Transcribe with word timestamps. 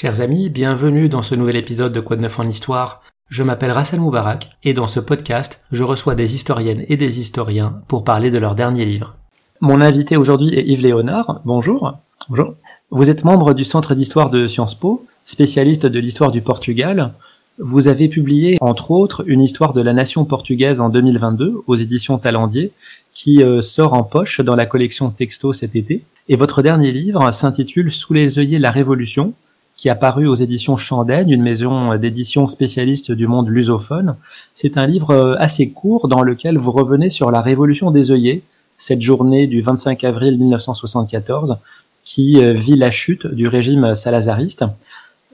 Chers 0.00 0.20
amis, 0.20 0.48
bienvenue 0.48 1.08
dans 1.08 1.22
ce 1.22 1.34
nouvel 1.34 1.56
épisode 1.56 1.92
de 1.92 1.98
Quoi 1.98 2.14
de 2.14 2.20
neuf 2.20 2.38
en 2.38 2.44
histoire. 2.44 3.02
Je 3.30 3.42
m'appelle 3.42 3.72
Rassel 3.72 3.98
Moubarak 3.98 4.50
et 4.62 4.72
dans 4.72 4.86
ce 4.86 5.00
podcast, 5.00 5.60
je 5.72 5.82
reçois 5.82 6.14
des 6.14 6.36
historiennes 6.36 6.84
et 6.86 6.96
des 6.96 7.18
historiens 7.18 7.82
pour 7.88 8.04
parler 8.04 8.30
de 8.30 8.38
leur 8.38 8.54
dernier 8.54 8.84
livre. 8.84 9.16
Mon 9.60 9.80
invité 9.80 10.16
aujourd'hui 10.16 10.54
est 10.54 10.64
Yves 10.64 10.82
Léonard. 10.82 11.40
Bonjour. 11.44 11.98
Bonjour. 12.28 12.54
Vous 12.92 13.10
êtes 13.10 13.24
membre 13.24 13.54
du 13.54 13.64
Centre 13.64 13.96
d'histoire 13.96 14.30
de 14.30 14.46
Sciences 14.46 14.76
Po, 14.76 15.04
spécialiste 15.24 15.86
de 15.86 15.98
l'histoire 15.98 16.30
du 16.30 16.42
Portugal. 16.42 17.12
Vous 17.58 17.88
avez 17.88 18.06
publié, 18.06 18.56
entre 18.60 18.92
autres, 18.92 19.24
une 19.26 19.40
histoire 19.40 19.72
de 19.72 19.82
la 19.82 19.94
nation 19.94 20.24
portugaise 20.24 20.80
en 20.80 20.90
2022 20.90 21.64
aux 21.66 21.74
éditions 21.74 22.18
Talendier, 22.18 22.70
qui 23.14 23.42
euh, 23.42 23.60
sort 23.60 23.94
en 23.94 24.04
poche 24.04 24.40
dans 24.42 24.54
la 24.54 24.66
collection 24.66 25.10
Texto 25.10 25.52
cet 25.52 25.74
été. 25.74 26.04
Et 26.28 26.36
votre 26.36 26.62
dernier 26.62 26.92
livre 26.92 27.32
s'intitule 27.32 27.90
Sous 27.90 28.14
les 28.14 28.38
œillets 28.38 28.60
la 28.60 28.70
Révolution, 28.70 29.34
qui 29.78 29.88
a 29.88 29.94
paru 29.94 30.26
aux 30.26 30.34
éditions 30.34 30.76
Chandelle, 30.76 31.32
une 31.32 31.40
maison 31.40 31.96
d'édition 31.96 32.48
spécialiste 32.48 33.12
du 33.12 33.28
monde 33.28 33.48
lusophone. 33.48 34.16
C'est 34.52 34.76
un 34.76 34.86
livre 34.86 35.10
euh, 35.12 35.36
assez 35.38 35.70
court 35.70 36.08
dans 36.08 36.22
lequel 36.22 36.58
vous 36.58 36.72
revenez 36.72 37.10
sur 37.10 37.30
la 37.30 37.40
Révolution 37.40 37.92
des 37.92 38.10
œillets, 38.10 38.42
cette 38.76 39.00
journée 39.00 39.46
du 39.46 39.60
25 39.60 40.02
avril 40.02 40.36
1974, 40.36 41.58
qui 42.02 42.42
euh, 42.42 42.54
vit 42.54 42.74
la 42.74 42.90
chute 42.90 43.28
du 43.28 43.46
régime 43.46 43.94
salazariste. 43.94 44.64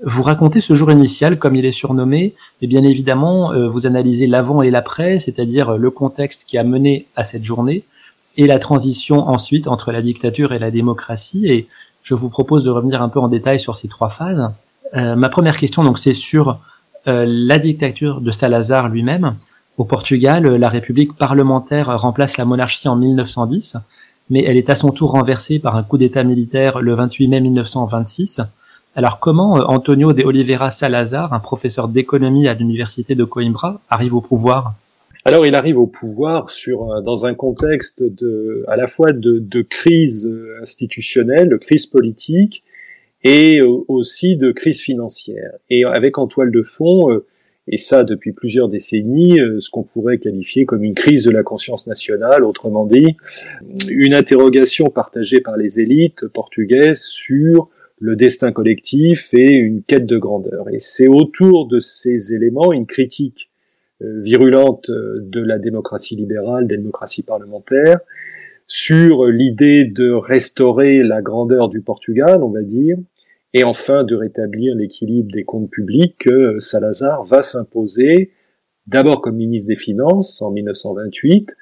Vous 0.02 0.22
racontez 0.22 0.60
ce 0.60 0.74
jour 0.74 0.90
initial, 0.90 1.38
comme 1.38 1.56
il 1.56 1.64
est 1.64 1.72
surnommé, 1.72 2.34
et 2.60 2.66
bien 2.66 2.84
évidemment, 2.84 3.50
euh, 3.52 3.66
vous 3.66 3.86
analysez 3.86 4.26
l'avant 4.26 4.60
et 4.60 4.70
l'après, 4.70 5.18
c'est-à-dire 5.18 5.78
le 5.78 5.90
contexte 5.90 6.44
qui 6.46 6.58
a 6.58 6.64
mené 6.64 7.06
à 7.16 7.24
cette 7.24 7.44
journée, 7.44 7.84
et 8.36 8.46
la 8.46 8.58
transition 8.58 9.26
ensuite 9.26 9.68
entre 9.68 9.90
la 9.90 10.02
dictature 10.02 10.52
et 10.52 10.58
la 10.58 10.70
démocratie. 10.70 11.46
Et 11.46 11.66
je 12.04 12.14
vous 12.14 12.28
propose 12.28 12.62
de 12.62 12.70
revenir 12.70 13.02
un 13.02 13.08
peu 13.08 13.18
en 13.18 13.26
détail 13.26 13.58
sur 13.58 13.76
ces 13.76 13.88
trois 13.88 14.10
phases. 14.10 14.48
Euh, 14.94 15.16
ma 15.16 15.28
première 15.28 15.58
question, 15.58 15.82
donc, 15.82 15.98
c'est 15.98 16.12
sur 16.12 16.60
euh, 17.08 17.24
la 17.26 17.58
dictature 17.58 18.20
de 18.20 18.30
Salazar 18.30 18.88
lui-même. 18.88 19.34
Au 19.76 19.84
Portugal, 19.84 20.46
la 20.46 20.68
République 20.68 21.16
parlementaire 21.16 21.98
remplace 21.98 22.36
la 22.36 22.44
monarchie 22.44 22.86
en 22.86 22.94
1910, 22.94 23.78
mais 24.30 24.44
elle 24.44 24.56
est 24.56 24.70
à 24.70 24.76
son 24.76 24.92
tour 24.92 25.10
renversée 25.10 25.58
par 25.58 25.74
un 25.74 25.82
coup 25.82 25.98
d'État 25.98 26.22
militaire 26.22 26.80
le 26.80 26.94
28 26.94 27.26
mai 27.26 27.40
1926 27.40 28.40
alors 28.96 29.18
comment 29.18 29.58
euh, 29.58 29.64
Antonio 29.64 30.12
de 30.12 30.22
Oliveira 30.22 30.70
Salazar, 30.70 31.32
un 31.32 31.40
professeur 31.40 31.88
d'économie 31.88 32.46
à 32.46 32.54
l'université 32.54 33.14
de 33.14 33.24
Coimbra, 33.24 33.80
arrive 33.90 34.14
au 34.14 34.20
pouvoir? 34.20 34.74
Alors, 35.24 35.46
il 35.46 35.54
arrive 35.54 35.78
au 35.78 35.86
pouvoir 35.86 36.50
sur 36.50 37.02
dans 37.02 37.26
un 37.26 37.34
contexte 37.34 38.02
de, 38.02 38.64
à 38.68 38.76
la 38.76 38.86
fois 38.86 39.12
de, 39.12 39.38
de 39.38 39.62
crise 39.62 40.26
euh, 40.26 40.58
institutionnelle, 40.60 41.48
de 41.48 41.56
crise 41.56 41.86
politique, 41.86 42.62
et 43.22 43.62
aussi 43.62 44.36
de 44.36 44.52
crise 44.52 44.82
financière. 44.82 45.52
Et 45.70 45.84
avec 45.84 46.18
en 46.18 46.26
toile 46.26 46.50
de 46.50 46.62
fond, 46.62 47.10
euh, 47.10 47.24
et 47.66 47.78
ça 47.78 48.04
depuis 48.04 48.32
plusieurs 48.32 48.68
décennies, 48.68 49.38
ce 49.58 49.70
qu'on 49.70 49.82
pourrait 49.82 50.18
qualifier 50.18 50.66
comme 50.66 50.84
une 50.84 50.94
crise 50.94 51.24
de 51.24 51.30
la 51.30 51.42
conscience 51.42 51.86
nationale, 51.86 52.44
autrement 52.44 52.84
dit, 52.84 53.16
une 53.88 54.12
interrogation 54.12 54.90
partagée 54.90 55.40
par 55.40 55.56
les 55.56 55.80
élites 55.80 56.26
portugaises 56.26 57.04
sur 57.04 57.70
le 57.98 58.16
destin 58.16 58.52
collectif 58.52 59.32
et 59.32 59.52
une 59.52 59.82
quête 59.82 60.04
de 60.04 60.18
grandeur. 60.18 60.68
Et 60.70 60.78
c'est 60.78 61.08
autour 61.08 61.66
de 61.66 61.78
ces 61.78 62.34
éléments 62.34 62.72
une 62.72 62.84
critique 62.84 63.48
euh, 63.48 63.53
virulente 64.00 64.90
euh, 64.90 65.20
de 65.22 65.40
la 65.40 65.58
démocratie 65.58 66.16
libérale, 66.16 66.66
des 66.66 66.76
démocraties 66.76 67.22
parlementaires, 67.22 68.00
sur 68.66 69.26
l'idée 69.26 69.84
de 69.84 70.10
restaurer 70.10 71.02
la 71.02 71.20
grandeur 71.20 71.68
du 71.68 71.82
Portugal, 71.82 72.42
on 72.42 72.50
va 72.50 72.62
dire, 72.62 72.96
et 73.52 73.62
enfin 73.62 74.04
de 74.04 74.14
rétablir 74.16 74.74
l'équilibre 74.74 75.30
des 75.32 75.44
comptes 75.44 75.70
publics 75.70 76.16
que 76.18 76.58
Salazar 76.58 77.24
va 77.24 77.40
s'imposer 77.40 78.32
d'abord 78.86 79.20
comme 79.20 79.36
ministre 79.36 79.68
des 79.68 79.76
Finances 79.76 80.42
en 80.42 80.50
1928, 80.50 81.56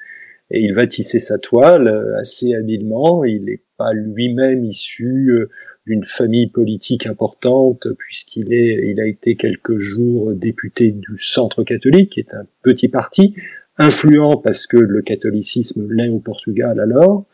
et 0.51 0.61
il 0.61 0.75
va 0.75 0.87
tisser 0.87 1.19
sa 1.19 1.39
toile 1.39 1.89
euh, 1.89 2.19
assez 2.19 2.55
habilement. 2.55 3.25
Il 3.25 3.45
n'est 3.45 3.63
lui-même 3.93 4.65
issu 4.65 5.31
euh, 5.31 5.51
d'une 5.87 6.05
famille 6.05 6.49
politique 6.49 7.07
importante 7.07 7.89
puisqu'il 7.99 8.53
est, 8.53 8.91
il 8.91 9.01
a 9.01 9.07
été 9.07 9.37
quelques 9.37 9.79
jours 9.79 10.33
député 10.33 10.93
du 10.93 11.19
Centre 11.19 11.65
catholique, 11.65 12.11
qui 12.11 12.21
est 12.21 12.35
un 12.35 12.47
petit 12.63 12.89
parti 12.89 13.35
influent 13.79 14.37
parce 14.37 14.67
que 14.67 14.77
le 14.77 15.03
catholicisme 15.03 15.89
l'est 15.91 16.09
au 16.09 16.19
Portugal 16.19 16.79
alors, 16.79 17.25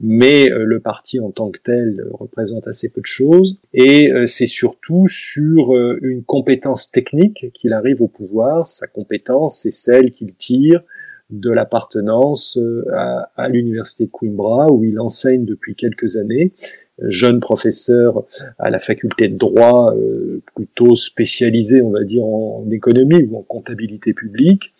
mais 0.00 0.50
euh, 0.50 0.64
le 0.64 0.80
parti 0.80 1.20
en 1.20 1.30
tant 1.30 1.50
que 1.50 1.60
tel 1.62 2.04
représente 2.12 2.66
assez 2.66 2.90
peu 2.90 3.00
de 3.00 3.06
choses, 3.06 3.58
et 3.72 4.10
c'est 4.26 4.46
surtout 4.46 5.06
sur 5.08 5.74
une 6.02 6.24
compétence 6.24 6.90
technique 6.90 7.46
qu'il 7.54 7.72
arrive 7.72 8.02
au 8.02 8.08
pouvoir. 8.08 8.66
Sa 8.66 8.86
compétence, 8.86 9.60
c'est 9.60 9.70
celle 9.70 10.10
qu'il 10.10 10.34
tire 10.34 10.82
de 11.30 11.50
l'appartenance 11.50 12.58
euh, 12.58 12.84
à, 13.36 13.48
l'université 13.48 14.08
Coimbra 14.08 14.70
où 14.70 14.84
il 14.84 15.00
enseigne 15.00 15.44
depuis 15.44 15.74
quelques 15.74 16.16
années 16.16 16.52
jeune 16.98 17.40
professeur 17.40 18.24
à 18.58 18.70
la 18.70 18.78
faculté 18.78 19.28
de 19.28 19.36
droit 19.36 19.94
euh, 19.96 20.42
plutôt 20.54 20.94
spécialisé 20.94 21.82
on 21.82 21.90
va 21.90 22.04
dire 22.04 22.24
en, 22.24 22.68
économie 22.70 23.24
ou 23.24 23.38
en 23.38 23.42
comptabilité 23.42 24.12
publique 24.12 24.74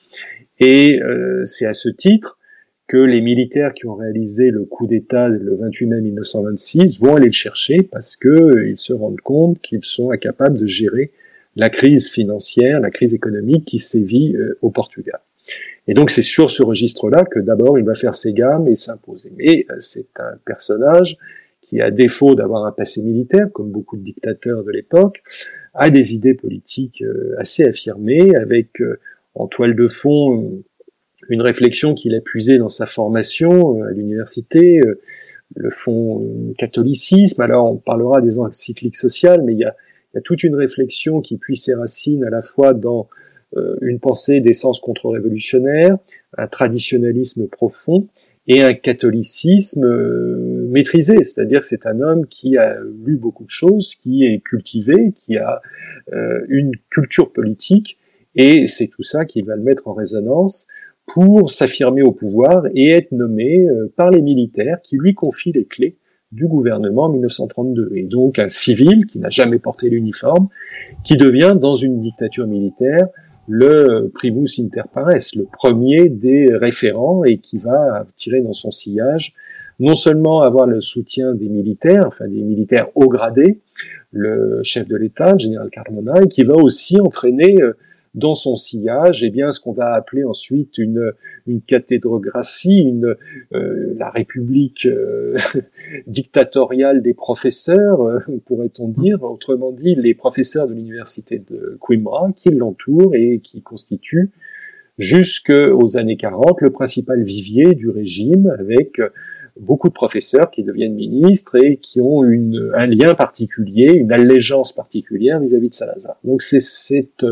et 0.60 1.00
euh, 1.02 1.44
c'est 1.44 1.66
à 1.66 1.72
ce 1.72 1.88
titre 1.88 2.38
que 2.86 2.98
les 2.98 3.22
militaires 3.22 3.72
qui 3.72 3.86
ont 3.86 3.94
réalisé 3.94 4.50
le 4.50 4.64
coup 4.64 4.86
d'État 4.86 5.28
le 5.28 5.56
28 5.56 5.86
mai 5.86 6.00
1926 6.02 7.00
vont 7.00 7.16
aller 7.16 7.26
le 7.26 7.32
chercher 7.32 7.82
parce 7.82 8.16
que 8.16 8.66
ils 8.66 8.76
se 8.76 8.92
rendent 8.92 9.22
compte 9.22 9.60
qu'ils 9.62 9.82
sont 9.82 10.10
incapables 10.10 10.58
de 10.58 10.66
gérer 10.66 11.10
la 11.56 11.70
crise 11.70 12.10
financière, 12.10 12.80
la 12.80 12.90
crise 12.90 13.14
économique 13.14 13.64
qui 13.64 13.78
sévit 13.78 14.36
au 14.60 14.70
Portugal. 14.70 15.20
Et 15.86 15.94
donc 15.94 16.10
c'est 16.10 16.22
sur 16.22 16.50
ce 16.50 16.62
registre-là 16.62 17.24
que 17.24 17.38
d'abord 17.38 17.78
il 17.78 17.84
va 17.84 17.94
faire 17.94 18.14
ses 18.14 18.32
gammes 18.32 18.68
et 18.68 18.74
s'imposer. 18.74 19.32
Mais 19.36 19.66
euh, 19.70 19.76
c'est 19.80 20.18
un 20.18 20.36
personnage 20.44 21.18
qui, 21.60 21.80
à 21.80 21.90
défaut 21.90 22.34
d'avoir 22.34 22.64
un 22.64 22.72
passé 22.72 23.02
militaire, 23.02 23.48
comme 23.52 23.70
beaucoup 23.70 23.96
de 23.96 24.02
dictateurs 24.02 24.64
de 24.64 24.70
l'époque, 24.70 25.22
a 25.74 25.90
des 25.90 26.14
idées 26.14 26.34
politiques 26.34 27.02
euh, 27.02 27.34
assez 27.38 27.64
affirmées, 27.64 28.34
avec 28.36 28.80
euh, 28.80 28.98
en 29.34 29.46
toile 29.46 29.74
de 29.74 29.88
fond 29.88 30.62
une 31.30 31.42
réflexion 31.42 31.94
qu'il 31.94 32.14
a 32.14 32.20
puisée 32.20 32.58
dans 32.58 32.68
sa 32.68 32.86
formation 32.86 33.82
à 33.82 33.90
l'université, 33.90 34.80
le 35.56 35.70
fond 35.70 36.52
catholicisme. 36.58 37.40
Alors 37.40 37.72
on 37.72 37.76
parlera 37.76 38.20
des 38.20 38.38
encycliques 38.38 38.96
sociales, 38.96 39.42
mais 39.42 39.54
il 39.54 39.58
y 39.58 39.64
a, 39.64 39.74
il 40.12 40.16
y 40.16 40.18
a 40.18 40.20
toute 40.20 40.44
une 40.44 40.54
réflexion 40.54 41.22
qui 41.22 41.38
puise 41.38 41.64
ses 41.64 41.74
racines 41.74 42.24
à 42.24 42.30
la 42.30 42.42
fois 42.42 42.74
dans 42.74 43.08
une 43.82 44.00
pensée 44.00 44.40
d'essence 44.40 44.80
contre-révolutionnaire, 44.80 45.96
un 46.36 46.46
traditionnalisme 46.46 47.46
profond 47.48 48.08
et 48.46 48.62
un 48.62 48.74
catholicisme 48.74 49.84
euh, 49.84 50.66
maîtrisé, 50.68 51.22
c'est-à-dire 51.22 51.60
que 51.60 51.66
c'est 51.66 51.86
un 51.86 52.00
homme 52.00 52.26
qui 52.26 52.58
a 52.58 52.76
lu 53.04 53.16
beaucoup 53.16 53.44
de 53.44 53.50
choses, 53.50 53.94
qui 53.94 54.24
est 54.24 54.40
cultivé, 54.40 55.12
qui 55.16 55.38
a 55.38 55.62
euh, 56.12 56.40
une 56.48 56.72
culture 56.90 57.32
politique, 57.32 57.98
et 58.34 58.66
c'est 58.66 58.88
tout 58.88 59.02
ça 59.02 59.24
qui 59.24 59.42
va 59.42 59.56
le 59.56 59.62
mettre 59.62 59.88
en 59.88 59.94
résonance 59.94 60.66
pour 61.06 61.50
s'affirmer 61.50 62.02
au 62.02 62.12
pouvoir 62.12 62.64
et 62.74 62.90
être 62.90 63.12
nommé 63.12 63.66
par 63.94 64.10
les 64.10 64.22
militaires 64.22 64.78
qui 64.82 64.96
lui 64.96 65.14
confient 65.14 65.52
les 65.52 65.66
clés 65.66 65.98
du 66.32 66.46
gouvernement 66.46 67.04
en 67.04 67.10
1932. 67.10 67.92
Et 67.94 68.02
donc 68.04 68.38
un 68.38 68.48
civil 68.48 69.06
qui 69.06 69.18
n'a 69.18 69.28
jamais 69.28 69.58
porté 69.58 69.88
l'uniforme, 69.88 70.48
qui 71.04 71.16
devient 71.16 71.54
dans 71.60 71.74
une 71.74 72.00
dictature 72.00 72.46
militaire 72.46 73.06
le 73.48 74.10
primus 74.14 74.58
inter 74.58 74.82
pares, 74.92 75.08
le 75.36 75.44
premier 75.44 76.08
des 76.08 76.48
référents 76.54 77.24
et 77.24 77.38
qui 77.38 77.58
va 77.58 78.06
tirer 78.14 78.40
dans 78.40 78.52
son 78.52 78.70
sillage 78.70 79.34
non 79.80 79.94
seulement 79.94 80.42
avoir 80.42 80.66
le 80.66 80.80
soutien 80.80 81.34
des 81.34 81.48
militaires, 81.48 82.04
enfin 82.06 82.28
des 82.28 82.42
militaires 82.42 82.88
haut 82.94 83.08
gradés, 83.08 83.60
le 84.12 84.60
chef 84.62 84.86
de 84.86 84.96
l'État, 84.96 85.32
le 85.32 85.38
général 85.38 85.68
Carmona, 85.70 86.14
et 86.22 86.28
qui 86.28 86.44
va 86.44 86.54
aussi 86.54 87.00
entraîner 87.00 87.60
euh, 87.60 87.76
dans 88.14 88.34
son 88.34 88.54
sillage, 88.56 89.24
eh 89.24 89.30
bien, 89.30 89.50
ce 89.50 89.60
qu'on 89.60 89.72
va 89.72 89.92
appeler 89.94 90.24
ensuite 90.24 90.78
une, 90.78 91.12
une 91.46 91.60
cathédrographie, 91.60 92.80
une, 92.80 93.16
euh, 93.52 93.94
la 93.96 94.10
république 94.10 94.86
euh, 94.86 95.36
dictatoriale 96.06 97.02
des 97.02 97.14
professeurs, 97.14 98.02
euh, 98.02 98.20
pourrait-on 98.46 98.88
dire, 98.88 99.22
autrement 99.22 99.72
dit, 99.72 99.96
les 99.96 100.14
professeurs 100.14 100.68
de 100.68 100.74
l'université 100.74 101.42
de 101.50 101.76
Coimbra 101.80 102.30
qui 102.36 102.50
l'entourent 102.50 103.16
et 103.16 103.40
qui 103.42 103.62
constituent 103.62 104.30
jusqu'aux 104.96 105.96
années 105.96 106.16
40 106.16 106.60
le 106.60 106.70
principal 106.70 107.20
vivier 107.24 107.74
du 107.74 107.90
régime 107.90 108.54
avec 108.60 109.00
beaucoup 109.58 109.88
de 109.88 109.92
professeurs 109.92 110.52
qui 110.52 110.62
deviennent 110.62 110.94
ministres 110.94 111.56
et 111.56 111.78
qui 111.78 112.00
ont 112.00 112.22
une, 112.22 112.70
un 112.74 112.86
lien 112.86 113.14
particulier, 113.14 113.92
une 113.92 114.12
allégeance 114.12 114.72
particulière 114.72 115.40
vis-à-vis 115.40 115.66
-vis 115.66 115.70
de 115.70 115.74
Salazar. 115.74 116.16
Donc 116.22 116.42
c'est 116.42 116.60
cette 116.60 117.26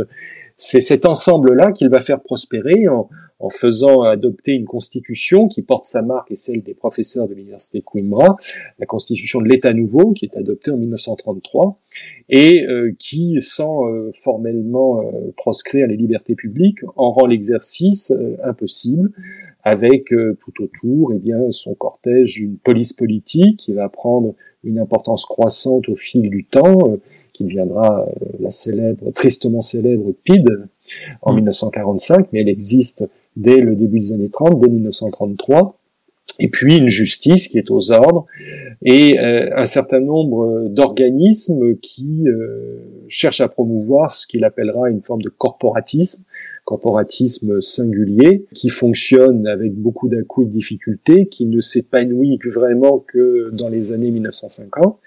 c'est 0.65 0.81
cet 0.81 1.07
ensemble-là 1.07 1.73
qu'il 1.73 1.89
va 1.89 2.01
faire 2.01 2.21
prospérer 2.21 2.87
en, 2.87 3.09
faisant 3.51 4.03
adopter 4.03 4.53
une 4.53 4.67
constitution 4.67 5.49
qui 5.49 5.63
porte 5.63 5.85
sa 5.85 6.01
marque 6.03 6.31
et 6.31 6.37
celle 6.37 6.63
des 6.63 6.75
professeurs 6.75 7.27
de 7.27 7.35
l'université 7.35 7.83
Coimbra, 7.83 8.37
la 8.79 8.87
constitution 8.87 9.41
de 9.41 9.49
l'État 9.49 9.73
nouveau 9.73 10.13
qui 10.13 10.27
est 10.27 10.37
adoptée 10.37 10.71
en 10.71 10.77
1933 10.77 11.81
et 12.29 12.65
euh, 12.69 12.93
qui, 13.01 13.41
sans 13.41 13.89
euh, 13.89 14.13
formellement 14.15 15.03
euh, 15.03 15.33
proscrire 15.37 15.89
les 15.89 15.97
libertés 15.97 16.37
publiques, 16.37 16.79
en 16.95 17.11
rend 17.11 17.27
l'exercice 17.27 18.13
impossible 18.45 19.11
avec 19.65 20.11
tout 20.11 20.63
autour 20.63 21.13
eh 21.13 21.19
bien, 21.19 21.51
son 21.51 21.75
cortège 21.75 22.35
d'une 22.35 22.59
police 22.59 22.93
politique 22.93 23.59
qui 23.59 23.73
va 23.73 23.89
prendre 23.89 24.37
une 24.63 24.79
importance 24.79 25.27
croissante 25.27 25.89
au 25.89 25.97
fil 25.97 26.31
du 26.31 26.45
temps, 26.45 26.99
qui 27.33 27.45
deviendra 27.45 28.07
la 28.41 28.51
célèbre, 28.51 29.11
tristement 29.13 29.61
célèbre 29.61 30.13
PID 30.25 30.47
en 31.23 31.33
1945, 31.33 32.19
mmh. 32.19 32.27
mais 32.33 32.41
elle 32.41 32.49
existe 32.49 33.09
dès 33.37 33.59
le 33.59 33.75
début 33.75 33.99
des 33.99 34.13
années 34.13 34.31
30, 34.31 34.61
dès 34.61 34.69
1933, 34.69 35.79
et 36.41 36.49
puis 36.49 36.79
une 36.79 36.89
justice 36.89 37.49
qui 37.49 37.59
est 37.59 37.71
aux 37.71 37.93
ordres, 37.93 38.27
et 38.83 39.19
euh, 39.19 39.51
un 39.57 39.65
certain 39.65 40.01
nombre 40.01 40.69
d'organismes 40.69 41.77
qui 41.77 42.25
euh, 42.27 42.79
cherchent 43.09 43.41
à 43.41 43.49
promouvoir 43.49 44.11
ce 44.11 44.27
qu'il 44.27 44.45
appellera 44.45 44.91
une 44.91 45.03
forme 45.03 45.23
de 45.23 45.29
corporatisme, 45.29 46.25
corporatisme 46.65 47.61
singulier, 47.61 48.47
qui 48.55 48.69
fonctionne 48.71 49.47
avec 49.47 49.75
beaucoup 49.75 50.09
d'un 50.09 50.21
et 50.21 50.45
de 50.45 50.51
difficultés, 50.51 51.27
qui 51.27 51.47
ne 51.47 51.61
s'épanouit 51.61 52.39
vraiment 52.45 52.99
que 52.99 53.51
dans 53.53 53.69
les 53.69 53.93
années 53.93 54.11
1950, 54.11 54.99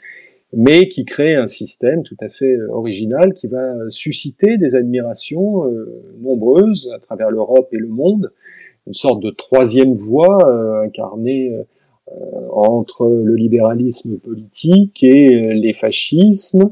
mais 0.55 0.87
qui 0.87 1.03
crée 1.03 1.35
un 1.35 1.47
système 1.47 2.01
tout 2.03 2.15
à 2.21 2.29
fait 2.29 2.55
euh, 2.55 2.71
original 2.71 3.33
qui 3.33 3.47
va 3.47 3.75
susciter 3.89 4.57
des 4.57 4.75
admirations 4.75 5.65
euh, 5.65 6.01
nombreuses 6.21 6.91
à 6.95 6.99
travers 6.99 7.29
l'Europe 7.29 7.67
et 7.73 7.77
le 7.77 7.89
monde, 7.89 8.31
une 8.87 8.93
sorte 8.93 9.21
de 9.21 9.31
troisième 9.31 9.93
voie 9.93 10.49
euh, 10.49 10.81
incarnée 10.81 11.53
entre 12.51 13.07
le 13.07 13.35
libéralisme 13.35 14.19
politique 14.19 15.03
et 15.03 15.55
les 15.55 15.73
fascismes. 15.73 16.69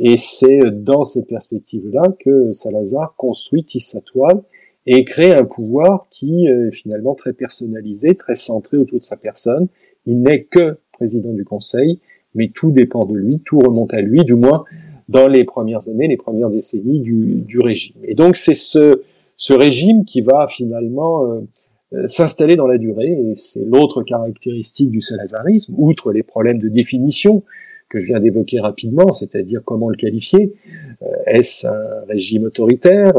Et 0.00 0.16
c'est 0.16 0.58
dans 0.72 1.04
cette 1.04 1.28
perspective-là 1.28 2.02
que 2.18 2.50
Salazar 2.50 3.14
construit 3.16 3.64
tisse 3.64 3.92
sa 3.92 4.00
toile 4.00 4.42
et 4.86 5.04
crée 5.04 5.32
un 5.32 5.44
pouvoir 5.44 6.08
qui 6.10 6.46
est 6.46 6.72
finalement 6.72 7.14
très 7.14 7.32
personnalisé, 7.32 8.16
très 8.16 8.34
centré 8.34 8.76
autour 8.76 8.98
de 8.98 9.04
sa 9.04 9.16
personne. 9.16 9.68
Il 10.06 10.22
n'est 10.22 10.42
que 10.42 10.76
président 10.92 11.32
du 11.32 11.44
Conseil 11.44 12.00
mais 12.34 12.50
tout 12.54 12.70
dépend 12.70 13.04
de 13.04 13.14
lui, 13.14 13.40
tout 13.44 13.58
remonte 13.58 13.94
à 13.94 14.00
lui, 14.00 14.24
du 14.24 14.34
moins 14.34 14.64
dans 15.08 15.28
les 15.28 15.44
premières 15.44 15.88
années, 15.88 16.08
les 16.08 16.16
premières 16.16 16.50
décennies 16.50 17.00
du, 17.00 17.42
du 17.46 17.60
régime. 17.60 17.96
Et 18.04 18.14
donc 18.14 18.36
c'est 18.36 18.54
ce, 18.54 19.02
ce 19.36 19.52
régime 19.52 20.04
qui 20.04 20.20
va 20.20 20.46
finalement 20.48 21.24
euh, 21.24 21.40
euh, 21.94 22.06
s'installer 22.06 22.56
dans 22.56 22.66
la 22.66 22.78
durée, 22.78 23.12
et 23.12 23.34
c'est 23.34 23.64
l'autre 23.64 24.02
caractéristique 24.02 24.90
du 24.90 25.00
salazarisme, 25.00 25.74
outre 25.76 26.12
les 26.12 26.22
problèmes 26.22 26.58
de 26.58 26.68
définition 26.68 27.42
que 27.88 27.98
je 27.98 28.06
viens 28.06 28.20
d'évoquer 28.20 28.60
rapidement, 28.60 29.12
c'est-à-dire 29.12 29.60
comment 29.64 29.88
le 29.88 29.96
qualifier. 29.96 30.54
Euh, 31.02 31.06
est-ce 31.26 31.66
un 31.66 32.04
régime 32.08 32.44
autoritaire 32.44 33.12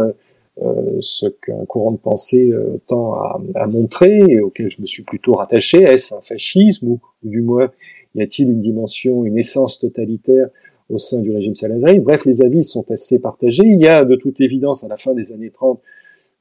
ce 1.01 1.25
qu'un 1.25 1.65
courant 1.65 1.91
de 1.91 1.97
pensée 1.97 2.49
tend 2.87 3.15
à, 3.15 3.41
à, 3.55 3.67
montrer 3.67 4.19
et 4.29 4.39
auquel 4.39 4.69
je 4.69 4.79
me 4.79 4.85
suis 4.85 5.03
plutôt 5.03 5.33
rattaché, 5.33 5.83
est-ce 5.83 6.15
un 6.15 6.21
fascisme 6.21 6.87
ou, 6.87 6.99
ou 7.25 7.29
du 7.29 7.41
moins 7.41 7.69
y 8.15 8.21
a-t-il 8.21 8.49
une 8.49 8.61
dimension, 8.61 9.25
une 9.25 9.37
essence 9.37 9.79
totalitaire 9.79 10.47
au 10.89 10.97
sein 10.97 11.21
du 11.21 11.31
régime 11.31 11.55
salazariste 11.55 12.03
Bref, 12.03 12.25
les 12.25 12.41
avis 12.41 12.63
sont 12.63 12.89
assez 12.91 13.19
partagés. 13.19 13.65
Il 13.65 13.79
y 13.79 13.87
a 13.87 14.05
de 14.05 14.15
toute 14.15 14.41
évidence, 14.41 14.83
à 14.83 14.87
la 14.87 14.97
fin 14.97 15.13
des 15.13 15.33
années 15.33 15.49
30, 15.49 15.79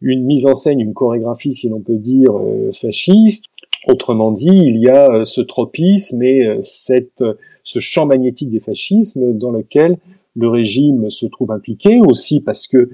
une 0.00 0.24
mise 0.24 0.46
en 0.46 0.54
scène, 0.54 0.80
une 0.80 0.94
chorégraphie, 0.94 1.52
si 1.52 1.68
l'on 1.68 1.80
peut 1.80 1.96
dire, 1.96 2.36
euh, 2.36 2.70
fasciste. 2.72 3.46
Autrement 3.86 4.30
dit, 4.30 4.50
il 4.50 4.78
y 4.78 4.88
a 4.88 5.10
euh, 5.10 5.24
ce 5.24 5.40
tropisme 5.40 6.22
et 6.22 6.44
euh, 6.44 6.56
cette, 6.60 7.24
ce 7.62 7.78
champ 7.78 8.06
magnétique 8.06 8.50
des 8.50 8.60
fascismes 8.60 9.36
dans 9.36 9.50
lequel 9.50 9.98
le 10.36 10.48
régime 10.48 11.10
se 11.10 11.26
trouve 11.26 11.52
impliqué, 11.52 11.98
aussi 12.06 12.40
parce 12.40 12.66
que 12.66 12.90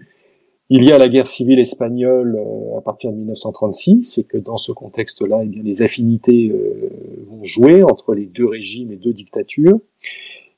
il 0.72 0.84
y 0.84 0.92
a 0.92 0.98
la 0.98 1.08
guerre 1.08 1.26
civile 1.26 1.58
espagnole 1.58 2.36
euh, 2.38 2.78
à 2.78 2.80
partir 2.80 3.10
de 3.10 3.16
1936, 3.16 4.18
et 4.18 4.24
que 4.24 4.38
dans 4.38 4.56
ce 4.56 4.70
contexte-là, 4.70 5.40
eh 5.42 5.46
bien, 5.46 5.62
les 5.64 5.82
affinités 5.82 6.48
euh, 6.48 6.90
vont 7.28 7.42
jouer 7.42 7.82
entre 7.82 8.14
les 8.14 8.26
deux 8.26 8.46
régimes 8.46 8.92
et 8.92 8.96
deux 8.96 9.12
dictatures. 9.12 9.80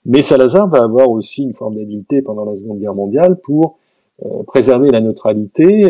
Mais 0.05 0.21
Salazar 0.21 0.69
va 0.69 0.85
avoir 0.85 1.11
aussi 1.11 1.43
une 1.43 1.55
forme 1.55 1.77
d'habileté 1.77 2.21
pendant 2.21 2.45
la 2.45 2.55
Seconde 2.55 2.79
Guerre 2.79 2.95
mondiale 2.95 3.39
pour 3.43 3.79
euh, 4.27 4.43
préserver 4.43 4.91
la 4.91 5.01
neutralité 5.01 5.87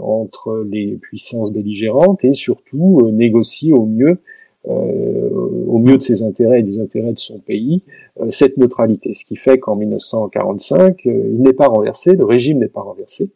entre 0.00 0.64
les 0.68 0.98
puissances 1.00 1.50
belligérantes 1.50 2.24
et 2.24 2.34
surtout 2.34 3.10
négocier 3.12 3.72
au 3.72 3.86
mieux, 3.86 4.18
au 4.64 5.78
mieux 5.78 5.96
de 5.96 6.02
ses 6.02 6.22
intérêts 6.22 6.60
et 6.60 6.62
des 6.62 6.80
intérêts 6.80 7.12
de 7.12 7.18
son 7.18 7.38
pays, 7.38 7.82
cette 8.30 8.56
neutralité. 8.56 9.14
Ce 9.14 9.24
qui 9.24 9.36
fait 9.36 9.58
qu'en 9.58 9.76
1945, 9.76 11.02
il 11.04 11.40
n'est 11.40 11.52
pas 11.52 11.66
renversé, 11.66 12.14
le 12.14 12.24
régime 12.24 12.58
n'est 12.58 12.68
pas 12.68 12.82
renversé, 12.82 13.30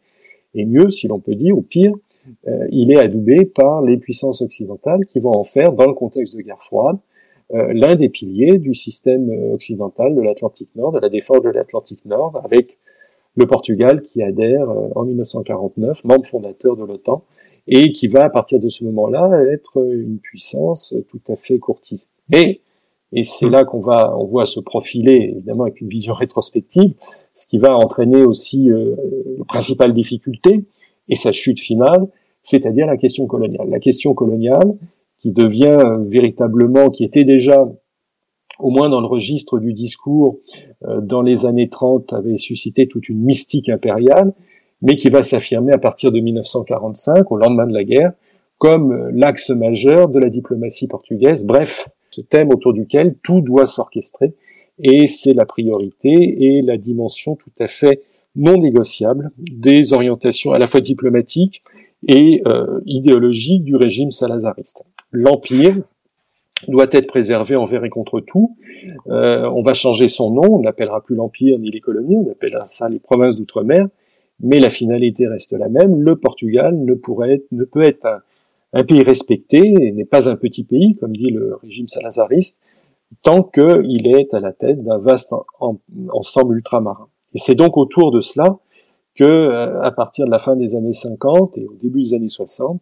et 0.53 0.65
mieux, 0.65 0.89
si 0.89 1.07
l'on 1.07 1.19
peut 1.19 1.35
dire, 1.35 1.57
ou 1.57 1.61
pire, 1.61 1.93
euh, 2.47 2.67
il 2.71 2.91
est 2.91 2.97
adoubé 2.97 3.45
par 3.45 3.81
les 3.81 3.97
puissances 3.97 4.41
occidentales 4.41 5.05
qui 5.05 5.19
vont 5.19 5.31
en 5.31 5.43
faire, 5.43 5.71
dans 5.73 5.87
le 5.87 5.93
contexte 5.93 6.35
de 6.35 6.41
guerre 6.41 6.61
froide, 6.61 6.97
euh, 7.53 7.71
l'un 7.73 7.95
des 7.95 8.09
piliers 8.09 8.57
du 8.57 8.73
système 8.73 9.29
occidental 9.53 10.15
de 10.15 10.21
l'Atlantique 10.21 10.75
Nord, 10.75 10.91
de 10.91 10.99
la 10.99 11.09
défense 11.09 11.41
de 11.41 11.49
l'Atlantique 11.49 12.05
Nord, 12.05 12.41
avec 12.43 12.77
le 13.35 13.47
Portugal 13.47 14.01
qui 14.01 14.21
adhère 14.21 14.69
euh, 14.69 14.89
en 14.95 15.05
1949, 15.05 16.03
membre 16.03 16.25
fondateur 16.25 16.75
de 16.75 16.83
l'OTAN, 16.83 17.23
et 17.67 17.91
qui 17.91 18.07
va 18.07 18.25
à 18.25 18.29
partir 18.29 18.59
de 18.59 18.67
ce 18.67 18.83
moment-là 18.85 19.43
être 19.53 19.85
une 19.85 20.17
puissance 20.19 20.95
tout 21.09 21.21
à 21.29 21.35
fait 21.35 21.59
courtisée. 21.59 22.07
Mais, 22.29 22.59
et 23.13 23.23
c'est 23.23 23.49
là 23.49 23.63
qu'on 23.65 23.79
va, 23.79 24.17
on 24.17 24.25
voit 24.25 24.45
se 24.45 24.59
profiler, 24.59 25.31
évidemment 25.35 25.63
avec 25.63 25.79
une 25.79 25.87
vision 25.87 26.13
rétrospective, 26.13 26.93
ce 27.33 27.47
qui 27.47 27.57
va 27.57 27.75
entraîner 27.75 28.23
aussi 28.23 28.69
euh, 28.69 28.95
la 29.37 29.45
principale 29.45 29.93
difficulté 29.93 30.65
et 31.09 31.15
sa 31.15 31.31
chute 31.31 31.59
finale, 31.59 32.07
c'est-à-dire 32.41 32.85
la 32.85 32.97
question 32.97 33.25
coloniale. 33.25 33.69
La 33.69 33.79
question 33.79 34.13
coloniale 34.13 34.77
qui 35.17 35.31
devient 35.31 35.77
euh, 35.79 35.97
véritablement, 36.07 36.89
qui 36.89 37.03
était 37.03 37.23
déjà 37.23 37.67
au 38.59 38.69
moins 38.69 38.89
dans 38.89 39.01
le 39.01 39.07
registre 39.07 39.59
du 39.59 39.73
discours 39.73 40.37
euh, 40.85 41.01
dans 41.01 41.21
les 41.21 41.45
années 41.45 41.69
30, 41.69 42.13
avait 42.13 42.37
suscité 42.37 42.87
toute 42.87 43.09
une 43.09 43.21
mystique 43.21 43.69
impériale, 43.69 44.33
mais 44.81 44.95
qui 44.95 45.09
va 45.09 45.21
s'affirmer 45.21 45.73
à 45.73 45.77
partir 45.77 46.11
de 46.11 46.19
1945, 46.19 47.31
au 47.31 47.37
lendemain 47.37 47.67
de 47.67 47.73
la 47.73 47.83
guerre, 47.83 48.13
comme 48.57 49.09
l'axe 49.09 49.49
majeur 49.49 50.09
de 50.09 50.19
la 50.19 50.29
diplomatie 50.29 50.87
portugaise. 50.87 51.45
Bref, 51.45 51.89
ce 52.11 52.21
thème 52.21 52.49
autour 52.49 52.73
duquel 52.73 53.15
tout 53.23 53.41
doit 53.41 53.65
s'orchestrer 53.65 54.35
et 54.81 55.07
c'est 55.07 55.33
la 55.33 55.45
priorité 55.45 56.09
et 56.11 56.61
la 56.61 56.77
dimension 56.77 57.35
tout 57.35 57.51
à 57.59 57.67
fait 57.67 58.01
non 58.35 58.57
négociable 58.57 59.31
des 59.37 59.93
orientations 59.93 60.51
à 60.51 60.59
la 60.59 60.67
fois 60.67 60.81
diplomatiques 60.81 61.63
et 62.07 62.41
euh, 62.47 62.79
idéologiques 62.85 63.63
du 63.63 63.75
régime 63.75 64.11
salazariste. 64.11 64.85
L'empire 65.11 65.77
doit 66.67 66.87
être 66.91 67.07
préservé 67.07 67.55
envers 67.55 67.83
et 67.83 67.89
contre 67.89 68.19
tout. 68.21 68.55
Euh, 69.07 69.49
on 69.49 69.61
va 69.61 69.73
changer 69.73 70.07
son 70.07 70.31
nom, 70.31 70.55
on 70.55 70.61
n'appellera 70.61 71.01
plus 71.01 71.15
l'empire 71.15 71.59
ni 71.59 71.69
les 71.69 71.79
colonies, 71.79 72.15
on 72.15 72.31
appellera 72.31 72.65
ça 72.65 72.87
les 72.89 72.99
provinces 72.99 73.35
d'outre-mer, 73.35 73.87
mais 74.39 74.59
la 74.59 74.69
finalité 74.69 75.27
reste 75.27 75.53
la 75.53 75.69
même. 75.69 76.01
Le 76.01 76.15
Portugal 76.15 76.77
ne 76.77 76.93
pourrait 76.93 77.35
être, 77.35 77.45
ne 77.51 77.63
peut 77.63 77.83
être 77.83 78.05
un, 78.05 78.21
un 78.73 78.83
pays 78.83 79.03
respecté, 79.03 79.61
n'est 79.61 80.05
pas 80.05 80.29
un 80.29 80.35
petit 80.35 80.63
pays, 80.63 80.95
comme 80.95 81.11
dit 81.11 81.31
le 81.31 81.55
régime 81.55 81.87
salazariste, 81.87 82.61
tant 83.23 83.43
qu'il 83.43 84.07
est 84.07 84.33
à 84.33 84.39
la 84.39 84.53
tête 84.53 84.83
d'un 84.83 84.97
vaste 84.97 85.33
ensemble 86.11 86.55
ultramarin. 86.57 87.07
Et 87.33 87.39
c'est 87.39 87.55
donc 87.55 87.77
autour 87.77 88.11
de 88.11 88.19
cela 88.19 88.57
que, 89.15 89.23
euh, 89.23 89.81
à 89.81 89.91
partir 89.91 90.25
de 90.25 90.31
la 90.31 90.39
fin 90.39 90.55
des 90.55 90.75
années 90.75 90.93
50 90.93 91.57
et 91.57 91.65
au 91.65 91.75
début 91.81 92.01
des 92.01 92.13
années 92.13 92.27
60, 92.27 92.79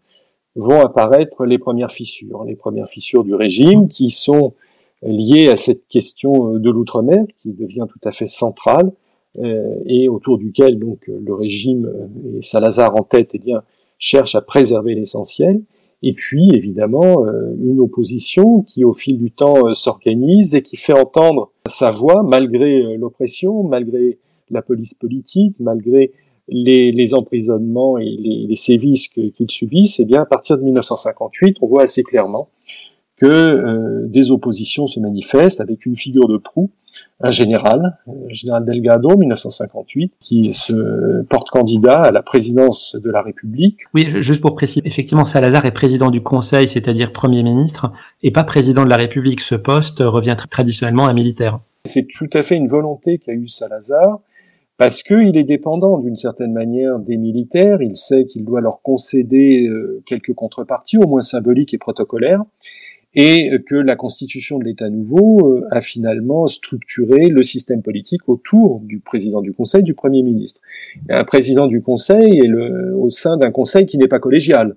vont 0.56 0.82
apparaître 0.82 1.46
les 1.46 1.58
premières 1.58 1.92
fissures, 1.92 2.44
les 2.44 2.56
premières 2.56 2.88
fissures 2.88 3.24
du 3.24 3.34
régime 3.34 3.88
qui 3.88 4.10
sont 4.10 4.54
liées 5.02 5.50
à 5.50 5.56
cette 5.56 5.88
question 5.88 6.56
euh, 6.56 6.60
de 6.60 6.70
l'outre-mer 6.70 7.26
qui 7.38 7.54
devient 7.54 7.86
tout 7.90 8.00
à 8.08 8.12
fait 8.12 8.26
centrale 8.26 8.92
euh, 9.40 9.76
et 9.86 10.10
autour 10.10 10.38
duquel 10.38 10.80
donc 10.80 11.08
le 11.08 11.34
régime 11.34 11.90
et 12.36 12.42
Salazar 12.42 12.96
en 12.96 13.04
tête 13.04 13.32
eh 13.36 13.40
bien 13.40 13.62
cherche 14.00 14.34
à 14.34 14.42
préserver 14.42 14.96
l'essentiel 14.96 15.62
et 16.02 16.14
puis 16.14 16.50
évidemment 16.54 17.26
euh, 17.26 17.56
une 17.62 17.80
opposition 17.80 18.62
qui 18.62 18.86
au 18.86 18.94
fil 18.94 19.18
du 19.18 19.32
temps 19.32 19.68
euh, 19.68 19.74
s'organise 19.74 20.56
et 20.56 20.62
qui 20.62 20.78
fait 20.78 20.94
entendre 20.94 21.52
sa 21.66 21.92
voix 21.92 22.24
malgré 22.24 22.82
euh, 22.82 22.98
l'oppression, 22.98 23.64
malgré 23.64 24.18
la 24.50 24.62
police 24.62 24.94
politique, 24.94 25.56
malgré 25.60 26.12
les, 26.48 27.14
emprisonnements 27.14 28.00
et 28.00 28.06
les, 28.18 28.56
sévices 28.56 29.08
qu'ils 29.08 29.52
subissent, 29.52 30.00
eh 30.00 30.06
bien 30.06 30.22
à 30.22 30.26
partir 30.26 30.58
de 30.58 30.64
1958, 30.64 31.58
on 31.62 31.68
voit 31.68 31.84
assez 31.84 32.02
clairement 32.02 32.50
que 33.18 34.08
des 34.08 34.32
oppositions 34.32 34.88
se 34.88 35.00
manifestent 35.00 35.62
avec 35.62 35.86
une 35.86 35.96
figure 35.96 36.28
de 36.28 36.38
proue 36.38 36.72
un 37.22 37.32
général, 37.32 37.98
le 38.08 38.34
général 38.34 38.66
Delgado, 38.66 39.18
1958, 39.18 40.14
qui 40.20 40.54
se 40.54 41.22
porte 41.24 41.50
candidat 41.50 42.02
à 42.02 42.12
la 42.12 42.22
présidence 42.22 42.96
de 43.02 43.10
la 43.10 43.22
République. 43.22 43.80
Oui, 43.94 44.08
juste 44.22 44.42
pour 44.42 44.56
préciser, 44.56 44.88
effectivement, 44.88 45.26
Salazar 45.26 45.66
est 45.66 45.72
président 45.72 46.12
du 46.12 46.22
Conseil, 46.22 46.68
c'est-à-dire 46.68 47.12
Premier 47.12 47.44
ministre, 47.44 47.92
et 48.24 48.32
pas 48.32 48.44
président 48.44 48.86
de 48.86 48.90
la 48.90 48.98
République. 48.98 49.42
Ce 49.42 49.56
poste 49.56 50.00
revient 50.00 50.38
traditionnellement 50.50 51.08
à 51.08 51.12
un 51.12 51.14
militaire. 51.14 51.60
C'est 51.84 52.08
tout 52.08 52.30
à 52.34 52.44
fait 52.44 52.56
une 52.56 52.68
volonté 52.68 53.18
qu'a 53.18 53.34
eu 53.34 53.48
Salazar, 53.48 54.20
parce 54.78 55.04
qu'il 55.04 55.36
est 55.36 55.44
dépendant 55.44 56.00
d'une 56.00 56.16
certaine 56.16 56.54
manière 56.54 57.00
des 57.00 57.18
militaires, 57.18 57.82
il 57.82 57.98
sait 57.98 58.24
qu'il 58.24 58.46
doit 58.46 58.62
leur 58.62 58.82
concéder 58.82 59.68
euh, 59.68 60.02
quelques 60.06 60.34
contreparties, 60.34 60.98
au 60.98 61.06
moins 61.06 61.22
symboliques 61.22 61.74
et 61.74 61.78
protocolaires, 61.78 62.44
et 63.16 63.52
que 63.66 63.76
la 63.76 63.96
constitution 63.96 64.60
de 64.60 64.66
l'État 64.66 64.90
nouveau 64.90 65.56
euh, 65.56 65.68
a 65.72 65.82
finalement 65.82 66.46
structuré 66.46 67.28
le 67.28 67.42
système 67.42 67.82
politique 67.82 68.30
autour 68.30 68.82
du 68.82 69.00
président 69.00 69.42
du 69.42 69.52
Conseil, 69.52 69.82
du 69.82 69.96
Premier 69.96 70.22
ministre. 70.22 70.62
Un 71.10 71.24
président 71.24 71.68
du 71.68 71.82
Conseil 71.82 72.38
est 72.38 72.48
le, 72.48 72.96
au 72.96 73.10
sein 73.10 73.38
d'un 73.38 73.52
Conseil 73.52 73.86
qui 73.88 73.98
n'est 73.98 74.08
pas 74.08 74.20
collégial, 74.20 74.76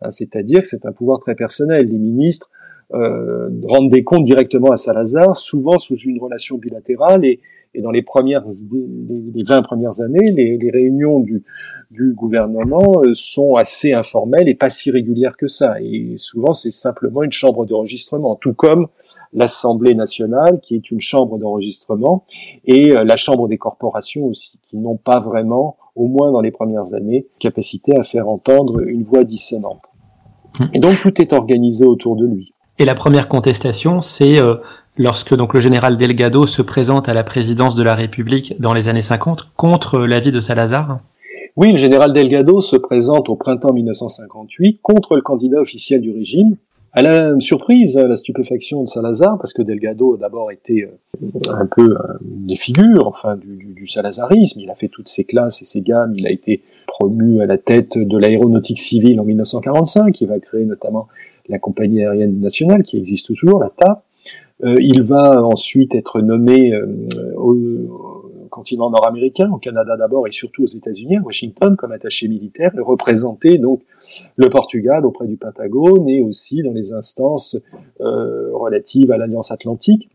hein, 0.00 0.10
c'est-à-dire 0.10 0.62
que 0.62 0.66
c'est 0.66 0.86
un 0.86 0.92
pouvoir 0.92 1.18
très 1.18 1.34
personnel. 1.34 1.86
Les 1.88 1.98
ministres 1.98 2.50
euh, 2.94 3.50
rendent 3.64 3.90
des 3.90 4.02
comptes 4.02 4.24
directement 4.24 4.70
à 4.70 4.76
Salazar, 4.76 5.36
souvent 5.36 5.76
sous 5.76 5.96
une 5.96 6.18
relation 6.18 6.56
bilatérale, 6.56 7.24
et 7.24 7.40
et 7.74 7.82
dans 7.82 7.90
les 7.90 8.02
premières, 8.02 8.42
les 8.72 9.42
20 9.42 9.62
premières 9.62 10.00
années, 10.00 10.30
les, 10.30 10.56
les 10.56 10.70
réunions 10.70 11.20
du, 11.20 11.42
du, 11.90 12.14
gouvernement 12.14 13.02
euh, 13.02 13.12
sont 13.14 13.56
assez 13.56 13.92
informelles 13.92 14.48
et 14.48 14.54
pas 14.54 14.70
si 14.70 14.90
régulières 14.90 15.36
que 15.36 15.48
ça. 15.48 15.80
Et 15.80 16.14
souvent, 16.16 16.52
c'est 16.52 16.70
simplement 16.70 17.22
une 17.22 17.32
chambre 17.32 17.66
d'enregistrement, 17.66 18.36
tout 18.36 18.54
comme 18.54 18.88
l'Assemblée 19.34 19.94
nationale, 19.94 20.60
qui 20.60 20.76
est 20.76 20.90
une 20.90 21.00
chambre 21.00 21.38
d'enregistrement, 21.38 22.24
et 22.64 22.92
euh, 22.92 23.04
la 23.04 23.16
Chambre 23.16 23.48
des 23.48 23.58
corporations 23.58 24.26
aussi, 24.26 24.58
qui 24.62 24.78
n'ont 24.78 24.96
pas 24.96 25.18
vraiment, 25.18 25.76
au 25.96 26.06
moins 26.06 26.30
dans 26.30 26.40
les 26.40 26.52
premières 26.52 26.94
années, 26.94 27.26
capacité 27.40 27.96
à 27.98 28.04
faire 28.04 28.28
entendre 28.28 28.80
une 28.80 29.02
voix 29.02 29.24
dissonante. 29.24 29.82
Et 30.72 30.78
donc 30.78 31.00
tout 31.00 31.20
est 31.20 31.32
organisé 31.32 31.84
autour 31.84 32.14
de 32.14 32.26
lui. 32.26 32.54
Et 32.78 32.84
la 32.84 32.94
première 32.94 33.28
contestation, 33.28 34.00
c'est 34.00 34.40
euh, 34.40 34.56
lorsque 34.96 35.34
donc 35.34 35.54
le 35.54 35.60
général 35.60 35.96
Delgado 35.96 36.46
se 36.46 36.62
présente 36.62 37.08
à 37.08 37.14
la 37.14 37.24
présidence 37.24 37.76
de 37.76 37.82
la 37.82 37.94
République 37.94 38.60
dans 38.60 38.72
les 38.72 38.88
années 38.88 39.02
50 39.02 39.48
contre 39.56 40.00
l'avis 40.00 40.32
de 40.32 40.40
Salazar? 40.40 41.00
Oui, 41.56 41.72
le 41.72 41.78
général 41.78 42.12
Delgado 42.12 42.60
se 42.60 42.76
présente 42.76 43.28
au 43.28 43.36
printemps 43.36 43.72
1958 43.72 44.80
contre 44.82 45.14
le 45.14 45.22
candidat 45.22 45.60
officiel 45.60 46.00
du 46.00 46.10
régime, 46.10 46.56
à 46.96 47.02
la 47.02 47.38
surprise, 47.40 47.98
la 47.98 48.14
stupéfaction 48.14 48.82
de 48.82 48.86
Salazar, 48.86 49.36
parce 49.38 49.52
que 49.52 49.62
Delgado 49.62 50.16
d'abord 50.16 50.52
était 50.52 50.88
euh, 50.88 51.50
un 51.50 51.66
peu 51.66 51.96
des 52.22 52.54
figures, 52.54 53.08
enfin, 53.08 53.34
du, 53.34 53.74
du, 53.74 53.86
salazarisme. 53.88 54.60
Il 54.60 54.70
a 54.70 54.76
fait 54.76 54.86
toutes 54.86 55.08
ses 55.08 55.24
classes 55.24 55.60
et 55.60 55.64
ses 55.64 55.82
gammes. 55.82 56.14
Il 56.16 56.24
a 56.24 56.30
été 56.30 56.62
promu 56.86 57.40
à 57.40 57.46
la 57.46 57.58
tête 57.58 57.98
de 57.98 58.16
l'aéronautique 58.16 58.78
civile 58.78 59.20
en 59.20 59.24
1945. 59.24 60.20
Il 60.20 60.28
va 60.28 60.38
créer 60.38 60.64
notamment 60.64 61.08
la 61.48 61.58
compagnie 61.58 62.00
aérienne 62.00 62.38
nationale, 62.38 62.84
qui 62.84 62.96
existe 62.96 63.26
toujours, 63.26 63.58
la 63.58 63.70
TAP. 63.70 64.03
Euh, 64.62 64.76
il 64.78 65.02
va 65.02 65.42
ensuite 65.44 65.94
être 65.94 66.20
nommé 66.20 66.72
euh, 66.72 66.86
au, 67.36 68.30
continent 68.50 68.88
nord-américain, 68.88 69.50
au 69.50 69.58
Canada 69.58 69.96
d'abord 69.96 70.28
et 70.28 70.30
surtout 70.30 70.62
aux 70.62 70.68
États-Unis, 70.68 71.16
à 71.16 71.20
Washington, 71.22 71.74
comme 71.76 71.90
attaché 71.90 72.28
militaire, 72.28 72.72
et 72.76 72.80
représenter 72.80 73.58
donc 73.58 73.82
le 74.36 74.48
Portugal 74.48 75.04
auprès 75.04 75.26
du 75.26 75.36
Pentagone 75.36 76.08
et 76.08 76.20
aussi 76.20 76.62
dans 76.62 76.72
les 76.72 76.92
instances 76.92 77.60
euh, 78.00 78.50
relatives 78.52 79.10
à 79.10 79.16
l'Alliance 79.16 79.50
Atlantique. 79.50 80.08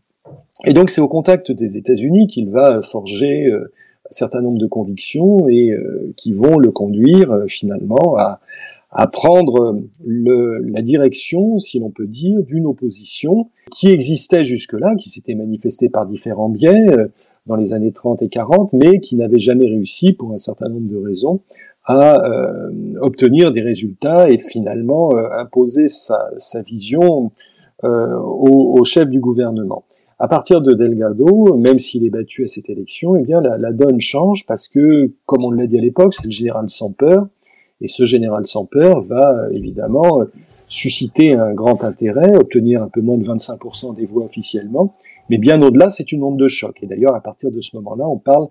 Et 0.64 0.72
donc 0.72 0.88
c'est 0.88 1.02
au 1.02 1.08
contact 1.08 1.52
des 1.52 1.76
États-Unis 1.76 2.28
qu'il 2.28 2.48
va 2.48 2.80
forger 2.80 3.52
un 3.52 4.10
certain 4.10 4.40
nombre 4.40 4.58
de 4.58 4.66
convictions 4.66 5.46
et 5.48 5.74
qui 6.16 6.32
vont 6.32 6.58
le 6.58 6.70
conduire 6.70 7.44
finalement 7.46 8.16
à, 8.16 8.40
à 8.92 9.06
prendre 9.06 9.80
le, 10.04 10.58
la 10.58 10.82
direction, 10.82 11.58
si 11.58 11.78
l'on 11.78 11.90
peut 11.90 12.06
dire, 12.06 12.42
d'une 12.42 12.66
opposition 12.66 13.48
qui 13.70 13.88
existait 13.88 14.42
jusque-là, 14.42 14.94
qui 14.96 15.08
s'était 15.08 15.34
manifestée 15.34 15.88
par 15.88 16.06
différents 16.06 16.48
biais 16.48 16.90
euh, 16.90 17.08
dans 17.46 17.56
les 17.56 17.72
années 17.72 17.92
30 17.92 18.22
et 18.22 18.28
40, 18.28 18.72
mais 18.72 19.00
qui 19.00 19.16
n'avait 19.16 19.38
jamais 19.38 19.66
réussi, 19.66 20.12
pour 20.12 20.32
un 20.32 20.38
certain 20.38 20.68
nombre 20.68 20.90
de 20.90 20.96
raisons, 20.96 21.40
à 21.84 22.24
euh, 22.24 22.70
obtenir 23.00 23.52
des 23.52 23.62
résultats 23.62 24.28
et 24.28 24.38
finalement 24.38 25.16
euh, 25.16 25.28
imposer 25.38 25.88
sa, 25.88 26.30
sa 26.36 26.62
vision 26.62 27.30
au, 27.82 28.76
au, 28.78 28.84
chef 28.84 29.08
du 29.08 29.20
gouvernement. 29.20 29.84
À 30.18 30.28
partir 30.28 30.60
de 30.60 30.74
Delgado, 30.74 31.56
même 31.56 31.78
s'il 31.78 32.04
est 32.04 32.10
battu 32.10 32.44
à 32.44 32.46
cette 32.46 32.68
élection, 32.68 33.16
eh 33.16 33.22
bien 33.22 33.40
la, 33.40 33.56
la 33.56 33.72
donne 33.72 34.00
change 34.00 34.44
parce 34.44 34.68
que, 34.68 35.10
comme 35.24 35.46
on 35.46 35.50
l'a 35.50 35.66
dit 35.66 35.78
à 35.78 35.80
l'époque, 35.80 36.12
c'est 36.12 36.26
le 36.26 36.30
général 36.30 36.68
sans 36.68 36.92
peur, 36.92 37.26
et 37.80 37.86
ce 37.86 38.04
général 38.04 38.46
sans 38.46 38.64
peur 38.64 39.02
va 39.02 39.48
évidemment 39.52 40.22
susciter 40.70 41.34
un 41.34 41.52
grand 41.52 41.82
intérêt, 41.82 42.36
obtenir 42.36 42.82
un 42.82 42.88
peu 42.88 43.00
moins 43.00 43.18
de 43.18 43.24
25% 43.24 43.96
des 43.96 44.06
voix 44.06 44.24
officiellement, 44.24 44.94
mais 45.28 45.36
bien 45.36 45.60
au-delà, 45.62 45.88
c'est 45.88 46.12
une 46.12 46.22
onde 46.22 46.38
de 46.38 46.48
choc. 46.48 46.78
Et 46.82 46.86
d'ailleurs, 46.86 47.14
à 47.14 47.20
partir 47.20 47.50
de 47.50 47.60
ce 47.60 47.76
moment-là, 47.76 48.08
on 48.08 48.18
parle 48.18 48.48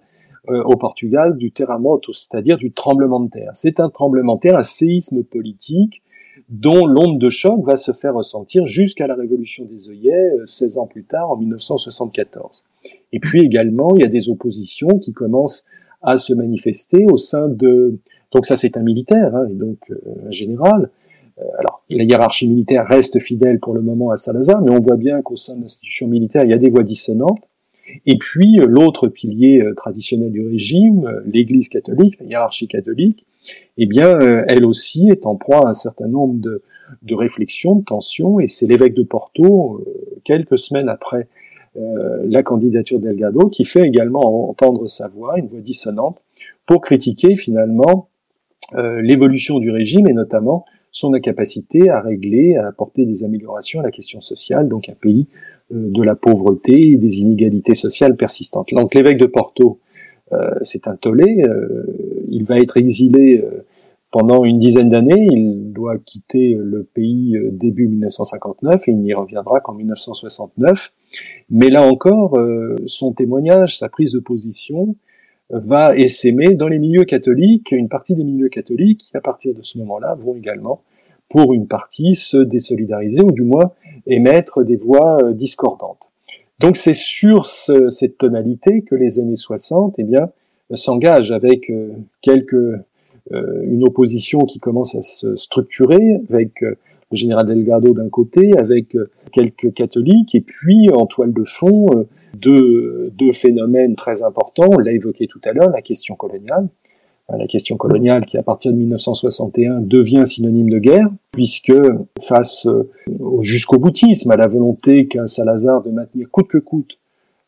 euh, 0.49 0.61
au 0.63 0.75
Portugal 0.75 1.37
du 1.37 1.51
terremoto, 1.51 2.11
c'est-à-dire 2.13 2.57
du 2.57 2.71
tremblement 2.71 3.21
de 3.21 3.29
terre. 3.29 3.51
C'est 3.53 3.79
un 3.79 3.89
tremblement 3.89 4.35
de 4.35 4.41
terre, 4.41 4.57
un 4.57 4.63
séisme 4.63 5.23
politique 5.23 6.01
dont 6.49 6.85
l'onde 6.87 7.19
de 7.19 7.29
choc 7.29 7.63
va 7.65 7.75
se 7.75 7.91
faire 7.93 8.15
ressentir 8.15 8.65
jusqu'à 8.65 9.07
la 9.07 9.15
révolution 9.15 9.65
des 9.65 9.89
œillets, 9.89 10.31
16 10.43 10.77
euh, 10.77 10.81
ans 10.81 10.87
plus 10.87 11.03
tard, 11.03 11.31
en 11.31 11.37
1974. 11.37 12.63
Et 13.13 13.19
puis 13.19 13.41
également, 13.41 13.95
il 13.95 14.01
y 14.01 14.05
a 14.05 14.09
des 14.09 14.29
oppositions 14.29 14.99
qui 14.99 15.13
commencent 15.13 15.67
à 16.01 16.17
se 16.17 16.33
manifester 16.33 17.05
au 17.05 17.17
sein 17.17 17.47
de 17.47 17.99
donc 18.31 18.45
ça, 18.45 18.55
c'est 18.55 18.77
un 18.77 18.83
militaire, 18.83 19.35
hein, 19.35 19.47
et 19.49 19.53
donc 19.53 19.77
euh, 19.89 20.27
un 20.27 20.31
général. 20.31 20.89
Euh, 21.39 21.43
alors, 21.57 21.83
la 21.89 22.03
hiérarchie 22.03 22.47
militaire 22.47 22.85
reste 22.87 23.19
fidèle 23.19 23.59
pour 23.59 23.73
le 23.73 23.81
moment 23.81 24.11
à 24.11 24.17
Salazar, 24.17 24.61
mais 24.61 24.71
on 24.71 24.79
voit 24.79 24.97
bien 24.97 25.21
qu'au 25.21 25.35
sein 25.35 25.55
de 25.55 25.61
l'institution 25.61 26.07
militaire, 26.07 26.43
il 26.43 26.51
y 26.51 26.53
a 26.53 26.57
des 26.57 26.69
voix 26.69 26.83
dissonantes. 26.83 27.41
Et 28.05 28.17
puis, 28.19 28.59
euh, 28.59 28.67
l'autre 28.67 29.07
pilier 29.07 29.63
traditionnel 29.75 30.31
du 30.31 30.45
régime, 30.45 31.21
l'Église 31.25 31.69
catholique, 31.69 32.19
la 32.19 32.27
hiérarchie 32.27 32.67
catholique, 32.67 33.25
eh 33.77 33.85
bien, 33.85 34.19
elle 34.19 34.65
aussi 34.65 35.07
est 35.09 35.25
en 35.25 35.35
proie 35.37 35.65
à 35.65 35.69
un 35.69 35.73
certain 35.73 36.07
nombre 36.07 36.39
de, 36.39 36.61
de 37.01 37.15
réflexions, 37.15 37.75
de 37.75 37.83
tensions, 37.83 38.39
et 38.39 38.47
c'est 38.47 38.67
l'évêque 38.67 38.93
de 38.93 39.03
Porto, 39.03 39.83
quelques 40.25 40.57
semaines 40.57 40.89
après 40.89 41.29
la 41.75 42.43
candidature 42.43 42.99
d'Elgado, 42.99 43.47
qui 43.47 43.63
fait 43.63 43.83
également 43.83 44.49
entendre 44.49 44.87
sa 44.87 45.07
voix, 45.07 45.39
une 45.39 45.47
voix 45.47 45.61
dissonante, 45.61 46.21
pour 46.65 46.81
critiquer 46.81 47.37
finalement 47.37 48.09
euh, 48.75 49.01
l'évolution 49.01 49.59
du 49.59 49.71
régime 49.71 50.07
et 50.07 50.13
notamment 50.13 50.65
son 50.91 51.13
incapacité 51.13 51.89
à 51.89 52.01
régler, 52.01 52.55
à 52.55 52.67
apporter 52.67 53.05
des 53.05 53.23
améliorations 53.23 53.79
à 53.79 53.83
la 53.83 53.91
question 53.91 54.21
sociale, 54.21 54.67
donc 54.67 54.89
un 54.89 54.93
pays 54.93 55.27
euh, 55.71 55.89
de 55.89 56.03
la 56.03 56.15
pauvreté 56.15 56.91
et 56.91 56.97
des 56.97 57.21
inégalités 57.21 57.73
sociales 57.73 58.15
persistantes. 58.15 58.69
Donc 58.71 58.93
l'évêque 58.93 59.17
de 59.17 59.25
Porto, 59.25 59.79
euh, 60.33 60.51
c'est 60.61 60.87
un 60.87 60.95
tollé, 60.95 61.43
il 62.27 62.43
va 62.43 62.57
être 62.59 62.77
exilé 62.77 63.43
pendant 64.11 64.43
une 64.43 64.57
dizaine 64.57 64.89
d'années, 64.89 65.27
il 65.31 65.71
doit 65.71 65.97
quitter 65.97 66.55
le 66.59 66.83
pays 66.83 67.35
début 67.51 67.87
1959 67.87 68.87
et 68.87 68.91
il 68.91 68.99
n'y 68.99 69.13
reviendra 69.13 69.61
qu'en 69.61 69.73
1969. 69.73 70.91
Mais 71.51 71.69
là 71.69 71.83
encore, 71.83 72.37
son 72.85 73.13
témoignage, 73.13 73.77
sa 73.77 73.89
prise 73.89 74.13
de 74.13 74.19
position, 74.19 74.95
va 75.49 75.95
essaimer 75.97 76.53
dans 76.53 76.67
les 76.67 76.79
milieux 76.79 77.05
catholiques, 77.05 77.71
une 77.71 77.89
partie 77.89 78.15
des 78.15 78.23
milieux 78.23 78.49
catholiques 78.49 78.99
qui, 78.99 79.17
à 79.17 79.21
partir 79.21 79.53
de 79.55 79.61
ce 79.63 79.77
moment-là, 79.79 80.15
vont 80.15 80.35
également, 80.35 80.81
pour 81.29 81.53
une 81.53 81.67
partie, 81.67 82.15
se 82.15 82.37
désolidariser 82.37 83.21
ou 83.21 83.31
du 83.31 83.43
moins 83.43 83.71
émettre 84.07 84.63
des 84.63 84.75
voix 84.75 85.17
euh, 85.23 85.33
discordantes. 85.33 86.09
Donc 86.59 86.75
c'est 86.75 86.95
sur 86.95 87.45
cette 87.45 88.17
tonalité 88.17 88.81
que 88.81 88.95
les 88.95 89.19
années 89.19 89.37
60 89.37 89.95
eh 89.97 90.03
bien, 90.03 90.29
s'engagent 90.73 91.31
avec 91.31 91.69
euh, 91.69 91.93
quelques, 92.21 92.53
euh, 92.53 93.63
une 93.63 93.83
opposition 93.87 94.41
qui 94.41 94.59
commence 94.59 94.95
à 94.95 95.01
se 95.01 95.35
structurer, 95.35 96.17
avec 96.29 96.61
le 96.61 96.75
général 97.13 97.47
Delgado 97.47 97.93
d'un 97.93 98.09
côté, 98.09 98.51
avec 98.57 98.95
quelques 99.31 99.73
catholiques, 99.73 100.35
et 100.35 100.41
puis 100.41 100.89
en 100.91 101.05
toile 101.05 101.33
de 101.33 101.43
fond, 101.43 101.87
deux, 102.33 103.11
deux 103.13 103.31
phénomènes 103.31 103.95
très 103.95 104.23
importants. 104.23 104.69
On 104.71 104.79
l'a 104.79 104.91
évoqué 104.91 105.27
tout 105.27 105.41
à 105.45 105.51
l'heure, 105.51 105.69
la 105.69 105.81
question 105.81 106.15
coloniale. 106.15 106.69
La 107.37 107.45
question 107.45 107.77
coloniale 107.77 108.25
qui, 108.25 108.37
à 108.37 108.43
partir 108.43 108.71
de 108.71 108.77
1961, 108.77 109.81
devient 109.81 110.25
synonyme 110.25 110.71
de 110.71 110.79
guerre, 110.79 111.07
puisque 111.31 111.73
face 112.19 112.67
au 113.19 113.43
jusqu'au 113.43 113.77
boutisme, 113.77 114.31
à 114.31 114.35
la 114.35 114.47
volonté 114.47 115.07
qu'a 115.07 115.27
Salazar 115.27 115.83
de 115.83 115.91
maintenir 115.91 116.27
coûte 116.31 116.47
que 116.47 116.57
coûte 116.57 116.97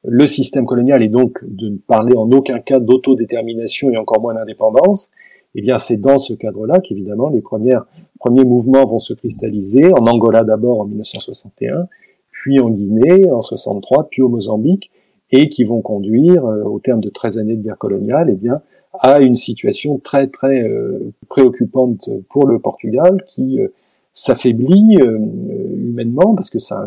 le 0.03 0.25
système 0.25 0.65
colonial 0.65 1.03
et 1.03 1.09
donc 1.09 1.39
de 1.43 1.69
ne 1.69 1.77
parler 1.77 2.15
en 2.15 2.29
aucun 2.31 2.59
cas 2.59 2.79
d'autodétermination 2.79 3.89
et 3.91 3.97
encore 3.97 4.21
moins 4.21 4.33
d'indépendance, 4.33 5.11
eh 5.55 5.61
bien 5.61 5.77
c'est 5.77 5.97
dans 5.97 6.17
ce 6.17 6.33
cadre-là 6.33 6.79
qu'évidemment 6.79 7.29
les 7.29 7.41
premières, 7.41 7.85
premiers 8.19 8.45
mouvements 8.45 8.85
vont 8.85 8.99
se 8.99 9.13
cristalliser, 9.13 9.91
en 9.93 10.05
Angola 10.07 10.43
d'abord 10.43 10.81
en 10.81 10.85
1961, 10.85 11.87
puis 12.41 12.59
en 12.59 12.69
Guinée 12.69 13.31
en 13.31 13.41
63, 13.41 14.07
puis 14.09 14.21
au 14.21 14.29
Mozambique, 14.29 14.91
et 15.31 15.47
qui 15.47 15.63
vont 15.63 15.81
conduire, 15.81 16.43
au 16.43 16.79
terme 16.79 16.99
de 16.99 17.09
13 17.09 17.37
années 17.37 17.55
de 17.55 17.63
guerre 17.63 17.77
coloniale, 17.77 18.29
eh 18.31 18.35
bien, 18.35 18.61
à 18.99 19.21
une 19.21 19.35
situation 19.35 19.97
très 19.97 20.27
très 20.27 20.69
préoccupante 21.29 22.09
pour 22.29 22.47
le 22.47 22.59
Portugal 22.59 23.23
qui 23.25 23.59
s'affaiblit 24.11 24.97
humainement 24.97 26.35
parce 26.35 26.49
que 26.49 26.59
ça 26.59 26.85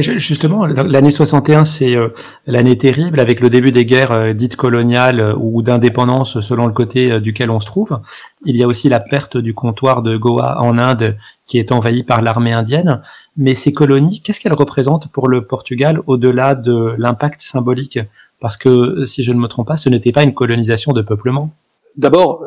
justement, 0.00 0.66
l'année 0.66 1.10
61, 1.10 1.64
c'est 1.64 1.96
euh, 1.96 2.08
l'année 2.46 2.76
terrible 2.76 3.20
avec 3.20 3.40
le 3.40 3.50
début 3.50 3.70
des 3.70 3.84
guerres 3.84 4.12
euh, 4.12 4.32
dites 4.32 4.56
coloniales 4.56 5.20
euh, 5.20 5.34
ou 5.36 5.62
d'indépendance 5.62 6.40
selon 6.40 6.66
le 6.66 6.72
côté 6.72 7.20
duquel 7.20 7.50
on 7.50 7.60
se 7.60 7.66
trouve. 7.66 7.98
Il 8.44 8.56
y 8.56 8.62
a 8.62 8.66
aussi 8.66 8.88
la 8.88 8.98
perte 8.98 9.36
du 9.36 9.54
comptoir 9.54 10.02
de 10.02 10.16
Goa 10.16 10.60
en 10.60 10.76
Inde 10.76 11.16
qui 11.46 11.58
est 11.58 11.70
envahi 11.70 12.02
par 12.02 12.22
l'armée 12.22 12.52
indienne. 12.52 13.02
Mais 13.36 13.54
ces 13.54 13.72
colonies, 13.72 14.20
qu'est-ce 14.20 14.40
qu'elles 14.40 14.52
représentent 14.52 15.08
pour 15.08 15.28
le 15.28 15.46
Portugal 15.46 16.00
au-delà 16.06 16.54
de 16.54 16.94
l'impact 16.98 17.40
symbolique? 17.40 18.00
Parce 18.40 18.56
que, 18.56 19.04
si 19.04 19.22
je 19.22 19.32
ne 19.32 19.38
me 19.38 19.46
trompe 19.46 19.68
pas, 19.68 19.76
ce 19.76 19.88
n'était 19.88 20.10
pas 20.10 20.24
une 20.24 20.34
colonisation 20.34 20.92
de 20.92 21.02
peuplement. 21.02 21.50
D'abord, 21.96 22.44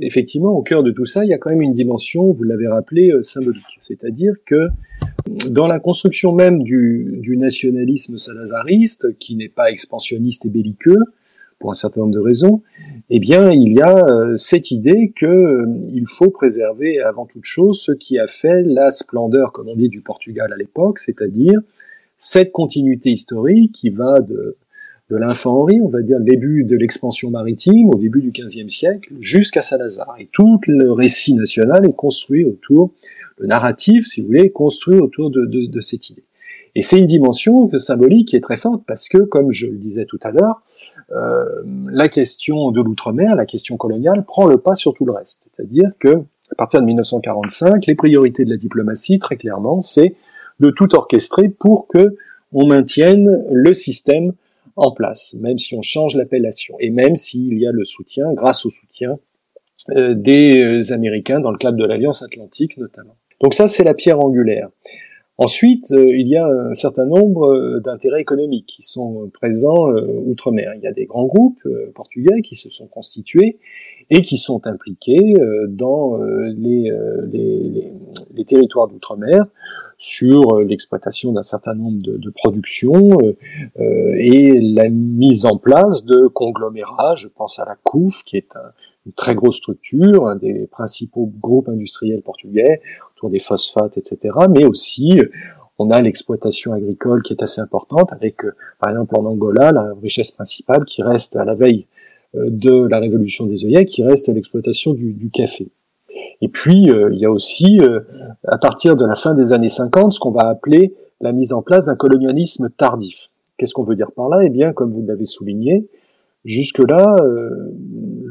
effectivement, 0.00 0.50
au 0.50 0.62
cœur 0.62 0.82
de 0.82 0.90
tout 0.90 1.06
ça, 1.06 1.24
il 1.24 1.28
y 1.28 1.32
a 1.32 1.38
quand 1.38 1.50
même 1.50 1.62
une 1.62 1.74
dimension, 1.74 2.32
vous 2.32 2.44
l'avez 2.44 2.68
rappelé, 2.68 3.12
symbolique. 3.22 3.78
C'est-à-dire 3.80 4.34
que 4.44 4.68
dans 5.52 5.66
la 5.66 5.78
construction 5.78 6.32
même 6.32 6.62
du, 6.62 7.18
du 7.22 7.38
nationalisme 7.38 8.18
salazariste, 8.18 9.18
qui 9.18 9.36
n'est 9.36 9.48
pas 9.48 9.70
expansionniste 9.70 10.44
et 10.44 10.50
belliqueux, 10.50 10.98
pour 11.58 11.70
un 11.70 11.74
certain 11.74 12.02
nombre 12.02 12.14
de 12.14 12.20
raisons, 12.20 12.62
eh 13.10 13.20
bien, 13.20 13.50
il 13.50 13.72
y 13.72 13.80
a 13.80 13.96
euh, 13.96 14.36
cette 14.36 14.70
idée 14.70 15.12
que 15.16 15.26
euh, 15.26 15.66
il 15.94 16.06
faut 16.06 16.30
préserver 16.30 17.00
avant 17.00 17.24
toute 17.24 17.46
chose 17.46 17.80
ce 17.80 17.92
qui 17.92 18.18
a 18.18 18.26
fait 18.26 18.62
la 18.64 18.90
splendeur, 18.90 19.52
comme 19.52 19.68
on 19.68 19.76
dit, 19.76 19.88
du 19.88 20.02
Portugal 20.02 20.52
à 20.52 20.56
l'époque, 20.56 20.98
c'est-à-dire 20.98 21.60
cette 22.16 22.52
continuité 22.52 23.10
historique 23.10 23.72
qui 23.72 23.88
va 23.88 24.20
de, 24.20 24.56
de 25.08 25.16
l'infant 25.16 25.62
Henri, 25.62 25.80
on 25.80 25.88
va 25.88 26.02
dire, 26.02 26.20
début 26.20 26.64
de 26.64 26.76
l'expansion 26.76 27.30
maritime, 27.30 27.88
au 27.88 27.98
début 27.98 28.20
du 28.20 28.30
XVe 28.30 28.68
siècle, 28.68 29.14
jusqu'à 29.20 29.62
Salazar. 29.62 30.16
Et 30.18 30.28
tout 30.30 30.60
le 30.66 30.92
récit 30.92 31.32
national 31.34 31.86
est 31.86 31.96
construit 31.96 32.44
autour 32.44 32.92
le 33.38 33.46
narratif, 33.46 34.04
si 34.04 34.20
vous 34.20 34.26
voulez, 34.26 34.50
construit 34.50 34.98
autour 34.98 35.30
de, 35.30 35.46
de, 35.46 35.66
de 35.66 35.80
cette 35.80 36.10
idée. 36.10 36.24
Et 36.74 36.82
c'est 36.82 36.98
une 36.98 37.06
dimension 37.06 37.70
symbolique 37.78 38.28
qui 38.28 38.36
est 38.36 38.40
très 38.40 38.58
forte 38.58 38.82
parce 38.86 39.08
que, 39.08 39.18
comme 39.18 39.52
je 39.52 39.66
le 39.66 39.78
disais 39.78 40.04
tout 40.04 40.18
à 40.22 40.30
l'heure, 40.30 40.62
la 41.10 42.08
question 42.08 42.70
de 42.70 42.82
l'outre-mer, 42.82 43.34
la 43.34 43.46
question 43.46 43.76
coloniale, 43.76 44.24
prend 44.24 44.46
le 44.46 44.58
pas 44.58 44.74
sur 44.74 44.94
tout 44.94 45.06
le 45.06 45.12
reste. 45.12 45.44
C'est-à-dire 45.56 45.90
que, 45.98 46.22
à 46.50 46.54
partir 46.56 46.80
de 46.80 46.86
1945, 46.86 47.86
les 47.86 47.94
priorités 47.94 48.44
de 48.44 48.50
la 48.50 48.56
diplomatie, 48.56 49.18
très 49.18 49.36
clairement, 49.36 49.80
c'est 49.80 50.14
de 50.60 50.70
tout 50.70 50.94
orchestrer 50.94 51.48
pour 51.48 51.86
que 51.86 52.16
on 52.52 52.66
maintienne 52.66 53.44
le 53.50 53.72
système 53.72 54.32
en 54.76 54.92
place, 54.92 55.34
même 55.40 55.58
si 55.58 55.74
on 55.74 55.82
change 55.82 56.14
l'appellation, 56.14 56.76
et 56.78 56.90
même 56.90 57.16
s'il 57.16 57.58
y 57.58 57.66
a 57.66 57.72
le 57.72 57.84
soutien, 57.84 58.32
grâce 58.32 58.64
au 58.64 58.70
soutien 58.70 59.18
euh, 59.90 60.14
des 60.14 60.92
Américains 60.92 61.40
dans 61.40 61.50
le 61.50 61.58
cadre 61.58 61.76
de 61.76 61.84
l'Alliance 61.84 62.22
Atlantique 62.22 62.76
notamment. 62.78 63.16
Donc 63.40 63.54
ça, 63.54 63.66
c'est 63.66 63.84
la 63.84 63.94
pierre 63.94 64.20
angulaire. 64.20 64.68
Ensuite, 65.40 65.92
euh, 65.92 66.04
il 66.04 66.26
y 66.26 66.36
a 66.36 66.44
un 66.44 66.74
certain 66.74 67.06
nombre 67.06 67.46
euh, 67.46 67.78
d'intérêts 67.78 68.20
économiques 68.20 68.66
qui 68.66 68.82
sont 68.82 69.30
présents 69.32 69.88
euh, 69.88 70.04
outre-mer. 70.26 70.72
Il 70.74 70.82
y 70.82 70.88
a 70.88 70.92
des 70.92 71.06
grands 71.06 71.26
groupes 71.26 71.62
portugais 71.94 72.42
qui 72.42 72.56
se 72.56 72.68
sont 72.68 72.88
constitués 72.88 73.60
et 74.10 74.22
qui 74.22 74.36
sont 74.36 74.66
impliqués 74.66 75.34
dans 75.68 76.18
les, 76.56 76.90
territoires 78.46 78.88
d'outre-mer 78.88 79.44
sur 79.98 80.60
l'exploitation 80.60 81.32
d'un 81.32 81.42
certain 81.42 81.74
nombre 81.74 82.02
de, 82.02 82.16
de 82.16 82.30
productions 82.30 83.18
et 83.78 84.58
la 84.62 84.88
mise 84.88 85.44
en 85.44 85.58
place 85.58 86.06
de 86.06 86.26
conglomérats. 86.28 87.16
Je 87.16 87.28
pense 87.28 87.58
à 87.58 87.66
la 87.66 87.76
COUF, 87.84 88.24
qui 88.24 88.38
est 88.38 88.48
une 89.04 89.12
très 89.12 89.34
grosse 89.34 89.56
structure, 89.56 90.26
un 90.26 90.36
des 90.36 90.66
principaux 90.68 91.30
groupes 91.40 91.68
industriels 91.68 92.22
portugais 92.22 92.80
autour 93.18 93.30
des 93.30 93.38
phosphates, 93.38 93.98
etc. 93.98 94.34
Mais 94.50 94.64
aussi, 94.64 95.18
euh, 95.18 95.28
on 95.78 95.90
a 95.90 96.00
l'exploitation 96.00 96.72
agricole 96.72 97.22
qui 97.22 97.32
est 97.32 97.42
assez 97.42 97.60
importante, 97.60 98.12
avec, 98.12 98.44
euh, 98.44 98.52
par 98.80 98.90
exemple, 98.90 99.16
en 99.16 99.24
Angola, 99.24 99.72
la 99.72 99.92
richesse 100.00 100.30
principale 100.30 100.84
qui 100.84 101.02
reste 101.02 101.36
à 101.36 101.44
la 101.44 101.54
veille 101.54 101.86
euh, 102.36 102.46
de 102.48 102.86
la 102.86 102.98
révolution 102.98 103.46
des 103.46 103.64
œillets, 103.64 103.84
qui 103.84 104.02
reste 104.02 104.28
l'exploitation 104.28 104.94
du, 104.94 105.12
du, 105.12 105.30
café. 105.30 105.68
Et 106.40 106.48
puis, 106.48 106.84
il 106.84 107.18
y 107.18 107.26
a 107.26 107.30
aussi, 107.32 107.80
à 108.46 108.58
partir 108.58 108.94
de 108.94 109.04
la 109.04 109.16
fin 109.16 109.34
des 109.34 109.52
années 109.52 109.68
50, 109.68 110.12
ce 110.12 110.20
qu'on 110.20 110.30
va 110.30 110.48
appeler 110.48 110.94
la 111.20 111.32
mise 111.32 111.52
en 111.52 111.62
place 111.62 111.86
d'un 111.86 111.96
colonialisme 111.96 112.68
tardif. 112.70 113.28
Qu'est-ce 113.56 113.74
qu'on 113.74 113.82
veut 113.82 113.96
dire 113.96 114.12
par 114.12 114.28
là? 114.28 114.44
Eh 114.44 114.48
bien, 114.48 114.72
comme 114.72 114.90
vous 114.90 115.04
l'avez 115.04 115.24
souligné, 115.24 115.88
jusque-là, 116.44 117.16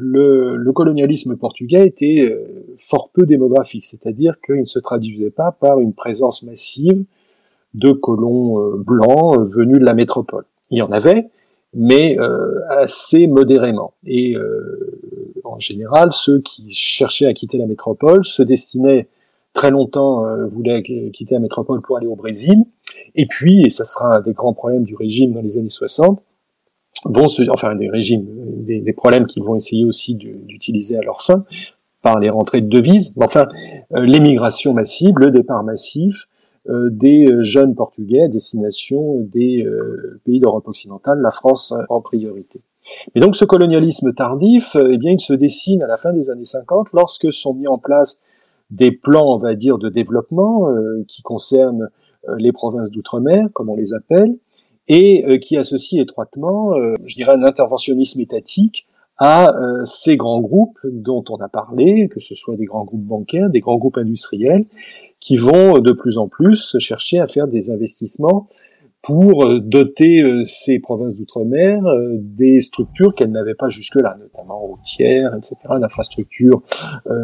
le, 0.00 0.56
le, 0.56 0.72
colonialisme 0.72 1.36
portugais 1.36 1.86
était 1.86 2.36
fort 2.78 3.10
peu 3.12 3.26
démographique, 3.26 3.84
c'est-à-dire 3.84 4.40
qu'il 4.44 4.60
ne 4.60 4.64
se 4.64 4.78
traduisait 4.78 5.30
pas 5.30 5.52
par 5.52 5.80
une 5.80 5.92
présence 5.92 6.42
massive 6.42 7.04
de 7.74 7.92
colons 7.92 8.60
euh, 8.60 8.76
blancs 8.76 9.38
euh, 9.38 9.44
venus 9.44 9.78
de 9.78 9.84
la 9.84 9.94
métropole. 9.94 10.44
Il 10.70 10.78
y 10.78 10.82
en 10.82 10.92
avait, 10.92 11.28
mais 11.74 12.18
euh, 12.18 12.60
assez 12.70 13.26
modérément. 13.26 13.94
Et 14.06 14.36
en 15.44 15.58
général, 15.58 16.12
ceux 16.12 16.40
qui 16.40 16.70
cherchaient 16.70 17.26
à 17.26 17.32
quitter 17.32 17.58
la 17.58 17.66
métropole 17.66 18.24
se 18.24 18.42
destinaient 18.42 19.08
très 19.54 19.70
longtemps, 19.70 20.26
voulaient 20.48 20.82
quitter 20.82 21.34
la 21.34 21.40
métropole 21.40 21.80
pour 21.80 21.96
aller 21.96 22.06
au 22.06 22.16
Brésil. 22.16 22.64
Et 23.14 23.26
puis, 23.26 23.62
et 23.64 23.70
ça 23.70 23.84
sera 23.84 24.16
un 24.16 24.20
des 24.20 24.32
grands 24.32 24.52
problèmes 24.52 24.84
du 24.84 24.94
régime 24.94 25.32
dans 25.32 25.40
les 25.40 25.56
années 25.58 25.68
60, 25.70 26.22
vont 27.04 27.28
se, 27.28 27.42
enfin 27.50 27.74
des 27.74 27.88
régimes, 27.88 28.26
des, 28.64 28.80
des 28.80 28.92
problèmes 28.92 29.26
qu'ils 29.26 29.42
vont 29.42 29.54
essayer 29.54 29.84
aussi 29.84 30.14
d'utiliser 30.14 30.96
à 30.96 31.02
leur 31.02 31.22
fin, 31.22 31.44
par 32.02 32.18
les 32.18 32.30
rentrées 32.30 32.60
de 32.60 32.68
devises, 32.68 33.12
mais 33.16 33.24
enfin 33.24 33.48
euh, 33.94 34.04
l'émigration 34.04 34.72
massive, 34.72 35.14
le 35.18 35.30
départ 35.30 35.64
massif 35.64 36.26
euh, 36.68 36.90
des 36.90 37.26
euh, 37.26 37.42
jeunes 37.42 37.74
Portugais 37.74 38.22
à 38.22 38.28
destination 38.28 39.20
des 39.20 39.66
pays 40.24 40.40
d'Europe 40.40 40.68
occidentale, 40.68 41.20
la 41.20 41.30
France 41.30 41.74
en 41.88 42.00
priorité. 42.00 42.60
Et 43.14 43.20
donc 43.20 43.36
ce 43.36 43.44
colonialisme 43.44 44.14
tardif, 44.14 44.76
eh 44.76 44.96
bien, 44.96 45.12
il 45.12 45.20
se 45.20 45.34
dessine 45.34 45.82
à 45.82 45.86
la 45.86 45.96
fin 45.96 46.12
des 46.12 46.30
années 46.30 46.46
50 46.46 46.88
lorsque 46.94 47.30
sont 47.32 47.52
mis 47.52 47.68
en 47.68 47.78
place 47.78 48.20
des 48.70 48.92
plans, 48.92 49.34
on 49.34 49.38
va 49.38 49.54
dire, 49.54 49.76
de 49.76 49.90
développement 49.90 50.68
qui 51.06 51.20
concernent 51.20 51.88
les 52.38 52.52
provinces 52.52 52.90
d'outre-mer, 52.90 53.48
comme 53.52 53.68
on 53.68 53.76
les 53.76 53.92
appelle, 53.92 54.36
et 54.88 55.38
qui 55.40 55.56
associent 55.56 56.02
étroitement, 56.02 56.72
je 57.04 57.14
dirais, 57.14 57.32
un 57.32 57.42
interventionnisme 57.42 58.20
étatique 58.20 58.86
à 59.18 59.50
euh, 59.50 59.84
ces 59.84 60.16
grands 60.16 60.40
groupes 60.40 60.78
dont 60.84 61.24
on 61.28 61.36
a 61.36 61.48
parlé, 61.48 62.08
que 62.08 62.20
ce 62.20 62.34
soit 62.34 62.56
des 62.56 62.64
grands 62.64 62.84
groupes 62.84 63.04
bancaires, 63.04 63.50
des 63.50 63.60
grands 63.60 63.76
groupes 63.76 63.98
industriels, 63.98 64.64
qui 65.20 65.36
vont 65.36 65.74
de 65.74 65.92
plus 65.92 66.16
en 66.16 66.28
plus 66.28 66.76
chercher 66.78 67.18
à 67.18 67.26
faire 67.26 67.48
des 67.48 67.72
investissements 67.72 68.48
pour 69.02 69.44
euh, 69.44 69.58
doter 69.58 70.20
euh, 70.20 70.44
ces 70.44 70.78
provinces 70.78 71.16
d'outre-mer 71.16 71.82
des 72.14 72.60
structures 72.60 73.14
qu'elles 73.14 73.32
n'avaient 73.32 73.56
pas 73.56 73.68
jusque-là, 73.68 74.16
notamment 74.20 74.60
routières, 74.60 75.34
etc., 75.36 75.56
d'infrastructures 75.80 76.62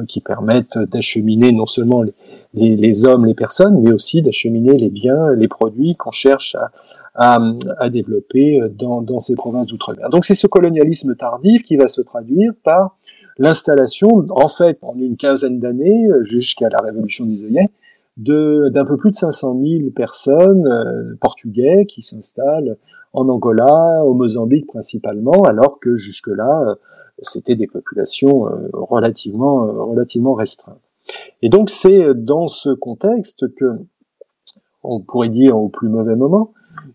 qui 0.09 0.21
permettent 0.21 0.79
d'acheminer 0.79 1.53
non 1.53 1.67
seulement 1.67 2.03
les, 2.03 2.15
les, 2.55 2.77
les, 2.77 3.05
hommes, 3.05 3.25
les 3.25 3.35
personnes, 3.35 3.81
mais 3.81 3.93
aussi 3.93 4.23
d'acheminer 4.23 4.77
les 4.77 4.91
biens, 4.91 5.33
les 5.35 5.49
produits 5.49 5.95
qu'on 5.95 6.11
cherche 6.11 6.57
à, 6.57 6.71
à, 7.15 7.39
à 7.79 7.91
développer 7.91 8.61
dans, 8.77 9.03
dans 9.03 9.21
ces 9.21 9.35
provinces 9.35 9.67
d'outre-mer. 9.67 10.09
Donc 10.11 10.25
c'est 10.25 10.35
ce 10.35 10.47
colonialisme 10.47 11.15
tardif 11.15 11.63
qui 11.63 11.77
va 11.77 11.87
se 11.87 12.03
traduire 12.03 12.53
par 12.65 12.97
l'installation, 13.39 14.27
en 14.31 14.49
fait, 14.49 14.79
en 14.83 14.97
une 14.97 15.17
quinzaine 15.17 15.59
d'années, 15.59 16.09
jusqu'à 16.23 16.69
la 16.69 16.79
révolution 16.79 17.25
des 17.27 17.45
œillets, 17.45 17.71
d'un 18.17 18.85
peu 18.85 18.97
plus 18.97 19.11
de 19.11 19.17
500 19.17 19.61
000 19.61 19.91
personnes 19.91 20.67
euh, 20.67 21.17
portugais 21.21 21.85
qui 21.87 22.01
s'installent 22.01 22.77
en 23.13 23.25
Angola, 23.27 24.05
au 24.05 24.15
Mozambique 24.15 24.67
principalement, 24.67 25.43
alors 25.45 25.79
que 25.81 25.97
jusque-là, 25.97 26.65
euh, 26.69 26.75
c'était 27.23 27.55
des 27.55 27.67
populations 27.67 28.49
euh, 28.49 28.69
relativement, 28.73 29.67
relativement 29.67 30.35
restreintes. 30.35 30.81
Et 31.43 31.49
donc 31.49 31.71
c'est 31.71 32.15
dans 32.15 32.49
ce 32.49 32.71
contexte 32.71 33.53
que, 33.55 33.79
on 34.83 35.01
pourrait 35.01 35.29
dire 35.29 35.57
au 35.59 35.69
plus 35.69 35.89
mauvais 35.89 36.17
moment, 36.17 36.53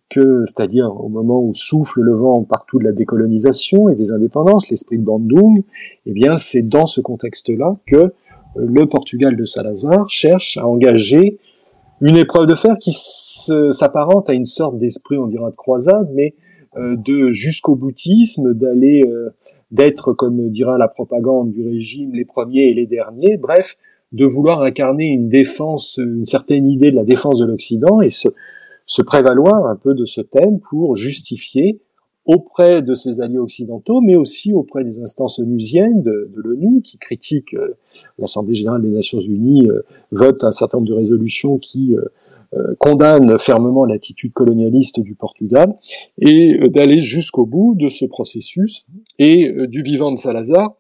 que, 0.10 0.44
c'est-à-dire 0.46 0.92
au 1.00 1.10
moment 1.10 1.42
où 1.42 1.54
souffle 1.54 2.02
le 2.02 2.14
vent 2.14 2.44
partout 2.44 2.80
de 2.80 2.84
la 2.84 2.92
décolonisation 2.92 3.90
et 3.90 3.96
des 3.96 4.12
indépendances, 4.12 4.70
l'esprit 4.70 4.98
de 4.98 5.04
Bandung, 5.04 5.64
eh 6.06 6.12
bien, 6.12 6.38
c'est 6.38 6.64
dans 6.64 6.86
ce 6.86 7.02
contexte-là 7.02 7.78
que 7.86 7.96
euh, 7.96 8.12
le 8.58 8.86
Portugal 8.88 9.36
de 9.36 9.46
Salazar 9.46 10.10
cherche 10.10 10.58
à 10.58 10.68
engager 10.68 11.38
une 12.02 12.18
épreuve 12.18 12.48
de 12.48 12.56
fer 12.56 12.78
qui 12.80 12.92
s'apparente 12.94 14.30
à 14.30 14.34
une 14.34 14.46
sorte 14.46 14.78
d'esprit, 14.78 15.18
on 15.18 15.28
dira, 15.28 15.52
de 15.52 15.56
croisade, 15.56 16.10
mais 16.14 16.34
euh, 16.78 16.96
de 16.96 17.32
jusqu'au 17.32 17.76
boutisme, 17.76 18.54
d'aller, 18.54 19.04
euh, 19.06 19.30
d'être, 19.72 20.14
comme 20.14 20.50
dira 20.50 20.78
la 20.78 20.88
propagande 20.88 21.52
du 21.52 21.68
régime, 21.68 22.14
les 22.14 22.26
premiers 22.26 22.70
et 22.70 22.74
les 22.74 22.86
derniers, 22.86 23.38
bref, 23.38 23.78
de 24.12 24.26
vouloir 24.26 24.62
incarner 24.62 25.06
une 25.06 25.30
défense, 25.30 26.00
une 26.02 26.26
certaine 26.26 26.68
idée 26.68 26.92
de 26.92 26.96
la 26.96 27.04
défense 27.04 27.40
de 27.40 27.46
l'Occident 27.46 28.02
et 28.02 28.10
se, 28.10 28.30
se 28.90 29.02
prévaloir 29.02 29.68
un 29.68 29.78
peu 29.78 29.94
de 29.94 30.04
ce 30.04 30.20
thème 30.20 30.60
pour 30.60 30.98
justifier 30.98 31.80
auprès 32.26 32.82
de 32.82 32.94
ses 32.94 33.22
alliés 33.22 33.38
occidentaux, 33.38 34.02
mais 34.02 34.16
aussi 34.16 34.52
auprès 34.52 34.84
des 34.84 35.00
instances 35.00 35.40
onusiennes 35.40 36.02
de, 36.02 36.30
l'ONU 36.36 36.82
qui 36.82 36.98
critiquent 36.98 37.56
l'Assemblée 38.18 38.56
générale 38.56 38.82
des 38.82 38.90
Nations 38.90 39.22
unies 39.22 39.70
vote 40.12 40.44
un 40.44 40.52
certain 40.52 40.80
nombre 40.80 40.90
de 40.90 40.96
résolutions 40.96 41.58
qui 41.58 41.96
euh, 42.56 42.74
condamne 42.80 43.38
fermement 43.38 43.86
l'attitude 43.86 44.34
colonialiste 44.34 45.02
du 45.02 45.14
Portugal 45.14 45.78
et 46.18 46.60
euh, 46.60 46.68
d'aller 46.68 47.00
jusqu'au 47.00 47.46
bout 47.46 47.76
de 47.76 47.90
ce 47.90 48.06
processus 48.06 48.88
et 49.20 49.50
euh, 49.50 49.68
du 49.68 49.84
vivant 49.84 50.12
de 50.12 50.18
Salazar, 50.18 50.74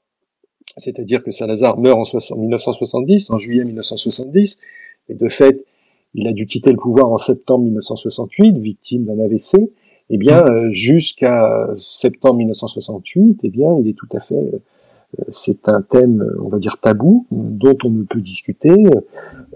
c'est-à-dire 0.78 1.22
que 1.22 1.30
Salazar 1.30 1.78
meurt 1.78 2.00
en 2.15 2.38
1970, 2.38 3.30
en 3.30 3.38
juillet 3.38 3.65
1970, 3.65 4.58
et 5.10 5.13
de 5.13 5.30
fait, 5.30 5.63
il 6.15 6.28
a 6.28 6.34
dû 6.34 6.45
quitter 6.45 6.72
le 6.72 6.78
pouvoir 6.78 7.12
en 7.12 7.17
septembre 7.17 7.65
1968, 7.65 8.58
victime 8.58 9.04
d'un 9.04 9.19
AVC, 9.19 9.72
eh 10.12 10.17
bien, 10.17 10.43
jusqu'à 10.69 11.69
septembre 11.76 12.38
1968, 12.38 13.41
eh 13.43 13.50
bien, 13.50 13.78
il 13.80 13.88
est 13.88 13.93
tout 13.93 14.08
à 14.13 14.19
fait 14.19 14.62
c'est 15.30 15.67
un 15.67 15.82
thème, 15.82 16.36
on 16.39 16.50
va 16.50 16.60
dire 16.60 16.78
tabou, 16.80 17.26
dont 17.32 17.78
on 17.84 17.89
ne 17.89 18.04
peut 18.04 18.22
discuter. 18.22 18.76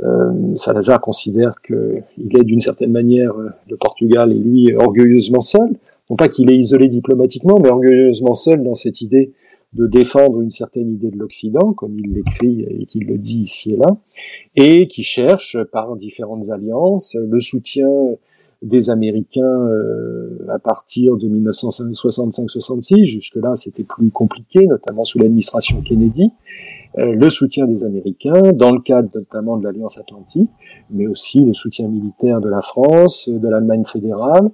Euh, 0.03 0.55
Salazar 0.55 0.99
considère 0.99 1.61
qu'il 1.61 2.37
est 2.39 2.43
d'une 2.43 2.59
certaine 2.59 2.91
manière 2.91 3.33
le 3.69 3.77
Portugal 3.77 4.31
et 4.31 4.39
lui 4.39 4.73
orgueilleusement 4.75 5.41
seul. 5.41 5.69
Non 6.09 6.15
pas 6.15 6.27
qu'il 6.27 6.51
est 6.51 6.57
isolé 6.57 6.87
diplomatiquement, 6.87 7.59
mais 7.61 7.69
orgueilleusement 7.69 8.33
seul 8.33 8.63
dans 8.63 8.75
cette 8.75 9.01
idée 9.01 9.31
de 9.73 9.87
défendre 9.87 10.41
une 10.41 10.49
certaine 10.49 10.91
idée 10.91 11.09
de 11.09 11.17
l'Occident, 11.17 11.73
comme 11.73 11.97
il 11.99 12.13
l'écrit 12.13 12.65
et 12.69 12.85
qu'il 12.85 13.05
le 13.07 13.17
dit 13.17 13.41
ici 13.41 13.73
et 13.73 13.77
là, 13.77 13.97
et 14.55 14.87
qui 14.87 15.03
cherche 15.03 15.57
par 15.71 15.95
différentes 15.95 16.49
alliances 16.49 17.17
le 17.19 17.39
soutien 17.39 17.87
des 18.63 18.89
Américains 18.89 19.41
euh, 19.41 20.45
à 20.49 20.57
partir 20.57 21.17
de 21.17 21.27
1965-66. 21.27 23.03
Jusque-là, 23.03 23.55
c'était 23.55 23.83
plus 23.83 24.09
compliqué, 24.09 24.65
notamment 24.65 25.03
sous 25.03 25.19
l'administration 25.19 25.81
Kennedy. 25.81 26.31
Euh, 26.97 27.13
le 27.13 27.29
soutien 27.29 27.65
des 27.65 27.83
Américains, 27.83 28.53
dans 28.53 28.71
le 28.71 28.79
cadre 28.79 29.09
notamment 29.13 29.57
de 29.57 29.65
l'Alliance 29.65 29.97
Atlantique, 29.97 30.49
mais 30.93 31.07
aussi 31.07 31.41
le 31.41 31.53
soutien 31.53 31.87
militaire 31.87 32.39
de 32.41 32.49
la 32.49 32.61
France, 32.61 33.27
de 33.29 33.47
l'Allemagne 33.49 33.85
fédérale, 33.85 34.49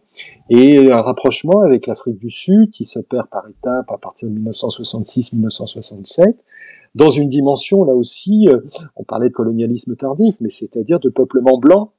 et 0.50 0.92
un 0.92 1.02
rapprochement 1.02 1.62
avec 1.62 1.88
l'Afrique 1.88 2.18
du 2.18 2.30
Sud 2.30 2.72
qui 2.72 2.84
s'opère 2.84 3.28
par 3.28 3.48
étapes 3.48 3.92
à 3.92 3.98
partir 3.98 4.30
de 4.30 4.40
1966-1967 4.40 6.36
dans 6.96 7.10
une 7.10 7.30
dimension 7.30 7.84
là 7.84 7.94
aussi, 7.94 8.48
euh, 8.50 8.60
on 8.96 9.04
parlait 9.04 9.30
de 9.30 9.34
colonialisme 9.34 9.96
tardif, 9.96 10.38
mais 10.42 10.50
c'est-à-dire 10.50 11.00
de 11.00 11.10
peuplement 11.10 11.58
blanc 11.58 11.94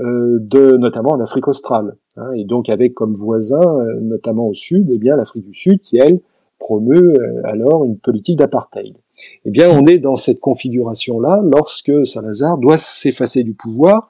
euh, 0.00 0.38
de 0.40 0.76
notamment 0.76 1.10
en 1.10 1.20
Afrique 1.20 1.46
australe, 1.46 1.96
hein, 2.16 2.32
et 2.34 2.44
donc 2.44 2.68
avec 2.68 2.94
comme 2.94 3.12
voisin, 3.12 3.60
euh, 3.60 4.00
notamment 4.00 4.48
au 4.48 4.54
sud, 4.54 4.88
eh 4.90 4.98
bien 4.98 5.16
l'Afrique 5.16 5.44
du 5.44 5.54
Sud 5.54 5.80
qui 5.80 5.98
elle 5.98 6.20
promeut 6.58 7.14
alors 7.44 7.84
une 7.84 7.98
politique 7.98 8.38
d'apartheid. 8.38 8.96
Eh 9.44 9.50
bien, 9.50 9.70
on 9.70 9.86
est 9.86 9.98
dans 9.98 10.16
cette 10.16 10.40
configuration-là 10.40 11.42
lorsque 11.44 12.04
Salazar 12.04 12.58
doit 12.58 12.76
s'effacer 12.76 13.44
du 13.44 13.54
pouvoir 13.54 14.08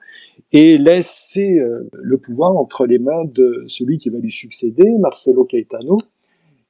et 0.52 0.78
laisser 0.78 1.58
le 1.92 2.18
pouvoir 2.18 2.56
entre 2.56 2.86
les 2.86 2.98
mains 2.98 3.24
de 3.24 3.64
celui 3.66 3.98
qui 3.98 4.08
va 4.08 4.18
lui 4.18 4.30
succéder, 4.30 4.88
Marcelo 5.00 5.44
Caetano, 5.44 5.98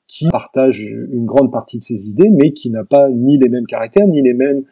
qui 0.06 0.28
partage 0.28 0.80
une 1.12 1.26
grande 1.26 1.52
partie 1.52 1.78
de 1.78 1.82
ses 1.82 2.08
idées, 2.08 2.28
mais 2.30 2.52
qui 2.52 2.70
n'a 2.70 2.84
pas 2.84 3.08
ni 3.10 3.38
les 3.38 3.48
mêmes 3.48 3.66
caractères, 3.66 4.06
ni 4.06 4.22
les 4.22 4.34
mêmes 4.34 4.64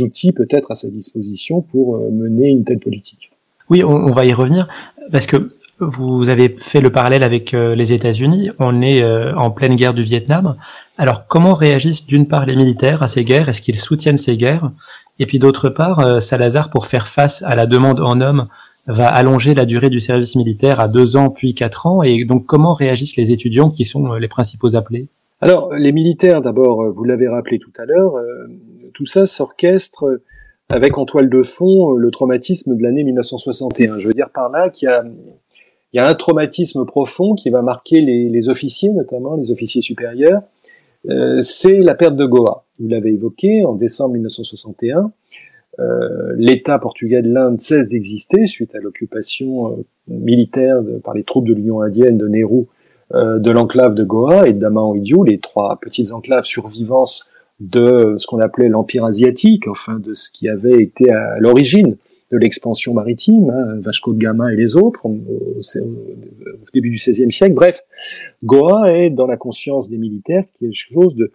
outils 0.00 0.32
peut-être 0.32 0.70
à 0.70 0.74
sa 0.74 0.90
disposition 0.90 1.62
pour 1.62 1.98
mener 2.10 2.48
une 2.48 2.64
telle 2.64 2.80
politique. 2.80 3.30
Oui, 3.68 3.82
on, 3.82 4.12
va 4.12 4.24
y 4.24 4.32
revenir 4.32 4.68
parce 5.10 5.26
que 5.26 5.50
vous 5.78 6.30
avez 6.30 6.48
fait 6.56 6.80
le 6.80 6.90
parallèle 6.90 7.22
avec 7.22 7.52
euh, 7.52 7.74
les 7.74 7.92
États-Unis. 7.92 8.50
On 8.58 8.80
est 8.80 9.02
euh, 9.02 9.34
en 9.36 9.50
pleine 9.50 9.76
guerre 9.76 9.92
du 9.92 10.02
Vietnam. 10.02 10.56
Alors, 10.96 11.26
comment 11.26 11.54
réagissent 11.54 12.06
d'une 12.06 12.26
part 12.26 12.46
les 12.46 12.56
militaires 12.56 13.02
à 13.02 13.08
ces 13.08 13.24
guerres? 13.24 13.48
Est-ce 13.48 13.60
qu'ils 13.60 13.78
soutiennent 13.78 14.16
ces 14.16 14.36
guerres? 14.36 14.70
Et 15.18 15.26
puis 15.26 15.38
d'autre 15.38 15.68
part, 15.68 16.00
euh, 16.00 16.20
Salazar, 16.20 16.70
pour 16.70 16.86
faire 16.86 17.08
face 17.08 17.42
à 17.42 17.54
la 17.54 17.66
demande 17.66 18.00
en 18.00 18.20
hommes, 18.20 18.48
va 18.86 19.08
allonger 19.08 19.54
la 19.54 19.66
durée 19.66 19.90
du 19.90 20.00
service 20.00 20.36
militaire 20.36 20.80
à 20.80 20.88
deux 20.88 21.16
ans 21.16 21.28
puis 21.28 21.52
quatre 21.54 21.86
ans. 21.86 22.02
Et 22.02 22.24
donc, 22.24 22.46
comment 22.46 22.72
réagissent 22.72 23.16
les 23.16 23.32
étudiants 23.32 23.70
qui 23.70 23.84
sont 23.84 24.14
les 24.14 24.28
principaux 24.28 24.76
appelés? 24.76 25.08
Alors, 25.40 25.74
les 25.74 25.92
militaires, 25.92 26.40
d'abord, 26.40 26.90
vous 26.92 27.04
l'avez 27.04 27.28
rappelé 27.28 27.58
tout 27.58 27.72
à 27.78 27.84
l'heure, 27.84 28.12
tout 28.94 29.04
ça 29.04 29.26
s'orchestre 29.26 30.20
avec 30.68 30.98
en 30.98 31.04
toile 31.04 31.28
de 31.28 31.42
fond 31.42 31.92
le 31.92 32.10
traumatisme 32.10 32.76
de 32.76 32.82
l'année 32.82 33.04
1961. 33.04 33.98
Je 33.98 34.08
veux 34.08 34.14
dire 34.14 34.30
par 34.30 34.50
là 34.50 34.70
qu'il 34.70 34.86
y 34.86 34.90
a, 34.90 35.04
il 35.96 36.00
y 36.00 36.02
a 36.02 36.08
un 36.08 36.14
traumatisme 36.14 36.84
profond 36.84 37.34
qui 37.34 37.48
va 37.48 37.62
marquer 37.62 38.02
les, 38.02 38.48
officiers, 38.50 38.90
notamment 38.90 39.34
les 39.34 39.50
officiers 39.50 39.80
supérieurs. 39.80 40.42
Euh, 41.08 41.40
c'est 41.40 41.78
la 41.78 41.94
perte 41.94 42.16
de 42.16 42.26
Goa. 42.26 42.66
Vous 42.78 42.88
l'avez 42.88 43.14
évoqué 43.14 43.64
en 43.64 43.72
décembre 43.72 44.12
1961. 44.12 45.10
Euh, 45.78 46.34
L'État 46.36 46.78
portugais 46.78 47.22
de 47.22 47.32
l'Inde 47.32 47.62
cesse 47.62 47.88
d'exister 47.88 48.44
suite 48.44 48.74
à 48.74 48.78
l'occupation 48.78 49.70
euh, 49.70 49.84
militaire 50.06 50.82
par 51.02 51.14
les 51.14 51.24
troupes 51.24 51.48
de 51.48 51.54
l'Union 51.54 51.80
indienne 51.80 52.18
de 52.18 52.28
Nehru 52.28 52.66
de 53.14 53.50
l'enclave 53.52 53.94
de 53.94 54.02
Goa 54.02 54.48
et 54.48 54.52
de 54.52 54.58
Damaoidiou, 54.58 55.22
les 55.22 55.38
trois 55.38 55.78
petites 55.80 56.10
enclaves 56.10 56.44
survivantes 56.44 57.30
de 57.60 58.16
ce 58.18 58.26
qu'on 58.26 58.40
appelait 58.40 58.68
l'Empire 58.68 59.04
asiatique, 59.04 59.68
enfin 59.68 60.00
de 60.00 60.12
ce 60.12 60.32
qui 60.32 60.48
avait 60.48 60.82
été 60.82 61.10
à 61.12 61.38
l'origine 61.38 61.96
de 62.32 62.38
l'expansion 62.38 62.92
maritime, 62.94 63.50
hein, 63.50 63.78
Vasco 63.78 64.12
de 64.12 64.18
Gama 64.18 64.52
et 64.52 64.56
les 64.56 64.76
autres, 64.76 65.06
au, 65.06 65.60
début 66.74 66.90
du 66.90 66.96
XVIe 66.96 67.30
siècle. 67.30 67.54
Bref, 67.54 67.82
Goa 68.42 68.92
est 68.92 69.10
dans 69.10 69.26
la 69.26 69.36
conscience 69.36 69.88
des 69.88 69.98
militaires 69.98 70.44
quelque 70.58 70.74
chose 70.74 71.14
de, 71.14 71.30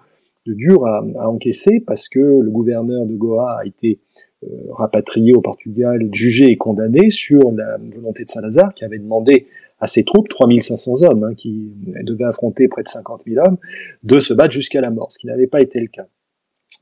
dur 0.46 0.86
à, 0.86 1.04
encaisser 1.30 1.82
parce 1.86 2.10
que 2.10 2.20
le 2.20 2.50
gouverneur 2.50 3.06
de 3.06 3.16
Goa 3.16 3.60
a 3.62 3.66
été 3.66 4.00
euh, 4.44 4.48
rapatrié 4.72 5.34
au 5.34 5.42
Portugal, 5.42 6.10
jugé 6.12 6.48
et 6.52 6.58
condamné 6.58 7.10
sur 7.10 7.52
la 7.52 7.78
volonté 7.78 8.24
de 8.24 8.30
Salazar 8.30 8.74
qui 8.74 8.84
avait 8.84 9.00
demandé 9.00 9.48
à 9.80 9.88
ses 9.88 10.04
troupes, 10.04 10.30
3500 10.30 11.04
hommes, 11.04 11.24
hein, 11.24 11.34
qui 11.36 11.72
devaient 12.04 12.26
affronter 12.26 12.68
près 12.68 12.84
de 12.84 12.88
50 12.88 13.24
000 13.28 13.44
hommes, 13.46 13.58
de 14.04 14.20
se 14.20 14.34
battre 14.34 14.52
jusqu'à 14.52 14.82
la 14.82 14.92
mort, 14.92 15.12
ce 15.12 15.18
qui 15.18 15.28
n'avait 15.28 15.48
pas 15.48 15.62
été 15.62 15.80
le 15.80 15.88
cas. 15.88 16.06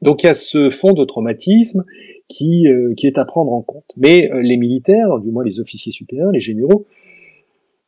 Donc 0.02 0.24
il 0.24 0.28
y 0.28 0.30
a 0.30 0.34
ce 0.34 0.70
fond 0.70 0.94
de 0.94 1.06
traumatisme 1.06 1.86
qui, 2.30 2.68
euh, 2.68 2.94
qui 2.96 3.08
est 3.08 3.18
à 3.18 3.26
prendre 3.26 3.52
en 3.52 3.62
compte. 3.62 3.92
Mais 3.98 4.32
euh, 4.32 4.42
les 4.42 4.56
militaires, 4.56 5.20
du 5.20 5.32
moins 5.32 5.44
les 5.44 5.60
officiers 5.60 5.92
supérieurs, 5.92 6.32
les 6.32 6.40
généraux, 6.40 6.86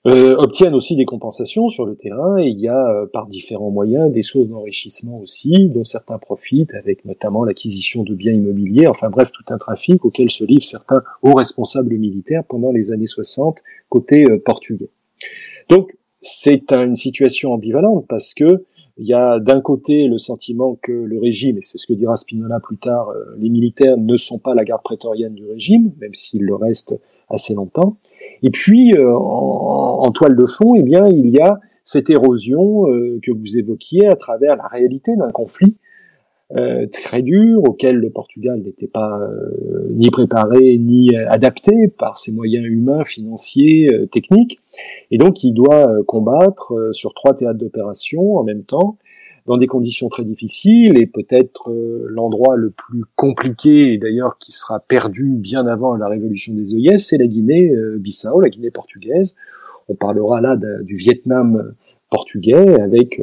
euh, 0.08 0.36
obtiennent 0.38 0.74
aussi 0.74 0.96
des 0.96 1.06
compensations 1.06 1.68
sur 1.68 1.86
le 1.86 1.96
terrain 1.96 2.40
et 2.40 2.48
il 2.48 2.60
y 2.60 2.68
a 2.68 3.06
par 3.14 3.28
différents 3.28 3.70
moyens 3.70 4.12
des 4.12 4.24
sources 4.24 4.48
d'enrichissement 4.48 5.20
aussi, 5.20 5.70
dont 5.70 5.84
certains 5.84 6.18
profitent 6.18 6.74
avec 6.74 7.06
notamment 7.06 7.46
l'acquisition 7.46 8.04
de 8.04 8.16
biens 8.16 8.34
immobiliers, 8.34 8.88
enfin 8.88 9.12
bref, 9.12 9.32
tout 9.32 9.44
un 9.54 9.60
trafic 9.60 10.04
auquel 10.04 10.32
se 10.32 10.44
livrent 10.44 10.66
certains 10.66 11.04
hauts 11.22 11.36
responsables 11.36 11.96
militaires 11.96 12.44
pendant 12.44 12.72
les 12.72 12.92
années 12.92 13.06
60 13.06 13.60
côté 13.90 14.26
portugais. 14.44 14.90
Donc 15.70 15.96
c'est 16.20 16.74
une 16.74 16.96
situation 16.96 17.54
ambivalente 17.54 18.06
parce 18.10 18.34
que 18.34 18.66
il 19.02 19.08
y 19.08 19.16
a 19.16 19.40
d'un 19.40 19.62
côté 19.62 20.08
le 20.08 20.20
sentiment 20.20 20.78
que 20.80 20.92
le 20.92 21.20
régime, 21.20 21.58
et 21.58 21.62
c'est 21.62 21.80
ce 21.80 21.88
que 21.88 21.94
dira 21.94 22.16
Spinola 22.16 22.60
plus 22.60 22.78
tard, 22.78 23.10
euh, 23.10 23.36
les 23.40 23.50
militaires 23.50 23.98
ne 23.98 24.16
sont 24.16 24.38
pas 24.38 24.54
la 24.54 24.64
garde 24.64 24.84
prétorienne 24.84 25.34
du 25.34 25.44
régime, 25.44 25.92
même 26.00 26.14
s'ils 26.14 26.44
le 26.44 26.54
restent 26.54 26.96
assez 27.28 27.56
longtemps. 27.56 27.98
Et 28.44 28.52
puis, 28.52 28.94
euh, 28.94 29.12
en, 29.12 30.12
toile 30.12 30.36
de 30.36 30.46
fond, 30.46 30.76
eh 30.76 30.84
bien, 30.84 31.08
il 31.08 31.30
y 31.30 31.40
a 31.40 31.60
cette 31.84 32.12
érosion 32.12 32.88
euh, 32.92 33.20
que 33.24 33.32
vous 33.32 33.58
évoquiez 33.58 34.06
à 34.06 34.16
travers 34.16 34.56
la 34.56 34.68
réalité 34.68 35.16
d'un 35.16 35.32
conflit 35.32 35.80
euh, 36.58 36.86
très 36.92 37.22
dur, 37.22 37.64
auquel 37.64 37.96
le 37.96 38.10
Portugal 38.10 38.62
n'était 38.62 38.88
pas 38.88 39.20
euh, 39.22 39.88
ni 39.92 40.10
préparé 40.10 40.78
ni 40.78 41.16
adapté 41.16 41.88
par 41.88 42.18
ses 42.18 42.34
moyens 42.34 42.66
humains, 42.66 43.06
financiers, 43.06 43.88
euh, 43.94 44.06
techniques. 44.06 44.60
Et 45.12 45.18
donc 45.18 45.44
il 45.44 45.54
doit 45.54 45.90
combattre 46.08 46.74
sur 46.92 47.14
trois 47.14 47.34
théâtres 47.36 47.60
d'opération 47.60 48.36
en 48.36 48.44
même 48.44 48.64
temps, 48.64 48.98
dans 49.46 49.58
des 49.58 49.68
conditions 49.68 50.10
très 50.10 50.26
difficiles, 50.26 51.02
et 51.02 51.06
peut-être 51.06 51.72
l'endroit 52.08 52.56
le 52.58 52.70
plus 52.70 53.04
compliqué, 53.16 53.94
et 53.94 53.98
d'ailleurs 53.98 54.38
qui 54.38 54.52
sera 54.52 54.80
perdu 54.80 55.36
bien 55.36 55.66
avant 55.68 55.96
la 55.96 56.08
révolution 56.08 56.54
des 56.54 56.76
œillets, 56.76 56.98
c'est 56.98 57.18
la 57.18 57.28
Guinée-Bissau, 57.28 58.40
la 58.40 58.50
Guinée 58.50 58.72
portugaise. 58.72 59.36
On 59.90 59.96
parlera 59.96 60.42
là 60.42 60.58
du 60.84 60.96
Vietnam 60.96 61.74
portugais 62.10 62.80
avec 62.80 63.22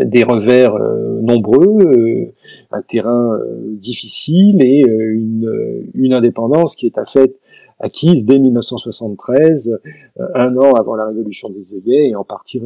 des 0.00 0.24
revers 0.24 0.74
euh, 0.74 1.20
nombreux, 1.22 1.78
euh, 1.80 2.32
un 2.70 2.82
terrain 2.82 3.34
euh, 3.34 3.74
difficile 3.76 4.62
et 4.62 4.82
une, 4.86 5.88
une, 5.94 6.12
indépendance 6.12 6.76
qui 6.76 6.86
est 6.86 6.98
à 6.98 7.04
fait 7.04 7.38
acquise 7.78 8.24
dès 8.24 8.38
1973, 8.38 9.78
un 10.34 10.56
an 10.56 10.72
avant 10.72 10.96
la 10.96 11.04
révolution 11.04 11.50
des 11.50 11.74
œillets, 11.74 12.08
et 12.08 12.16
en 12.16 12.24
partie 12.24 12.58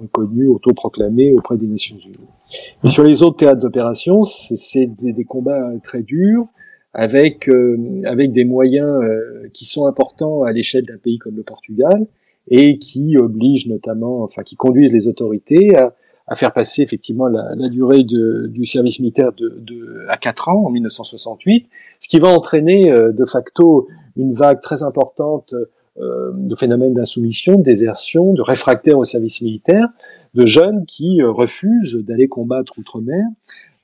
reconnue, 0.00 0.46
autoproclamée 0.46 1.32
auprès 1.32 1.56
des 1.56 1.66
Nations 1.66 1.96
Unies. 1.96 2.28
Mais 2.84 2.88
sur 2.88 3.02
les 3.02 3.24
autres 3.24 3.38
théâtres 3.38 3.58
d'opération, 3.58 4.22
c'est 4.22 4.86
des, 4.86 5.12
des, 5.12 5.24
combats 5.24 5.72
très 5.82 6.02
durs, 6.02 6.46
avec, 6.94 7.50
avec 8.04 8.30
des 8.30 8.44
moyens 8.44 9.02
qui 9.52 9.64
sont 9.64 9.86
importants 9.86 10.44
à 10.44 10.52
l'échelle 10.52 10.84
d'un 10.86 10.98
pays 10.98 11.18
comme 11.18 11.34
le 11.34 11.42
Portugal, 11.42 12.06
et 12.46 12.78
qui 12.78 13.16
obligent 13.16 13.66
notamment, 13.66 14.22
enfin 14.22 14.44
qui 14.44 14.54
conduisent 14.54 14.92
les 14.92 15.08
autorités 15.08 15.76
à, 15.76 15.92
à 16.26 16.34
faire 16.34 16.52
passer 16.52 16.82
effectivement 16.82 17.26
la, 17.26 17.54
la 17.56 17.68
durée 17.68 18.04
du 18.04 18.64
service 18.64 19.00
militaire 19.00 19.32
de, 19.32 20.06
à 20.08 20.16
4 20.16 20.48
ans 20.48 20.66
en 20.66 20.70
1968, 20.70 21.66
ce 21.98 22.08
qui 22.08 22.18
va 22.18 22.28
entraîner 22.28 22.90
euh, 22.90 23.12
de 23.12 23.24
facto 23.24 23.88
une 24.16 24.32
vague 24.32 24.60
très 24.60 24.82
importante 24.82 25.54
euh, 26.00 26.30
de 26.34 26.54
phénomènes 26.54 26.94
d'insoumission, 26.94 27.58
de 27.58 27.62
désertion, 27.62 28.32
de 28.32 28.40
réfractaires 28.40 28.98
au 28.98 29.04
service 29.04 29.42
militaire, 29.42 29.88
de 30.34 30.46
jeunes 30.46 30.86
qui 30.86 31.20
euh, 31.20 31.30
refusent 31.30 31.94
d'aller 31.94 32.28
combattre 32.28 32.72
outre-mer, 32.78 33.24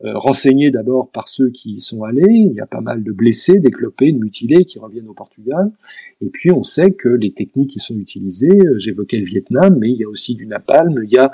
renseignés 0.00 0.70
d'abord 0.70 1.10
par 1.10 1.26
ceux 1.26 1.50
qui 1.50 1.70
y 1.70 1.76
sont 1.76 2.04
allés. 2.04 2.22
Il 2.28 2.52
y 2.52 2.60
a 2.60 2.66
pas 2.66 2.80
mal 2.80 3.02
de 3.02 3.12
blessés, 3.12 3.58
d'éclopés, 3.58 4.12
de 4.12 4.18
mutilés 4.18 4.64
qui 4.64 4.78
reviennent 4.78 5.08
au 5.08 5.14
Portugal. 5.14 5.72
Et 6.20 6.28
puis 6.28 6.52
on 6.52 6.62
sait 6.62 6.92
que 6.92 7.08
les 7.08 7.32
techniques 7.32 7.70
qui 7.70 7.80
sont 7.80 7.98
utilisées, 7.98 8.48
euh, 8.48 8.78
j'évoquais 8.78 9.18
le 9.18 9.24
Vietnam, 9.24 9.76
mais 9.78 9.90
il 9.90 9.96
y 9.96 10.04
a 10.04 10.08
aussi 10.08 10.34
du 10.34 10.46
napalm, 10.46 11.02
il 11.02 11.10
y 11.10 11.18
a 11.18 11.30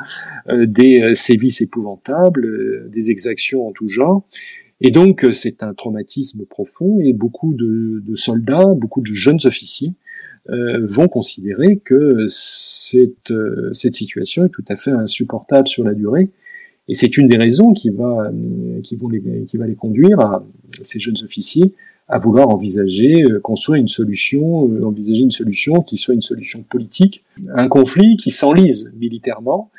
des 0.66 1.14
sévices 1.14 1.60
épouvantables, 1.60 2.88
des 2.90 3.10
exactions 3.10 3.68
en 3.68 3.72
tout 3.72 3.88
genre. 3.88 4.26
Et 4.80 4.90
donc 4.90 5.26
c'est 5.32 5.62
un 5.62 5.74
traumatisme 5.74 6.44
profond 6.46 7.00
et 7.00 7.12
beaucoup 7.12 7.54
de, 7.54 8.02
de 8.04 8.14
soldats, 8.14 8.74
beaucoup 8.74 9.02
de 9.02 9.12
jeunes 9.12 9.40
officiers 9.44 9.92
euh, 10.50 10.84
vont 10.84 11.08
considérer 11.08 11.80
que 11.82 12.26
cette, 12.28 13.30
euh, 13.30 13.72
cette 13.72 13.94
situation 13.94 14.44
est 14.44 14.50
tout 14.50 14.64
à 14.68 14.76
fait 14.76 14.90
insupportable 14.90 15.66
sur 15.66 15.84
la 15.84 15.94
durée. 15.94 16.28
Et 16.88 16.94
c'est 16.94 17.16
une 17.16 17.28
des 17.28 17.36
raisons 17.36 17.72
qui 17.72 17.90
va, 17.90 18.30
euh, 18.30 18.80
qui, 18.82 18.96
vont 18.96 19.08
les, 19.08 19.44
qui 19.46 19.56
va 19.56 19.66
les 19.66 19.74
conduire 19.74 20.20
à 20.20 20.44
ces 20.82 21.00
jeunes 21.00 21.16
officiers 21.24 21.72
à 22.06 22.18
vouloir 22.18 22.50
envisager, 22.50 23.14
construire 23.42 23.80
une 23.80 23.88
solution, 23.88 24.64
envisager 24.84 25.22
une 25.22 25.30
solution 25.30 25.80
qui 25.80 25.96
soit 25.96 26.12
une 26.12 26.20
solution 26.20 26.62
politique, 26.62 27.24
un 27.54 27.66
conflit 27.66 28.18
qui 28.18 28.30
s'enlise 28.30 28.92
militairement, 29.00 29.70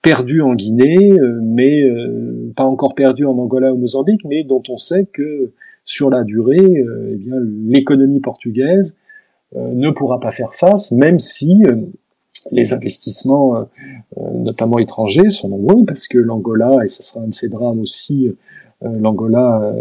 perdu 0.00 0.40
en 0.40 0.54
Guinée, 0.54 1.12
mais 1.42 1.86
pas 2.56 2.64
encore 2.64 2.94
perdu 2.94 3.26
en 3.26 3.36
Angola 3.36 3.74
ou 3.74 3.76
Mozambique, 3.76 4.22
mais 4.24 4.44
dont 4.44 4.62
on 4.70 4.78
sait 4.78 5.04
que 5.12 5.52
sur 5.84 6.08
la 6.08 6.24
durée, 6.24 6.56
eh 7.10 7.16
bien 7.16 7.36
l'économie 7.66 8.20
portugaise 8.20 8.98
euh, 9.56 9.72
ne 9.72 9.90
pourra 9.90 10.18
pas 10.18 10.32
faire 10.32 10.52
face, 10.52 10.90
même 10.92 11.18
si 11.18 11.62
euh, 11.66 11.76
les 12.52 12.72
investissements, 12.72 13.56
euh, 13.56 14.20
notamment 14.34 14.78
étrangers, 14.78 15.28
sont 15.28 15.48
nombreux, 15.48 15.84
parce 15.84 16.08
que 16.08 16.18
l'Angola, 16.18 16.84
et 16.84 16.88
ce 16.88 17.02
sera 17.02 17.24
un 17.24 17.28
de 17.28 17.34
ces 17.34 17.48
drames 17.48 17.80
aussi, 17.80 18.30
l'Angola 18.82 19.72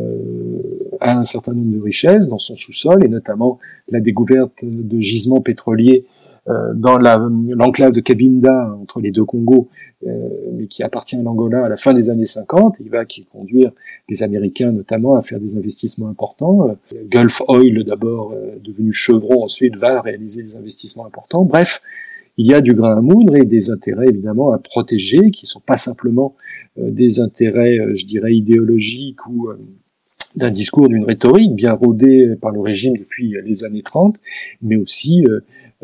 a 1.02 1.18
un 1.18 1.26
certain 1.26 1.54
nombre 1.54 1.76
de 1.76 1.82
richesses 1.82 2.30
dans 2.30 2.38
son 2.38 2.56
sous-sol, 2.56 3.04
et 3.04 3.10
notamment 3.10 3.60
la 3.90 4.00
découverte 4.00 4.64
de 4.64 5.00
gisements 5.00 5.42
pétroliers 5.42 6.06
euh, 6.50 6.74
dans 6.74 6.98
l'enclave 6.98 7.94
de 7.94 8.02
Cabinda 8.02 8.76
entre 8.82 9.00
les 9.00 9.12
deux 9.12 9.24
Congos, 9.24 9.70
euh, 10.06 10.28
mais 10.52 10.68
qui 10.68 10.84
appartient 10.84 11.16
à 11.16 11.22
l'Angola 11.22 11.64
à 11.64 11.70
la 11.70 11.78
fin 11.78 11.94
des 11.94 12.10
années 12.10 12.26
50. 12.26 12.76
Il 12.82 12.90
va 12.90 13.06
qui 13.06 13.24
conduire 13.24 13.72
les 14.10 14.24
Américains 14.24 14.74
notamment 14.74 15.16
à 15.16 15.22
faire 15.22 15.40
des 15.40 15.56
investissements 15.56 16.10
importants. 16.10 16.68
Euh, 16.68 16.98
Gulf 17.10 17.42
Oil 17.48 17.86
d'abord 17.86 18.34
devenu 18.62 18.92
Chevron 18.92 19.46
ensuite 19.46 19.78
va 19.78 20.02
réaliser 20.02 20.44
des 20.44 20.58
investissements 20.58 21.06
importants. 21.06 21.46
Bref, 21.46 21.82
il 22.38 22.48
y 22.48 22.54
a 22.54 22.62
du 22.62 22.74
grain 22.74 22.98
à 22.98 23.02
moudre 23.02 23.36
et 23.36 23.46
des 23.46 23.70
intérêts 23.70 24.08
évidemment 24.08 24.52
à 24.52 24.58
protéger, 24.58 25.32
qui 25.32 25.46
sont 25.46 25.60
pas 25.60 25.78
simplement 25.78 26.36
des 26.78 27.20
intérêts, 27.20 27.78
je 27.96 28.06
dirais, 28.06 28.34
idéologiques 28.34 29.26
ou 29.28 29.50
d'un 30.36 30.50
discours, 30.50 30.90
d'une 30.90 31.06
rhétorique 31.06 31.54
bien 31.54 31.74
rodée 31.74 32.36
par 32.42 32.52
le 32.52 32.60
régime 32.60 32.98
depuis 32.98 33.36
les 33.46 33.64
années 33.64 33.84
30, 33.84 34.16
mais 34.64 34.78
aussi 34.78 35.24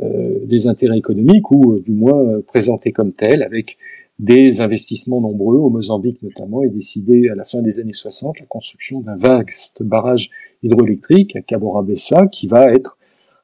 euh, 0.02 0.46
des 0.46 0.68
intérêts 0.68 0.98
économiques 0.98 1.52
ou 1.52 1.74
euh, 1.74 1.82
du 1.82 1.92
moins 1.92 2.22
euh, 2.22 2.42
présentés 2.42 2.92
comme 2.92 3.12
tels 3.12 3.44
avec 3.44 3.78
des 4.18 4.62
investissements 4.62 5.20
nombreux 5.20 5.58
au 5.58 5.70
Mozambique 5.70 6.22
notamment 6.24 6.64
et 6.64 6.70
décidé 6.70 7.28
à 7.28 7.36
la 7.36 7.44
fin 7.44 7.62
des 7.62 7.80
années 7.82 7.92
60 7.92 8.40
la 8.40 8.46
construction 8.46 9.02
d'un 9.02 9.18
vaste 9.18 9.84
barrage 9.84 10.30
hydroélectrique 10.64 11.36
à 11.36 11.42
Cabora 11.42 11.84
Bessa 11.84 12.28
qui 12.28 12.48
va 12.48 12.72
être 12.72 12.98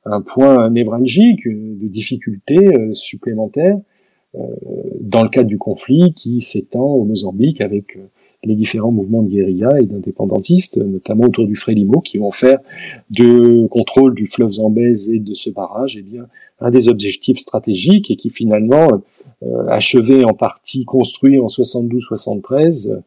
un 0.05 0.21
point 0.21 0.69
névralgique 0.69 1.47
de 1.47 1.87
difficulté 1.87 2.57
supplémentaire 2.93 3.77
dans 5.01 5.23
le 5.23 5.29
cadre 5.29 5.47
du 5.47 5.57
conflit 5.57 6.13
qui 6.13 6.41
s'étend 6.41 6.85
au 6.85 7.05
Mozambique 7.05 7.61
avec 7.61 7.97
les 8.45 8.55
différents 8.55 8.91
mouvements 8.91 9.23
de 9.23 9.29
guérilla 9.29 9.79
et 9.81 9.85
d'indépendantistes, 9.85 10.77
notamment 10.77 11.25
autour 11.25 11.47
du 11.47 11.55
Frélimo, 11.55 11.99
qui 12.01 12.17
vont 12.17 12.31
faire 12.31 12.59
de 13.09 13.67
contrôle 13.67 14.13
du 14.15 14.27
fleuve 14.27 14.51
Zambèze 14.51 15.09
et 15.09 15.19
de 15.19 15.33
ce 15.33 15.49
barrage, 15.49 15.97
eh 15.97 16.01
bien, 16.01 16.27
un 16.59 16.69
des 16.69 16.87
objectifs 16.87 17.37
stratégiques 17.37 18.11
et 18.11 18.15
qui 18.15 18.29
finalement, 18.29 18.87
euh, 19.43 19.67
achevé 19.67 20.23
en 20.23 20.33
partie, 20.33 20.85
construit 20.85 21.39
en 21.39 21.47
72-73, 21.47 23.01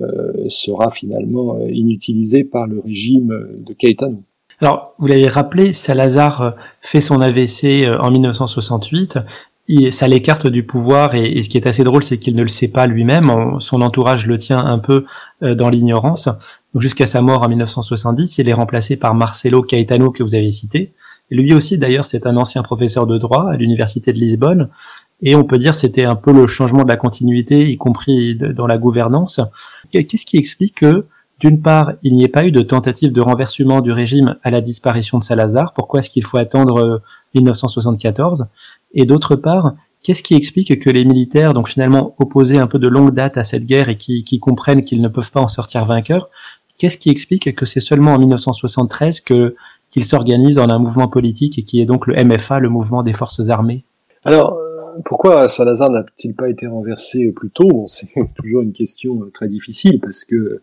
euh, 0.00 0.48
sera 0.48 0.90
finalement 0.90 1.56
euh, 1.56 1.70
inutilisé 1.70 2.44
par 2.44 2.66
le 2.66 2.80
régime 2.80 3.62
de 3.64 3.72
Caetano. 3.74 4.22
Alors, 4.64 4.94
vous 4.98 5.06
l'avez 5.06 5.28
rappelé, 5.28 5.74
Salazar 5.74 6.54
fait 6.80 7.02
son 7.02 7.20
AVC 7.20 7.86
en 8.00 8.10
1968 8.10 9.18
ça 9.90 10.08
l'écarte 10.08 10.46
du 10.46 10.62
pouvoir 10.62 11.14
et, 11.14 11.40
ce 11.40 11.48
qui 11.48 11.56
est 11.56 11.66
assez 11.66 11.84
drôle, 11.84 12.02
c'est 12.02 12.18
qu'il 12.18 12.36
ne 12.36 12.42
le 12.42 12.48
sait 12.48 12.68
pas 12.68 12.86
lui-même. 12.86 13.32
Son 13.60 13.80
entourage 13.80 14.26
le 14.26 14.36
tient 14.36 14.58
un 14.58 14.78
peu 14.78 15.06
euh, 15.42 15.54
dans 15.54 15.70
l'ignorance. 15.70 16.28
Jusqu'à 16.74 17.06
sa 17.06 17.22
mort 17.22 17.42
en 17.42 17.48
1970, 17.48 18.38
il 18.38 18.48
est 18.48 18.52
remplacé 18.52 18.96
par 18.96 19.14
Marcelo 19.14 19.62
Caetano 19.62 20.10
que 20.10 20.22
vous 20.22 20.34
avez 20.34 20.50
cité. 20.50 20.92
lui 21.30 21.54
aussi, 21.54 21.78
d'ailleurs, 21.78 22.04
c'est 22.04 22.26
un 22.26 22.36
ancien 22.36 22.62
professeur 22.62 23.06
de 23.06 23.16
droit 23.16 23.48
à 23.50 23.56
l'université 23.56 24.12
de 24.12 24.18
Lisbonne. 24.18 24.68
Et 25.22 25.34
on 25.34 25.44
peut 25.44 25.58
dire 25.58 25.74
c'était 25.74 26.04
un 26.04 26.16
peu 26.16 26.32
le 26.32 26.46
changement 26.46 26.82
de 26.82 26.88
la 26.88 26.96
continuité, 26.96 27.70
y 27.70 27.76
compris 27.78 28.34
dans 28.34 28.66
la 28.66 28.76
gouvernance. 28.76 29.40
Qu'est-ce 29.92 30.26
qui 30.26 30.36
explique 30.36 30.80
que, 30.80 31.06
d'une 31.44 31.60
part, 31.60 31.92
il 32.02 32.14
n'y 32.14 32.24
ait 32.24 32.28
pas 32.28 32.46
eu 32.46 32.52
de 32.52 32.62
tentative 32.62 33.12
de 33.12 33.20
renversement 33.20 33.82
du 33.82 33.92
régime 33.92 34.36
à 34.42 34.50
la 34.50 34.62
disparition 34.62 35.18
de 35.18 35.22
Salazar. 35.22 35.74
Pourquoi 35.74 36.00
est-ce 36.00 36.08
qu'il 36.08 36.24
faut 36.24 36.38
attendre 36.38 37.02
1974 37.34 38.40
euh, 38.40 38.44
et 38.94 39.04
d'autre 39.04 39.36
part, 39.36 39.74
qu'est-ce 40.02 40.22
qui 40.22 40.34
explique 40.34 40.78
que 40.78 40.88
les 40.88 41.04
militaires, 41.04 41.52
donc 41.52 41.68
finalement 41.68 42.14
opposés 42.18 42.56
un 42.56 42.66
peu 42.66 42.78
de 42.78 42.88
longue 42.88 43.12
date 43.12 43.36
à 43.36 43.44
cette 43.44 43.66
guerre 43.66 43.90
et 43.90 43.98
qui, 43.98 44.38
comprennent 44.40 44.84
qu'ils 44.86 45.02
ne 45.02 45.08
peuvent 45.08 45.30
pas 45.30 45.42
en 45.42 45.48
sortir 45.48 45.84
vainqueurs, 45.84 46.30
qu'est-ce 46.78 46.96
qui 46.96 47.10
explique 47.10 47.54
que 47.54 47.66
c'est 47.66 47.80
seulement 47.80 48.14
en 48.14 48.18
1973 48.18 49.20
que 49.20 49.54
qu'ils 49.90 50.06
s'organisent 50.06 50.58
en 50.58 50.70
un 50.70 50.78
mouvement 50.78 51.08
politique 51.08 51.58
et 51.58 51.62
qui 51.62 51.78
est 51.78 51.84
donc 51.84 52.06
le 52.06 52.14
MFA, 52.24 52.58
le 52.58 52.70
mouvement 52.70 53.02
des 53.02 53.12
forces 53.12 53.50
armées? 53.50 53.84
Alors, 54.24 54.58
pourquoi 55.04 55.48
Salazar 55.48 55.90
n'a-t-il 55.90 56.34
pas 56.34 56.48
été 56.48 56.66
renversé 56.66 57.32
plus 57.32 57.50
tôt? 57.50 57.84
C'est 57.86 58.08
toujours 58.36 58.62
une 58.62 58.72
question 58.72 59.28
très 59.32 59.48
difficile 59.48 60.00
parce 60.00 60.24
que 60.24 60.36
euh, 60.36 60.62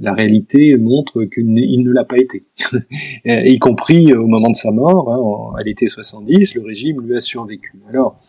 la 0.00 0.14
réalité 0.14 0.76
montre 0.76 1.24
qu'il 1.24 1.52
ne 1.52 1.90
l'a 1.90 2.04
pas 2.04 2.18
été, 2.18 2.44
y 3.24 3.58
compris 3.58 4.12
au 4.14 4.26
moment 4.26 4.50
de 4.50 4.56
sa 4.56 4.72
mort, 4.72 5.12
hein, 5.54 5.58
à 5.58 5.62
l'été 5.62 5.86
70, 5.86 6.54
le 6.54 6.62
régime 6.62 7.00
lui 7.02 7.14
a 7.14 7.20
survécu. 7.20 7.74
Alors, 7.88 8.20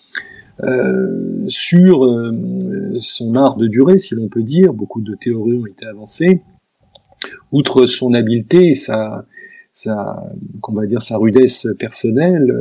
euh, 0.63 1.45
sur 1.47 2.06
euh, 2.06 2.95
son 2.97 3.36
art 3.36 3.56
de 3.56 3.67
durée, 3.67 3.97
si 3.97 4.15
l'on 4.15 4.28
peut 4.28 4.43
dire, 4.43 4.73
beaucoup 4.73 5.02
de 5.02 5.15
théories 5.15 5.58
ont 5.58 5.65
été 5.65 5.86
avancées. 5.86 6.41
Outre 7.52 7.86
son 7.86 8.13
habileté 8.13 8.67
et 8.67 8.75
sa, 8.75 9.25
sa, 9.73 10.23
qu'on 10.62 10.73
va 10.73 10.86
dire, 10.86 11.02
sa 11.02 11.17
rudesse 11.17 11.67
personnelle, 11.80 12.54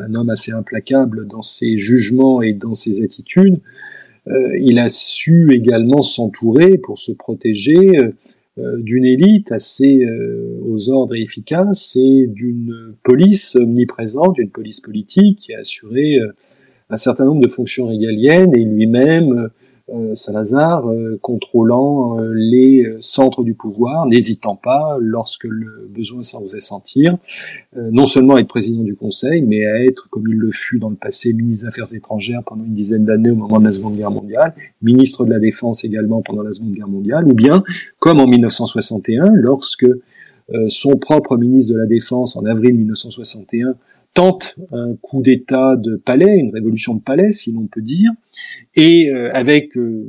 un 0.00 0.14
homme 0.14 0.30
assez 0.30 0.52
implacable 0.52 1.26
dans 1.26 1.42
ses 1.42 1.76
jugements 1.76 2.42
et 2.42 2.52
dans 2.52 2.74
ses 2.74 3.02
attitudes, 3.02 3.60
euh, 3.60 3.91
il 4.26 4.78
a 4.78 4.88
su 4.88 5.52
également 5.52 6.00
s'entourer 6.00 6.78
pour 6.78 6.98
se 6.98 7.12
protéger 7.12 7.76
euh, 7.76 8.12
euh, 8.58 8.76
d'une 8.80 9.04
élite 9.04 9.50
assez 9.50 10.06
aux 10.62 10.90
ordres 10.90 11.14
et 11.14 11.22
efficace 11.22 11.96
et 11.96 12.26
d'une 12.28 12.94
police 13.02 13.56
omniprésente, 13.56 14.34
d'une 14.34 14.50
police 14.50 14.80
politique 14.80 15.38
qui 15.38 15.54
a 15.54 15.58
assuré 15.60 16.18
un 16.92 16.96
certain 16.96 17.24
nombre 17.24 17.40
de 17.40 17.48
fonctions 17.48 17.86
régaliennes 17.86 18.54
et 18.54 18.64
lui-même 18.64 19.32
euh, 19.32 19.48
Salazar 20.14 20.88
euh, 20.88 21.18
contrôlant 21.20 22.18
euh, 22.18 22.32
les 22.34 22.96
centres 23.00 23.44
du 23.44 23.54
pouvoir, 23.54 24.06
n'hésitant 24.06 24.56
pas, 24.56 24.96
lorsque 25.00 25.44
le 25.44 25.88
besoin 25.90 26.22
s'en 26.22 26.40
faisait 26.42 26.60
sentir, 26.60 27.16
non 27.74 28.06
seulement 28.06 28.34
à 28.34 28.40
être 28.40 28.48
président 28.48 28.82
du 28.82 28.94
Conseil, 28.94 29.42
mais 29.42 29.64
à 29.66 29.82
être, 29.84 30.08
comme 30.10 30.26
il 30.28 30.36
le 30.36 30.52
fut 30.52 30.78
dans 30.78 30.90
le 30.90 30.96
passé, 30.96 31.32
ministre 31.32 31.64
des 31.64 31.68
Affaires 31.68 31.94
étrangères 31.94 32.42
pendant 32.44 32.64
une 32.64 32.74
dizaine 32.74 33.04
d'années 33.04 33.30
au 33.30 33.34
moment 33.34 33.58
de 33.60 33.64
la 33.64 33.72
Seconde 33.72 33.96
Guerre 33.96 34.10
mondiale, 34.10 34.54
ministre 34.82 35.24
de 35.24 35.30
la 35.30 35.38
Défense 35.38 35.84
également 35.84 36.20
pendant 36.22 36.42
la 36.42 36.52
Seconde 36.52 36.72
Guerre 36.72 36.88
mondiale, 36.88 37.26
ou 37.26 37.32
bien, 37.32 37.62
comme 37.98 38.20
en 38.20 38.26
1961, 38.26 39.30
lorsque 39.32 39.86
son 40.68 40.96
propre 40.96 41.38
ministre 41.38 41.72
de 41.72 41.78
la 41.78 41.86
Défense, 41.86 42.36
en 42.36 42.44
avril 42.44 42.76
1961, 42.76 43.74
tente 44.14 44.56
un 44.72 44.94
coup 45.00 45.22
d'État 45.22 45.76
de 45.76 45.96
palais, 45.96 46.36
une 46.36 46.52
révolution 46.52 46.94
de 46.94 47.00
palais, 47.00 47.32
si 47.32 47.52
l'on 47.52 47.66
peut 47.66 47.80
dire, 47.80 48.10
et 48.76 49.10
euh, 49.10 49.30
avec 49.32 49.76
euh, 49.76 50.06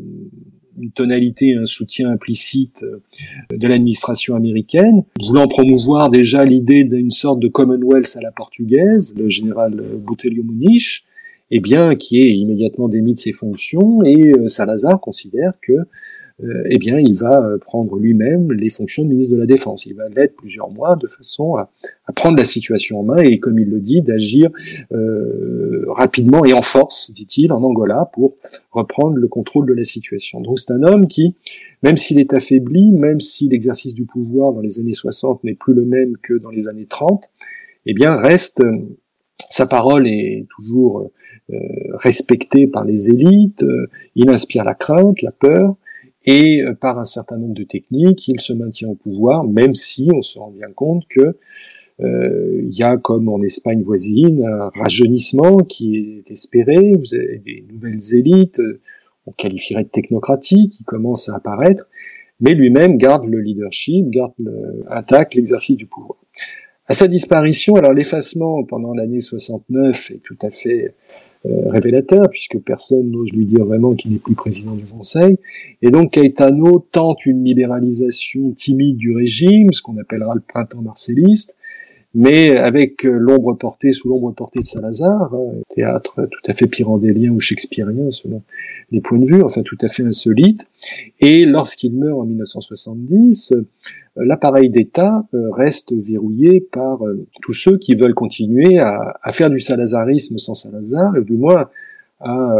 une 0.79 0.91
tonalité, 0.91 1.55
un 1.55 1.65
soutien 1.65 2.09
implicite 2.09 2.83
euh, 2.83 3.55
de 3.55 3.67
l'administration 3.67 4.35
américaine, 4.35 5.03
voulant 5.21 5.47
promouvoir 5.47 6.09
déjà 6.09 6.43
l'idée 6.43 6.83
d'une 6.83 7.11
sorte 7.11 7.39
de 7.39 7.47
Commonwealth 7.47 8.15
à 8.17 8.21
la 8.21 8.31
portugaise, 8.31 9.15
le 9.17 9.29
général 9.29 9.81
Botelho 10.05 10.43
Muniz, 10.43 11.01
eh 11.51 11.59
bien, 11.59 11.95
qui 11.95 12.19
est 12.19 12.31
immédiatement 12.31 12.89
démis 12.89 13.13
de 13.13 13.19
ses 13.19 13.31
fonctions, 13.31 14.03
et 14.03 14.31
Salazar 14.47 14.99
considère 14.99 15.53
que 15.61 15.73
eh 16.41 16.77
bien, 16.79 16.99
il 16.99 17.13
va 17.13 17.41
euh, 17.41 17.57
prendre 17.57 17.97
lui-même 17.97 18.51
les 18.51 18.69
fonctions 18.69 19.03
de 19.03 19.09
ministre 19.09 19.35
de 19.35 19.39
la 19.39 19.45
Défense. 19.45 19.85
Il 19.85 19.93
va 19.93 20.09
l'être 20.09 20.35
plusieurs 20.35 20.69
mois 20.71 20.95
de 20.95 21.07
façon 21.07 21.55
à, 21.55 21.69
prendre 22.15 22.37
la 22.37 22.43
situation 22.43 22.99
en 22.99 23.03
main 23.03 23.17
et, 23.17 23.39
comme 23.39 23.59
il 23.59 23.69
le 23.69 23.79
dit, 23.79 24.01
d'agir 24.01 24.49
euh, 24.91 25.85
rapidement 25.89 26.43
et 26.43 26.53
en 26.53 26.61
force, 26.61 27.11
dit-il, 27.11 27.51
en 27.51 27.63
Angola 27.63 28.09
pour 28.13 28.33
reprendre 28.71 29.17
le 29.17 29.27
contrôle 29.27 29.67
de 29.67 29.73
la 29.73 29.83
situation. 29.83 30.41
Donc 30.41 30.59
c'est 30.59 30.73
un 30.73 30.83
homme 30.83 31.07
qui, 31.07 31.35
même 31.81 31.97
s'il 31.97 32.19
est 32.19 32.33
affaibli, 32.33 32.91
même 32.91 33.19
si 33.19 33.47
l'exercice 33.47 33.93
du 33.93 34.05
pouvoir 34.05 34.53
dans 34.53 34.61
les 34.61 34.79
années 34.79 34.93
60 34.93 35.43
n'est 35.43 35.53
plus 35.53 35.73
le 35.73 35.85
même 35.85 36.17
que 36.21 36.33
dans 36.33 36.49
les 36.49 36.67
années 36.67 36.87
30, 36.87 37.29
eh 37.85 37.93
bien, 37.93 38.15
reste, 38.15 38.63
sa 39.37 39.65
parole 39.65 40.07
est 40.07 40.45
toujours 40.55 41.09
respectée 41.93 42.67
par 42.67 42.85
les 42.85 43.09
élites, 43.09 43.65
il 44.15 44.29
inspire 44.29 44.63
la 44.63 44.73
crainte, 44.73 45.21
la 45.21 45.31
peur, 45.31 45.75
et 46.25 46.61
euh, 46.61 46.73
par 46.73 46.99
un 46.99 47.03
certain 47.03 47.37
nombre 47.37 47.53
de 47.53 47.63
techniques, 47.63 48.27
il 48.27 48.39
se 48.39 48.53
maintient 48.53 48.89
au 48.89 48.95
pouvoir, 48.95 49.43
même 49.43 49.75
si 49.75 50.09
on 50.13 50.21
se 50.21 50.39
rend 50.39 50.51
bien 50.51 50.69
compte 50.73 51.03
que 51.09 51.37
euh, 52.01 52.61
il 52.63 52.75
y 52.75 52.83
a, 52.83 52.97
comme 52.97 53.29
en 53.29 53.39
Espagne 53.39 53.81
voisine, 53.81 54.43
un 54.45 54.69
rajeunissement 54.69 55.57
qui 55.57 55.97
est 55.97 56.31
espéré. 56.31 56.93
Vous 56.93 57.13
avez 57.13 57.41
des 57.45 57.65
nouvelles 57.71 58.15
élites, 58.15 58.59
euh, 58.59 58.79
on 59.25 59.31
qualifierait 59.31 59.83
de 59.83 59.89
technocratiques, 59.89 60.71
qui 60.71 60.83
commencent 60.83 61.29
à 61.29 61.35
apparaître, 61.35 61.87
mais 62.39 62.53
lui-même 62.53 62.97
garde 62.97 63.25
le 63.25 63.39
leadership, 63.39 64.09
garde 64.09 64.33
le, 64.37 64.85
intact 64.89 65.35
l'exercice 65.35 65.77
du 65.77 65.85
pouvoir. 65.85 66.17
À 66.87 66.93
sa 66.93 67.07
disparition, 67.07 67.75
alors 67.75 67.93
l'effacement 67.93 68.63
pendant 68.63 68.93
l'année 68.93 69.19
69 69.19 70.11
est 70.11 70.21
tout 70.23 70.37
à 70.41 70.49
fait 70.49 70.95
révélateur, 71.45 72.29
puisque 72.29 72.57
personne 72.59 73.11
n'ose 73.11 73.33
lui 73.33 73.45
dire 73.45 73.65
vraiment 73.65 73.93
qu'il 73.93 74.11
n'est 74.11 74.17
plus 74.17 74.35
président 74.35 74.75
du 74.75 74.85
Conseil. 74.85 75.37
Et 75.81 75.91
donc 75.91 76.11
Caetano 76.11 76.87
tente 76.91 77.25
une 77.25 77.43
libéralisation 77.43 78.51
timide 78.51 78.97
du 78.97 79.13
régime, 79.13 79.71
ce 79.71 79.81
qu'on 79.81 79.97
appellera 79.97 80.35
le 80.35 80.41
printemps 80.41 80.81
marcelliste, 80.81 81.57
mais 82.15 82.55
avec 82.57 83.05
euh, 83.05 83.17
l'ombre 83.17 83.53
portée, 83.53 83.91
sous 83.91 84.07
l'ombre 84.07 84.31
portée 84.33 84.59
de 84.59 84.65
Salazar, 84.65 85.33
hein, 85.33 85.61
théâtre 85.69 86.27
tout 86.29 86.51
à 86.51 86.53
fait 86.53 86.67
pyrandélien 86.67 87.31
ou 87.31 87.39
shakespearien 87.39 88.11
selon 88.11 88.43
les 88.91 89.01
points 89.01 89.17
de 89.17 89.25
vue, 89.25 89.41
enfin 89.41 89.63
tout 89.63 89.77
à 89.81 89.87
fait 89.87 90.03
insolite. 90.03 90.67
Et 91.19 91.45
lorsqu'il 91.45 91.93
meurt 91.95 92.19
en 92.19 92.25
1970, 92.25 93.53
euh, 93.53 93.65
l'appareil 94.15 94.69
d'État 94.69 95.25
euh, 95.33 95.51
reste 95.51 95.93
verrouillé 95.93 96.61
par 96.61 97.05
euh, 97.05 97.25
tous 97.41 97.53
ceux 97.53 97.77
qui 97.77 97.95
veulent 97.95 98.13
continuer 98.13 98.79
à, 98.79 99.13
faire 99.31 99.49
du 99.49 99.59
salazarisme 99.59 100.37
sans 100.37 100.53
Salazar, 100.53 101.15
et 101.17 101.23
du 101.23 101.35
moins 101.35 101.69
à 102.25 102.55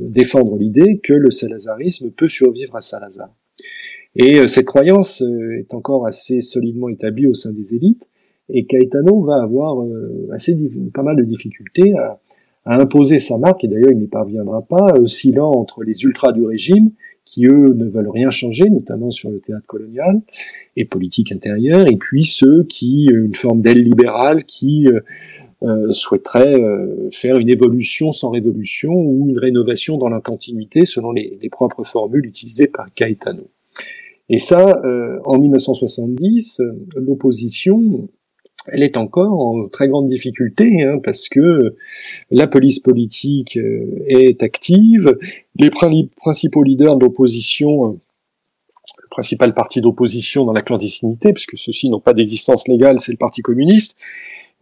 défendre 0.00 0.56
l'idée 0.56 0.98
que 1.00 1.12
le 1.12 1.30
salazarisme 1.30 2.10
peut 2.10 2.26
survivre 2.26 2.74
à 2.74 2.80
Salazar. 2.80 3.28
Et 4.16 4.44
cette 4.48 4.64
croyance 4.64 5.22
est 5.22 5.72
encore 5.74 6.08
assez 6.08 6.40
solidement 6.40 6.88
établie 6.88 7.28
au 7.28 7.34
sein 7.34 7.52
des 7.52 7.76
élites, 7.76 8.08
et 8.48 8.66
Caetano 8.66 9.22
va 9.22 9.42
avoir 9.42 9.86
assez 10.32 10.56
pas 10.92 11.04
mal 11.04 11.14
de 11.14 11.22
difficultés 11.22 11.94
à, 11.94 12.18
à 12.64 12.80
imposer 12.80 13.20
sa 13.20 13.38
marque, 13.38 13.62
et 13.62 13.68
d'ailleurs 13.68 13.92
il 13.92 13.98
n'y 13.98 14.08
parviendra 14.08 14.62
pas, 14.62 14.98
oscillant 14.98 15.52
entre 15.52 15.84
les 15.84 16.02
ultras 16.02 16.32
du 16.32 16.44
régime 16.44 16.90
qui 17.26 17.44
eux 17.44 17.74
ne 17.74 17.84
veulent 17.84 18.08
rien 18.08 18.30
changer, 18.30 18.70
notamment 18.70 19.10
sur 19.10 19.30
le 19.30 19.40
théâtre 19.40 19.66
colonial 19.66 20.22
et 20.76 20.86
politique 20.86 21.32
intérieure, 21.32 21.86
et 21.86 21.96
puis 21.96 22.22
ceux 22.22 22.62
qui, 22.64 23.08
euh, 23.12 23.24
une 23.24 23.34
forme 23.34 23.60
d'aile 23.60 23.82
libérale 23.82 24.44
qui 24.44 24.86
euh, 24.86 25.00
euh 25.62 25.90
souhaiterait 25.90 26.54
euh, 26.54 27.08
faire 27.10 27.38
une 27.38 27.48
évolution 27.48 28.12
sans 28.12 28.30
révolution 28.30 28.92
ou 28.92 29.28
une 29.28 29.38
rénovation 29.38 29.98
dans 29.98 30.08
la 30.08 30.20
continuité 30.20 30.84
selon 30.84 31.10
les, 31.12 31.38
les 31.42 31.48
propres 31.50 31.82
formules 31.82 32.26
utilisées 32.26 32.68
par 32.68 32.86
Caetano. 32.94 33.48
Et 34.28 34.38
ça, 34.38 34.82
en 35.24 35.38
1970, 35.38 36.60
l'opposition 36.96 38.08
elle 38.68 38.82
est 38.82 38.96
encore 38.96 39.32
en 39.32 39.68
très 39.68 39.88
grande 39.88 40.06
difficulté 40.06 40.82
hein, 40.82 40.98
parce 41.02 41.28
que 41.28 41.76
la 42.30 42.46
police 42.46 42.80
politique 42.80 43.56
euh, 43.56 44.04
est 44.06 44.42
active, 44.42 45.16
les 45.58 45.70
principaux 45.70 46.62
leaders 46.62 46.96
de 46.96 47.04
l'opposition, 47.04 47.86
euh, 47.86 47.92
le 49.02 49.08
principal 49.10 49.54
parti 49.54 49.80
d'opposition 49.80 50.44
dans 50.44 50.52
la 50.52 50.62
clandestinité, 50.62 51.32
puisque 51.32 51.58
ceux-ci 51.58 51.88
n'ont 51.90 52.00
pas 52.00 52.12
d'existence 52.12 52.68
légale, 52.68 52.98
c'est 52.98 53.12
le 53.12 53.18
Parti 53.18 53.42
communiste, 53.42 53.96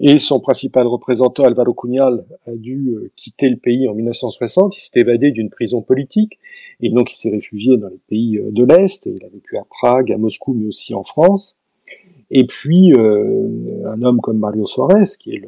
et 0.01 0.19
son 0.19 0.41
principal 0.41 0.87
représentant, 0.87 1.45
Alvaro 1.45 1.73
Cunhal, 1.73 2.25
a 2.47 2.53
dû 2.53 2.95
euh, 2.95 3.13
quitter 3.17 3.49
le 3.49 3.57
pays 3.57 3.89
en 3.89 3.95
1960, 3.95 4.77
il 4.77 4.81
s'est 4.81 5.01
évadé 5.01 5.31
d'une 5.31 5.51
prison 5.51 5.83
politique, 5.83 6.39
et 6.81 6.91
donc 6.91 7.13
il 7.13 7.17
s'est 7.17 7.31
réfugié 7.31 7.77
dans 7.77 7.89
les 7.89 8.01
pays 8.09 8.41
de 8.51 8.65
l'Est, 8.65 9.07
et 9.07 9.17
il 9.19 9.25
a 9.25 9.29
vécu 9.29 9.57
à 9.57 9.65
Prague, 9.69 10.13
à 10.13 10.19
Moscou, 10.19 10.55
mais 10.55 10.67
aussi 10.67 10.95
en 10.95 11.05
France. 11.05 11.57
Et 12.31 12.47
puis, 12.47 12.93
euh, 12.93 13.49
un 13.87 14.03
homme 14.03 14.21
comme 14.21 14.39
Mario 14.39 14.65
Suarez, 14.65 15.05
qui 15.19 15.35
est 15.35 15.43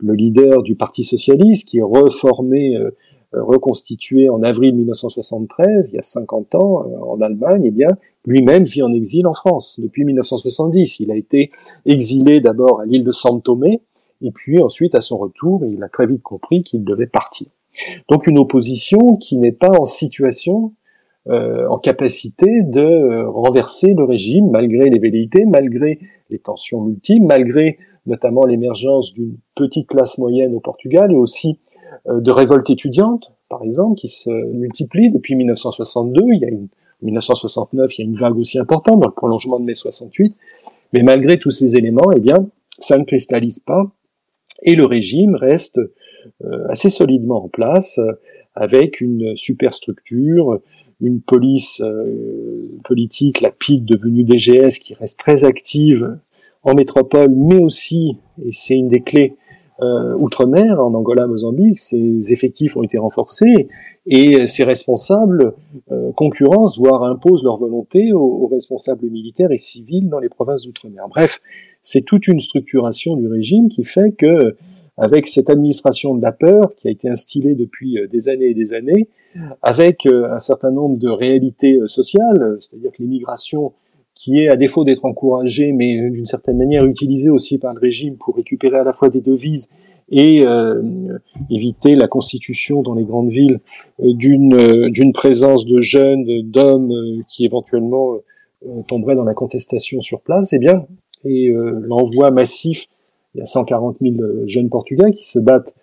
le, 0.00 0.14
leader 0.14 0.62
du 0.62 0.74
Parti 0.74 1.02
socialiste, 1.04 1.68
qui 1.68 1.78
est 1.78 1.82
reformé, 1.82 2.76
euh, 2.76 2.90
reconstitué 3.32 4.28
en 4.28 4.42
avril 4.42 4.74
1973, 4.74 5.90
il 5.92 5.96
y 5.96 5.98
a 5.98 6.02
50 6.02 6.54
ans, 6.54 6.84
euh, 6.84 6.98
en 7.00 7.20
Allemagne, 7.20 7.62
eh 7.64 7.70
bien, 7.70 7.88
lui-même 8.24 8.64
vit 8.64 8.82
en 8.82 8.92
exil 8.92 9.26
en 9.26 9.34
France 9.34 9.80
depuis 9.82 10.04
1970. 10.04 11.00
Il 11.00 11.10
a 11.10 11.16
été 11.16 11.50
exilé 11.84 12.40
d'abord 12.40 12.80
à 12.80 12.86
l'île 12.86 13.04
de 13.04 13.12
San 13.12 13.42
Tomé, 13.42 13.82
et 14.22 14.30
puis 14.30 14.62
ensuite, 14.62 14.94
à 14.94 15.00
son 15.00 15.18
retour, 15.18 15.64
il 15.66 15.82
a 15.82 15.88
très 15.88 16.06
vite 16.06 16.22
compris 16.22 16.62
qu'il 16.62 16.84
devait 16.84 17.06
partir. 17.06 17.48
Donc 18.08 18.26
une 18.26 18.38
opposition 18.38 19.16
qui 19.16 19.36
n'est 19.36 19.52
pas 19.52 19.70
en 19.78 19.84
situation 19.84 20.72
en 21.68 21.78
capacité 21.78 22.62
de 22.62 22.80
euh, 22.80 23.28
renverser 23.28 23.92
le 23.92 24.04
régime 24.04 24.50
malgré 24.50 24.88
les 24.88 24.98
velléités, 24.98 25.44
malgré 25.44 25.98
les 26.30 26.38
tensions 26.38 26.80
multiples, 26.80 27.26
malgré 27.26 27.78
notamment 28.06 28.46
l'émergence 28.46 29.12
d'une 29.12 29.36
petite 29.54 29.88
classe 29.88 30.16
moyenne 30.16 30.54
au 30.54 30.60
Portugal 30.60 31.12
et 31.12 31.16
aussi 31.16 31.58
euh, 32.08 32.20
de 32.20 32.30
révoltes 32.30 32.70
étudiantes, 32.70 33.30
par 33.50 33.62
exemple, 33.62 33.96
qui 33.96 34.08
se 34.08 34.30
multiplient 34.30 35.10
depuis 35.10 35.34
1962. 35.34 36.22
Il 36.32 36.40
y 36.40 36.44
a 36.46 36.48
une, 36.48 36.68
1969, 37.02 37.98
il 37.98 38.00
y 38.00 38.04
a 38.04 38.08
une 38.08 38.16
vague 38.16 38.38
aussi 38.38 38.58
importante 38.58 39.00
dans 39.00 39.08
le 39.08 39.14
prolongement 39.14 39.60
de 39.60 39.64
mai 39.64 39.74
68. 39.74 40.34
Mais 40.94 41.02
malgré 41.02 41.38
tous 41.38 41.50
ces 41.50 41.76
éléments, 41.76 42.10
eh 42.16 42.20
bien, 42.20 42.48
ça 42.78 42.96
ne 42.96 43.04
cristallise 43.04 43.58
pas 43.58 43.90
et 44.62 44.74
le 44.74 44.86
régime 44.86 45.34
reste 45.36 45.80
assez 46.68 46.88
solidement 46.88 47.44
en 47.44 47.48
place 47.48 48.00
avec 48.56 49.00
une 49.00 49.36
superstructure, 49.36 50.60
une 51.00 51.20
police 51.20 51.80
euh, 51.84 52.78
politique, 52.84 53.40
la 53.40 53.50
PIC 53.50 53.84
devenue 53.84 54.24
DGS, 54.24 54.78
qui 54.80 54.94
reste 54.94 55.18
très 55.18 55.44
active 55.44 56.18
en 56.62 56.74
métropole, 56.74 57.32
mais 57.34 57.62
aussi, 57.62 58.16
et 58.44 58.52
c'est 58.52 58.74
une 58.74 58.88
des 58.88 59.00
clés, 59.00 59.36
euh, 59.80 60.16
outre-mer, 60.16 60.80
en 60.80 60.90
Angola, 60.90 61.28
Mozambique, 61.28 61.78
ces 61.78 62.32
effectifs 62.32 62.76
ont 62.76 62.82
été 62.82 62.98
renforcés 62.98 63.68
et 64.06 64.46
ces 64.46 64.64
responsables 64.64 65.52
euh, 65.92 66.10
concurrencent, 66.12 66.78
voire 66.78 67.04
imposent 67.04 67.44
leur 67.44 67.58
volonté 67.58 68.12
aux, 68.12 68.48
responsables 68.48 69.08
militaires 69.08 69.52
et 69.52 69.56
civils 69.56 70.08
dans 70.08 70.18
les 70.18 70.28
provinces 70.28 70.64
d'outre-mer. 70.64 71.06
Bref, 71.08 71.40
c'est 71.80 72.00
toute 72.00 72.26
une 72.26 72.40
structuration 72.40 73.16
du 73.16 73.28
régime 73.28 73.68
qui 73.68 73.84
fait 73.84 74.10
que, 74.10 74.56
avec 74.96 75.28
cette 75.28 75.48
administration 75.48 76.16
de 76.16 76.22
la 76.22 76.32
peur 76.32 76.74
qui 76.76 76.88
a 76.88 76.90
été 76.90 77.08
instillée 77.08 77.54
depuis 77.54 77.98
des 78.10 78.28
années 78.28 78.46
et 78.46 78.54
des 78.54 78.72
années, 78.74 79.08
avec 79.62 80.06
euh, 80.06 80.32
un 80.32 80.38
certain 80.38 80.70
nombre 80.70 80.98
de 80.98 81.08
réalités 81.08 81.74
euh, 81.74 81.86
sociales, 81.86 82.56
c'est-à-dire 82.58 82.90
que 82.92 83.02
l'immigration 83.02 83.72
qui 84.14 84.40
est, 84.40 84.48
à 84.48 84.56
défaut 84.56 84.84
d'être 84.84 85.04
encouragée, 85.04 85.72
mais 85.72 85.98
euh, 85.98 86.10
d'une 86.10 86.24
certaine 86.24 86.56
manière 86.56 86.84
utilisée 86.84 87.30
aussi 87.30 87.58
par 87.58 87.74
le 87.74 87.80
régime 87.80 88.16
pour 88.16 88.36
récupérer 88.36 88.78
à 88.78 88.84
la 88.84 88.92
fois 88.92 89.08
des 89.08 89.20
devises 89.20 89.70
et 90.10 90.42
éviter 91.50 91.94
la 91.94 92.08
constitution 92.08 92.80
dans 92.80 92.94
les 92.94 93.04
grandes 93.04 93.28
villes 93.28 93.60
d'une 93.98 95.12
présence 95.12 95.66
de 95.66 95.82
jeunes, 95.82 96.24
d'hommes 96.44 96.90
qui 97.28 97.44
éventuellement 97.44 98.14
tomberaient 98.86 99.16
dans 99.16 99.24
la 99.24 99.34
contestation 99.34 100.00
sur 100.00 100.22
place, 100.22 100.54
eh 100.54 100.58
bien, 100.58 100.86
et 101.26 101.52
l'envoi 101.82 102.30
massif, 102.30 102.86
il 103.34 103.40
y 103.40 103.42
a 103.42 103.44
140 103.44 103.98
000 104.00 104.14
jeunes 104.46 104.70
Portugais 104.70 105.12
qui 105.12 105.26
se 105.26 105.38
battent 105.40 105.74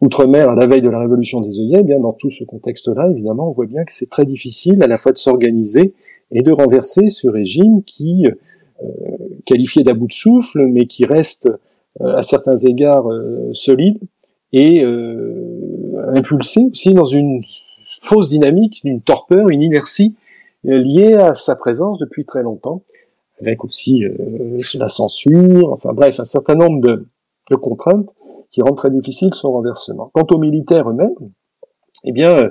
outre-mer 0.00 0.48
à 0.48 0.54
la 0.54 0.66
veille 0.66 0.82
de 0.82 0.88
la 0.88 0.98
révolution 0.98 1.40
des 1.40 1.60
œillets, 1.60 1.78
eh 1.80 1.84
bien 1.84 2.00
dans 2.00 2.12
tout 2.12 2.30
ce 2.30 2.44
contexte-là, 2.44 3.08
évidemment, 3.10 3.50
on 3.50 3.52
voit 3.52 3.66
bien 3.66 3.84
que 3.84 3.92
c'est 3.92 4.08
très 4.08 4.24
difficile 4.24 4.82
à 4.82 4.86
la 4.86 4.96
fois 4.96 5.12
de 5.12 5.18
s'organiser 5.18 5.94
et 6.32 6.42
de 6.42 6.52
renverser 6.52 7.08
ce 7.08 7.28
régime 7.28 7.82
qui, 7.84 8.24
euh, 8.82 8.86
qualifié 9.44 9.82
d'à 9.82 9.92
bout 9.92 10.06
de 10.06 10.12
souffle, 10.12 10.66
mais 10.66 10.86
qui 10.86 11.04
reste 11.04 11.50
euh, 12.00 12.16
à 12.16 12.22
certains 12.22 12.56
égards 12.56 13.10
euh, 13.10 13.50
solide 13.52 13.98
et 14.52 14.82
impulsé 16.12 16.66
aussi 16.72 16.92
dans 16.92 17.04
une 17.04 17.42
fausse 18.00 18.30
dynamique, 18.30 18.80
une 18.82 19.00
torpeur, 19.00 19.48
une 19.48 19.62
inertie 19.62 20.16
liée 20.64 21.14
à 21.14 21.34
sa 21.34 21.54
présence 21.54 22.00
depuis 22.00 22.24
très 22.24 22.42
longtemps, 22.42 22.82
avec 23.40 23.64
aussi 23.64 24.02
la 24.74 24.88
censure, 24.88 25.72
enfin 25.72 25.92
bref, 25.92 26.18
un 26.18 26.24
certain 26.24 26.56
nombre 26.56 26.82
de 26.82 27.54
contraintes 27.54 28.12
qui 28.50 28.62
rend 28.62 28.74
très 28.74 28.90
difficile 28.90 29.32
son 29.34 29.52
renversement. 29.52 30.10
Quant 30.12 30.26
aux 30.30 30.38
militaires 30.38 30.90
eux-mêmes, 30.90 31.14
eh 32.04 32.12
bien, 32.12 32.50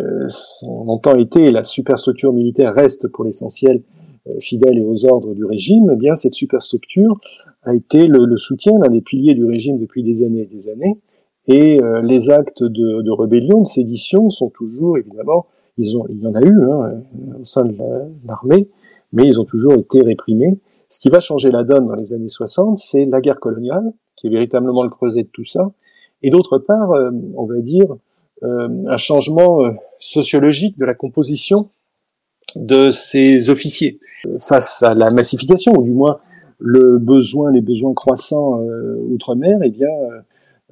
euh, 0.00 0.24
son 0.28 0.88
entend 0.88 1.16
été 1.16 1.50
la 1.50 1.62
superstructure 1.62 2.32
militaire 2.32 2.74
reste 2.74 3.08
pour 3.08 3.24
l'essentiel 3.24 3.82
euh, 4.26 4.40
fidèle 4.40 4.78
et 4.78 4.84
aux 4.84 5.06
ordres 5.06 5.34
du 5.34 5.44
régime, 5.44 5.90
eh 5.92 5.96
bien 5.96 6.14
cette 6.14 6.34
superstructure 6.34 7.20
a 7.62 7.74
été 7.74 8.06
le, 8.06 8.36
soutien 8.36 8.72
l'un 8.78 8.90
des 8.90 9.00
piliers 9.00 9.34
du 9.34 9.44
régime 9.44 9.78
depuis 9.78 10.02
des 10.02 10.22
années 10.22 10.42
et 10.42 10.46
des 10.46 10.68
années. 10.68 10.98
Et 11.46 11.82
euh, 11.82 12.02
les 12.02 12.30
actes 12.30 12.62
de, 12.62 13.10
rébellion, 13.10 13.60
de 13.60 13.66
sédition 13.66 14.30
sont 14.30 14.50
toujours 14.50 14.98
évidemment, 14.98 15.46
ils 15.76 15.98
ont, 15.98 16.06
il 16.08 16.20
y 16.20 16.26
en 16.26 16.34
a 16.34 16.42
eu 16.42 16.62
hein, 16.70 17.02
au 17.40 17.44
sein 17.44 17.64
de 17.64 17.76
l'armée, 18.26 18.68
mais 19.12 19.24
ils 19.24 19.40
ont 19.40 19.44
toujours 19.44 19.74
été 19.74 20.02
réprimés. 20.02 20.58
Ce 20.88 21.00
qui 21.00 21.08
va 21.08 21.20
changer 21.20 21.50
la 21.50 21.64
donne 21.64 21.86
dans 21.86 21.94
les 21.94 22.14
années 22.14 22.28
60, 22.28 22.78
c'est 22.78 23.04
la 23.04 23.20
guerre 23.20 23.40
coloniale, 23.40 23.92
qui 24.24 24.28
est 24.28 24.30
véritablement 24.30 24.82
le 24.82 24.88
creuset 24.88 25.24
de 25.24 25.28
tout 25.28 25.44
ça, 25.44 25.70
et 26.22 26.30
d'autre 26.30 26.56
part, 26.56 26.90
on 27.36 27.44
va 27.44 27.58
dire, 27.60 27.96
un 28.42 28.96
changement 28.96 29.60
sociologique 29.98 30.78
de 30.78 30.86
la 30.86 30.94
composition 30.94 31.68
de 32.56 32.90
ces 32.90 33.50
officiers. 33.50 34.00
Face 34.38 34.82
à 34.82 34.94
la 34.94 35.10
massification, 35.10 35.72
ou 35.76 35.82
du 35.82 35.90
moins 35.90 36.20
le 36.58 36.98
besoin, 36.98 37.52
les 37.52 37.60
besoins 37.60 37.92
croissants 37.92 38.62
euh, 38.62 38.96
outre-mer, 39.10 39.58
eh 39.62 39.70
bien, 39.70 39.88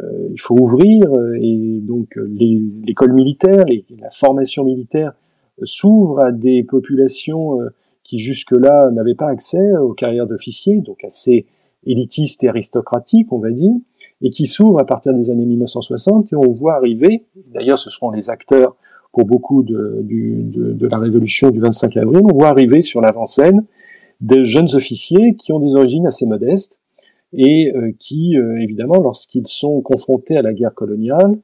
euh, 0.00 0.28
il 0.32 0.40
faut 0.40 0.56
ouvrir 0.58 1.04
et 1.38 1.80
donc 1.82 2.18
l'école 2.26 3.12
militaire, 3.12 3.64
la 4.00 4.10
formation 4.10 4.64
militaire 4.64 5.12
s'ouvre 5.64 6.24
à 6.24 6.32
des 6.32 6.64
populations 6.64 7.60
euh, 7.60 7.68
qui 8.04 8.18
jusque-là 8.18 8.90
n'avaient 8.90 9.14
pas 9.14 9.28
accès 9.28 9.76
aux 9.76 9.92
carrières 9.92 10.26
d'officiers, 10.26 10.80
donc 10.80 11.04
assez 11.04 11.46
élitistes 11.86 12.44
et 12.44 12.48
aristocratiques, 12.48 13.32
on 13.32 13.38
va 13.38 13.50
dire, 13.50 13.74
et 14.22 14.30
qui 14.30 14.46
s'ouvre 14.46 14.80
à 14.80 14.86
partir 14.86 15.12
des 15.12 15.30
années 15.30 15.44
1960 15.44 16.32
et 16.32 16.36
on 16.36 16.52
voit 16.52 16.74
arriver, 16.74 17.24
d'ailleurs 17.52 17.78
ce 17.78 17.90
seront 17.90 18.10
les 18.10 18.30
acteurs 18.30 18.76
pour 19.12 19.26
beaucoup 19.26 19.62
de, 19.62 20.00
de, 20.02 20.72
de, 20.72 20.86
la 20.86 20.98
révolution 20.98 21.50
du 21.50 21.60
25 21.60 21.96
avril, 21.98 22.22
on 22.24 22.34
voit 22.34 22.48
arriver 22.48 22.80
sur 22.80 23.00
l'avant-scène 23.00 23.64
des 24.20 24.44
jeunes 24.44 24.68
officiers 24.74 25.34
qui 25.34 25.52
ont 25.52 25.58
des 25.58 25.74
origines 25.74 26.06
assez 26.06 26.26
modestes 26.26 26.80
et 27.34 27.72
euh, 27.74 27.92
qui, 27.98 28.36
euh, 28.38 28.60
évidemment, 28.60 29.00
lorsqu'ils 29.02 29.46
sont 29.46 29.80
confrontés 29.80 30.36
à 30.36 30.42
la 30.42 30.54
guerre 30.54 30.74
coloniale, 30.74 31.38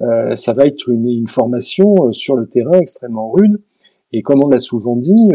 euh, 0.00 0.34
ça 0.34 0.54
va 0.54 0.66
être 0.66 0.88
une, 0.88 1.08
une, 1.08 1.28
formation 1.28 2.10
sur 2.10 2.36
le 2.36 2.46
terrain 2.48 2.80
extrêmement 2.80 3.30
rude. 3.30 3.60
Et 4.12 4.22
comme 4.22 4.42
on 4.42 4.48
l'a 4.48 4.58
souvent 4.58 4.96
dit, 4.96 5.28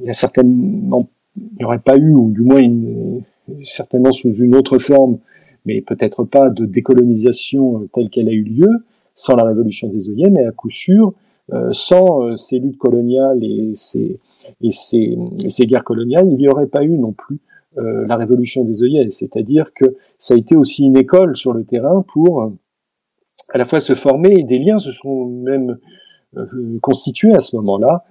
il 0.00 0.06
y 0.06 0.10
a 0.10 0.14
certainement, 0.14 1.10
il 1.36 1.56
n'y 1.58 1.64
aurait 1.64 1.78
pas 1.78 1.96
eu, 1.96 2.12
ou 2.12 2.30
du 2.30 2.42
moins 2.42 2.58
une, 2.58 3.22
certainement 3.62 4.12
sous 4.12 4.32
une 4.34 4.54
autre 4.54 4.78
forme, 4.78 5.18
mais 5.66 5.80
peut-être 5.80 6.24
pas 6.24 6.50
de 6.50 6.64
décolonisation 6.64 7.88
telle 7.92 8.10
qu'elle 8.10 8.28
a 8.28 8.32
eu 8.32 8.42
lieu, 8.42 8.84
sans 9.14 9.36
la 9.36 9.44
révolution 9.44 9.88
des 9.88 10.10
œillets, 10.10 10.30
mais 10.30 10.44
à 10.44 10.52
coup 10.52 10.70
sûr, 10.70 11.12
euh, 11.52 11.68
sans 11.72 12.22
euh, 12.22 12.36
ces 12.36 12.58
luttes 12.58 12.76
coloniales 12.76 13.42
et 13.42 13.72
ces, 13.74 14.20
guerres 15.66 15.84
coloniales, 15.84 16.28
il 16.30 16.36
n'y 16.36 16.48
aurait 16.48 16.66
pas 16.66 16.84
eu 16.84 16.98
non 16.98 17.12
plus 17.12 17.40
euh, 17.78 18.06
la 18.06 18.16
révolution 18.16 18.64
des 18.64 18.82
œillets. 18.82 19.10
C'est-à-dire 19.10 19.72
que 19.74 19.96
ça 20.18 20.34
a 20.34 20.36
été 20.36 20.56
aussi 20.56 20.84
une 20.84 20.98
école 20.98 21.36
sur 21.36 21.54
le 21.54 21.64
terrain 21.64 22.04
pour 22.12 22.52
à 23.50 23.56
la 23.56 23.64
fois 23.64 23.80
se 23.80 23.94
former, 23.94 24.40
et 24.40 24.44
des 24.44 24.58
liens 24.58 24.76
se 24.76 24.90
sont 24.90 25.24
même 25.24 25.78
constitués 26.82 27.32
à 27.32 27.40
ce 27.40 27.56
moment-là 27.56 28.04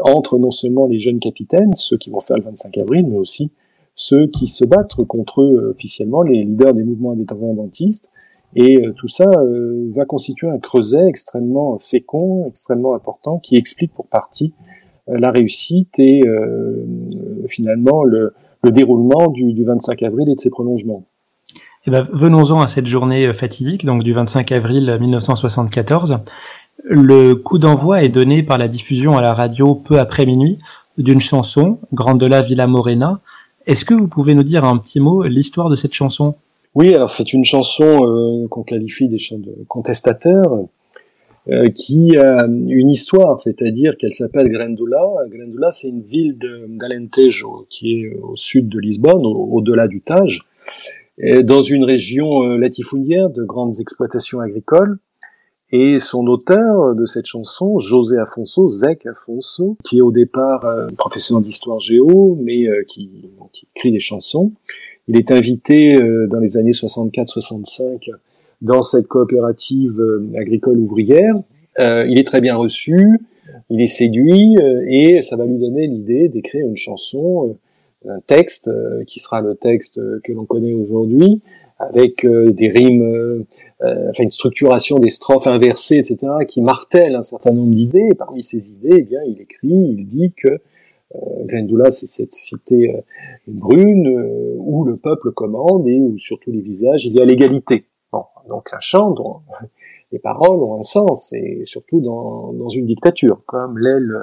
entre 0.00 0.36
non 0.36 0.50
seulement 0.50 0.86
les 0.88 0.98
jeunes 0.98 1.20
capitaines, 1.20 1.74
ceux 1.76 1.96
qui 1.96 2.10
vont 2.10 2.18
faire 2.18 2.36
le 2.36 2.42
25 2.42 2.76
avril, 2.78 3.06
mais 3.06 3.16
aussi 3.16 3.52
ceux 3.94 4.26
qui 4.28 4.46
se 4.46 4.64
battent 4.64 4.94
contre 5.06 5.42
eux 5.42 5.72
officiellement, 5.74 6.22
les 6.22 6.44
leaders 6.44 6.74
des 6.74 6.84
mouvements 6.84 7.12
indépendantistes, 7.12 8.10
et 8.56 8.84
euh, 8.84 8.92
tout 8.96 9.08
ça 9.08 9.30
euh, 9.30 9.90
va 9.94 10.04
constituer 10.04 10.48
un 10.48 10.58
creuset 10.58 11.06
extrêmement 11.06 11.78
fécond, 11.78 12.46
extrêmement 12.48 12.94
important, 12.94 13.38
qui 13.38 13.56
explique 13.56 13.92
pour 13.94 14.06
partie 14.06 14.52
euh, 15.08 15.18
la 15.18 15.30
réussite 15.30 15.98
et 15.98 16.22
finalement 17.48 18.02
le, 18.04 18.34
le 18.62 18.70
déroulement 18.70 19.28
du, 19.30 19.52
du, 19.52 19.64
25 19.64 20.02
avril 20.02 20.28
et 20.28 20.34
de 20.34 20.40
ses 20.40 20.50
prolongements. 20.50 21.04
Eh 21.86 21.90
ben, 21.90 22.06
venons-en 22.12 22.60
à 22.60 22.66
cette 22.66 22.86
journée 22.86 23.32
fatidique, 23.32 23.86
donc 23.86 24.02
du 24.02 24.12
25 24.12 24.52
avril 24.52 24.98
1974. 25.00 26.18
Le 26.84 27.34
coup 27.34 27.58
d'envoi 27.58 28.02
est 28.02 28.08
donné 28.08 28.42
par 28.42 28.58
la 28.58 28.68
diffusion 28.68 29.16
à 29.16 29.22
la 29.22 29.32
radio 29.32 29.74
peu 29.74 29.98
après 29.98 30.26
minuit 30.26 30.58
d'une 30.98 31.20
chanson, 31.20 31.78
Grande-la 31.92 32.42
Villa 32.42 32.66
Morena. 32.66 33.20
Est-ce 33.66 33.84
que 33.84 33.94
vous 33.94 34.08
pouvez 34.08 34.34
nous 34.34 34.42
dire 34.42 34.64
un 34.64 34.78
petit 34.78 35.00
mot 35.00 35.22
l'histoire 35.24 35.68
de 35.68 35.76
cette 35.76 35.92
chanson? 35.92 36.34
Oui, 36.74 36.94
alors 36.94 37.10
c'est 37.10 37.32
une 37.32 37.44
chanson 37.44 38.06
euh, 38.06 38.48
qu'on 38.48 38.62
qualifie 38.62 39.08
des 39.08 39.18
chants 39.18 39.38
de 39.38 39.54
contestataires, 39.68 40.52
euh, 41.48 41.68
qui 41.68 42.16
a 42.16 42.46
une 42.46 42.90
histoire, 42.90 43.40
c'est-à-dire 43.40 43.96
qu'elle 43.98 44.14
s'appelle 44.14 44.48
Grandula. 44.50 45.02
Grandula, 45.28 45.70
c'est 45.70 45.88
une 45.88 46.02
ville 46.02 46.38
d'Alentejo 46.68 47.66
qui 47.68 47.94
est 47.94 48.16
au 48.22 48.36
sud 48.36 48.68
de 48.68 48.78
Lisbonne, 48.78 49.24
au-delà 49.24 49.88
du 49.88 50.00
Tage, 50.00 50.42
dans 51.42 51.62
une 51.62 51.84
région 51.84 52.44
euh, 52.44 52.56
latifundière 52.56 53.30
de 53.30 53.44
grandes 53.44 53.78
exploitations 53.80 54.40
agricoles. 54.40 54.98
Et 55.72 55.98
son 56.00 56.26
auteur 56.26 56.96
de 56.96 57.06
cette 57.06 57.26
chanson, 57.26 57.78
José 57.78 58.18
Afonso, 58.18 58.68
Zek 58.68 59.06
Afonso, 59.06 59.76
qui 59.84 59.98
est 59.98 60.02
au 60.02 60.10
départ 60.10 60.66
professeur 60.96 61.40
d'histoire 61.40 61.78
géo, 61.78 62.36
mais 62.42 62.66
qui, 62.88 63.30
qui, 63.52 63.68
écrit 63.76 63.92
des 63.92 64.00
chansons, 64.00 64.52
il 65.10 65.18
est 65.18 65.32
invité 65.32 65.96
euh, 65.96 66.28
dans 66.28 66.38
les 66.38 66.56
années 66.56 66.70
64-65 66.70 68.12
dans 68.62 68.80
cette 68.80 69.08
coopérative 69.08 69.98
euh, 70.00 70.30
agricole 70.38 70.78
ouvrière. 70.78 71.34
Euh, 71.80 72.06
il 72.08 72.16
est 72.20 72.22
très 72.22 72.40
bien 72.40 72.54
reçu, 72.54 73.18
il 73.70 73.80
est 73.80 73.88
séduit 73.88 74.56
et 74.88 75.20
ça 75.20 75.34
va 75.36 75.46
lui 75.46 75.58
donner 75.58 75.88
l'idée 75.88 76.28
d'écrire 76.28 76.64
une 76.64 76.76
chanson, 76.76 77.56
un 78.08 78.20
texte 78.20 78.70
qui 79.08 79.18
sera 79.18 79.40
le 79.40 79.56
texte 79.56 80.00
que 80.22 80.32
l'on 80.32 80.44
connaît 80.44 80.74
aujourd'hui, 80.74 81.40
avec 81.80 82.26
des 82.26 82.68
rimes, 82.68 83.44
enfin 83.80 84.22
une 84.22 84.30
structuration 84.30 84.98
des 84.98 85.10
strophes 85.10 85.46
inversées, 85.46 85.96
etc., 85.96 86.18
qui 86.46 86.60
martèle 86.60 87.16
un 87.16 87.22
certain 87.22 87.50
nombre 87.50 87.70
d'idées. 87.70 88.08
Et 88.12 88.14
parmi 88.14 88.42
ces 88.42 88.70
idées, 88.70 88.96
eh 88.98 89.02
bien, 89.02 89.20
il 89.26 89.40
écrit, 89.40 89.94
il 89.96 90.06
dit 90.06 90.32
que 90.36 90.60
Glendula, 91.46 91.90
c'est 91.90 92.06
cette 92.06 92.32
cité 92.32 92.94
euh, 92.94 93.00
brune 93.48 94.06
euh, 94.06 94.54
où 94.58 94.84
le 94.84 94.96
peuple 94.96 95.32
commande 95.32 95.88
et 95.88 95.98
où 95.98 96.16
sur 96.18 96.38
tous 96.38 96.52
les 96.52 96.60
visages 96.60 97.04
il 97.04 97.14
y 97.14 97.20
a 97.20 97.24
l'égalité. 97.24 97.86
Bon, 98.12 98.24
donc 98.48 98.68
un 98.72 98.80
chant 98.80 99.10
dont 99.10 99.38
les 100.12 100.18
paroles 100.18 100.62
ont 100.62 100.78
un 100.78 100.82
sens 100.82 101.32
et 101.32 101.64
surtout 101.64 102.00
dans, 102.00 102.52
dans 102.52 102.68
une 102.68 102.86
dictature 102.86 103.42
comme 103.46 103.78
l'est 103.78 103.98
le, 103.98 104.22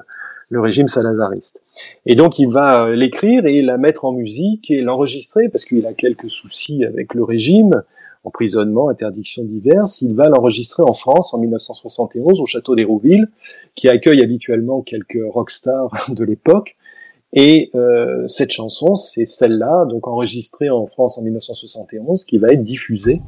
le, 0.49 0.61
régime 0.61 0.87
salazariste. 0.87 1.63
Et 2.05 2.15
donc 2.15 2.39
il 2.39 2.49
va 2.49 2.85
euh, 2.85 2.95
l'écrire 2.95 3.45
et 3.45 3.61
la 3.61 3.77
mettre 3.77 4.05
en 4.05 4.11
musique 4.11 4.71
et 4.71 4.81
l'enregistrer 4.81 5.49
parce 5.49 5.65
qu'il 5.65 5.85
a 5.85 5.93
quelques 5.93 6.29
soucis 6.29 6.83
avec 6.85 7.13
le 7.13 7.23
régime, 7.23 7.83
emprisonnement, 8.23 8.89
interdiction 8.89 9.43
diverses. 9.43 10.01
Il 10.01 10.13
va 10.13 10.29
l'enregistrer 10.29 10.83
en 10.83 10.93
France 10.93 11.33
en 11.33 11.39
1971 11.39 12.41
au 12.41 12.45
château 12.45 12.75
d'Hérouville, 12.75 13.29
qui 13.75 13.87
accueille 13.87 14.21
habituellement 14.21 14.81
quelques 14.81 15.19
rockstars 15.29 16.09
de 16.09 16.23
l'époque. 16.23 16.75
Et 17.33 17.71
euh, 17.75 18.25
cette 18.27 18.51
chanson, 18.51 18.95
c'est 18.95 19.25
celle-là, 19.25 19.85
donc 19.85 20.07
enregistrée 20.07 20.69
en 20.69 20.87
France 20.87 21.17
en 21.17 21.23
1971, 21.23 22.23
qui 22.25 22.37
va 22.37 22.49
être 22.49 22.63
diffusée 22.63 23.21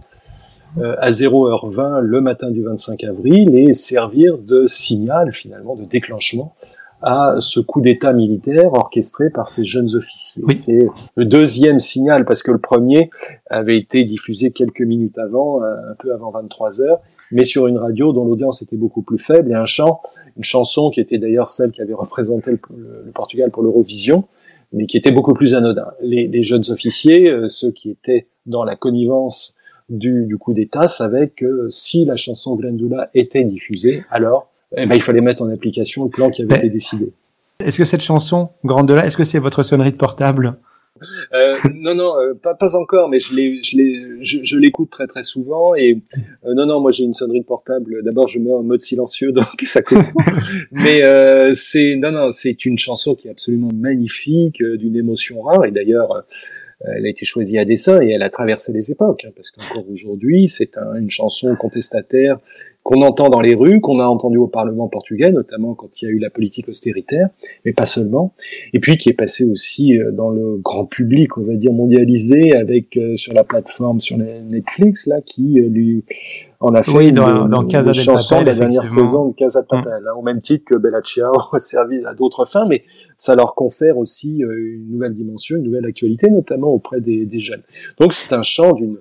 euh, 0.78 0.96
à 1.00 1.12
0h20 1.12 2.00
le 2.00 2.22
matin 2.22 2.52
du 2.52 2.64
25 2.64 3.04
avril 3.04 3.56
et 3.56 3.74
servir 3.74 4.38
de 4.38 4.68
signal 4.68 5.34
finalement, 5.34 5.76
de 5.76 5.84
déclenchement 5.84 6.56
à 7.02 7.36
ce 7.40 7.60
coup 7.60 7.82
d'État 7.82 8.14
militaire 8.14 8.74
orchestré 8.74 9.30
par 9.30 9.48
ces 9.48 9.66
jeunes 9.66 9.96
officiers. 9.96 10.44
C'est 10.50 10.88
le 11.16 11.26
deuxième 11.26 11.80
signal 11.80 12.26
parce 12.26 12.44
que 12.44 12.52
le 12.52 12.58
premier 12.58 13.10
avait 13.50 13.78
été 13.78 14.04
diffusé 14.04 14.52
quelques 14.52 14.82
minutes 14.82 15.18
avant, 15.18 15.62
un 15.64 15.96
peu 15.98 16.14
avant 16.14 16.32
23 16.32 16.82
heures, 16.82 17.00
mais 17.32 17.44
sur 17.44 17.68
une 17.68 17.78
radio 17.78 18.12
dont 18.14 18.26
l'audience 18.26 18.62
était 18.62 18.76
beaucoup 18.76 19.02
plus 19.02 19.20
faible 19.20 19.52
et 19.52 19.56
un 19.56 19.66
chant, 19.66 20.02
une 20.38 20.44
chanson 20.44 20.90
qui 20.90 21.00
était 21.00 21.18
d'ailleurs 21.18 21.48
celle 21.48 21.72
qui 21.72 21.82
avait 21.82 21.94
représenté 21.94 22.52
le, 22.52 23.12
Portugal 23.14 23.52
pour 23.52 23.64
l'Eurovision, 23.64 24.26
mais 24.74 24.86
qui 24.86 24.98
était 24.98 25.12
beaucoup 25.12 25.34
plus 25.34 25.54
anodin. 25.54 25.88
Les, 26.02 26.28
les 26.28 26.44
jeunes 26.44 26.64
officiers, 26.70 27.30
euh, 27.30 27.48
ceux 27.48 27.72
qui 27.72 27.90
étaient 27.90 28.28
dans 28.46 28.64
la 28.64 28.76
connivence 28.76 29.58
du, 29.90 30.26
du 30.26 30.38
coup 30.38 30.54
d'État, 30.54 30.88
savaient 30.88 31.30
que 31.30 31.68
si 31.70 32.06
la 32.06 32.16
chanson 32.16 32.56
Glendula 32.56 33.10
était 33.14 33.44
diffusée, 33.44 34.04
alors 34.12 34.50
eh 34.78 34.86
ben, 34.86 34.96
il 34.96 35.02
fallait 35.02 35.22
mettre 35.22 35.42
en 35.42 35.50
application 35.50 36.04
le 36.04 36.10
plan 36.10 36.30
qui 36.30 36.44
avait 36.44 36.58
été 36.58 36.70
décidé. 36.70 37.12
Est-ce 37.64 37.78
que 37.78 37.86
cette 37.86 38.02
chanson, 38.02 38.50
Grande 38.64 38.92
là, 38.92 39.06
est-ce 39.06 39.18
que 39.18 39.24
c'est 39.24 39.40
votre 39.40 39.64
sonnerie 39.64 39.92
de 39.92 39.98
portable? 39.98 40.58
Euh, 41.34 41.58
non, 41.74 41.96
non, 41.96 42.18
euh, 42.18 42.34
pas, 42.34 42.56
pas 42.56 42.76
encore, 42.76 43.10
mais 43.10 43.20
je 43.20 43.34
l'ai, 43.34 43.62
je 43.64 43.78
je, 44.22 44.40
je 44.44 44.58
l'écoute 44.58 44.90
très 44.90 45.08
très 45.08 45.24
souvent 45.24 45.76
et 45.76 46.02
euh, 46.46 46.54
non, 46.54 46.66
non, 46.66 46.80
moi 46.80 46.92
j'ai 46.92 47.04
une 47.04 47.14
sonnerie 47.14 47.42
de 47.42 47.46
portable. 47.46 48.04
D'abord, 48.04 48.28
je 48.28 48.40
mets 48.40 48.52
en 48.52 48.64
mode 48.64 48.82
silencieux, 48.82 49.32
donc 49.34 49.46
ça 49.64 49.82
coupe. 49.82 50.00
mais 50.72 51.06
euh, 51.06 51.54
c'est, 51.54 51.96
non, 51.96 52.12
non, 52.12 52.32
c'est 52.32 52.66
une 52.66 52.78
chanson 52.78 53.16
qui 53.16 53.28
est 53.28 53.32
absolument 53.32 53.72
magnifique, 53.74 54.62
d'une 54.62 54.96
émotion 54.96 55.42
rare 55.42 55.66
et 55.66 55.72
d'ailleurs 55.72 56.26
elle 56.96 57.06
a 57.06 57.10
été 57.10 57.26
choisie 57.26 57.58
à 57.58 57.66
dessein 57.66 58.02
et 58.02 58.12
elle 58.12 58.24
a 58.24 58.30
traversé 58.30 58.72
les 58.72 58.90
époques, 58.90 59.26
hein, 59.26 59.32
parce 59.36 59.52
qu'encore 59.52 59.84
aujourd'hui, 59.90 60.48
c'est 60.48 60.78
une 60.78 61.10
chanson 61.10 61.54
contestataire 61.58 62.40
qu'on 62.84 63.02
entend 63.02 63.30
dans 63.30 63.42
les 63.42 63.56
rues, 63.56 63.82
qu'on 63.82 64.00
a 64.00 64.06
entendu 64.06 64.38
au 64.38 64.48
Parlement 64.48 64.88
portugais, 64.88 65.32
notamment 65.32 65.76
quand 65.76 66.02
il 66.02 66.06
y 66.06 66.08
a 66.08 66.12
eu 66.12 66.18
la 66.18 66.30
politique 66.30 66.70
austéritaire, 66.70 67.30
mais 67.66 67.74
pas 67.74 67.86
seulement, 67.86 68.34
et 68.74 68.80
puis 68.80 68.98
qui 68.98 69.10
est 69.10 69.14
passé 69.14 69.46
aussi 69.46 69.98
euh, 69.98 70.12
dans 70.12 70.30
le 70.30 70.58
grand 70.58 70.86
public, 70.86 71.38
on 71.38 71.42
va 71.44 71.56
dire 71.56 71.74
mondialisé, 71.74 72.54
avec 72.56 72.98
euh, 72.98 73.16
sur 73.16 73.34
la 73.34 73.44
plateforme, 73.44 74.00
sur 74.00 74.18
Netflix, 74.18 75.08
là, 75.08 75.18
qui 75.24 75.60
euh, 75.60 75.68
lui 75.68 76.04
en 76.62 76.74
a 76.74 76.82
fait 76.82 76.92
oui, 76.92 77.14
dans, 77.14 77.46
une, 77.46 77.50
dans 77.50 77.66
Casa 77.66 77.94
chanson 77.94 78.42
la 78.42 78.54
dernière 78.54 78.86
saison 78.86 79.30
de 79.30 79.36
Casa 79.36 79.62
de 79.62 79.68
Papel, 79.68 80.04
hein, 80.08 80.14
au 80.18 80.22
même 80.22 80.40
titre 80.40 80.64
que 80.66 80.76
Bella 80.76 81.02
Ciao 81.02 81.34
a 81.54 81.60
servi 81.60 82.04
à 82.06 82.14
d'autres 82.14 82.46
fins, 82.46 82.66
mais 82.68 82.84
ça 83.18 83.36
leur 83.36 83.56
confère 83.56 83.98
aussi 83.98 84.40
une 84.40 84.90
nouvelle 84.90 85.14
dimension, 85.14 85.58
une 85.58 85.64
nouvelle 85.64 85.86
actualité, 85.86 86.30
notamment 86.30 86.70
auprès 86.70 87.02
des, 87.02 87.26
des 87.26 87.40
jeunes. 87.40 87.64
Donc 88.00 88.14
c'est 88.14 88.34
un 88.34 88.42
chant 88.42 88.74
d'une 88.74 88.98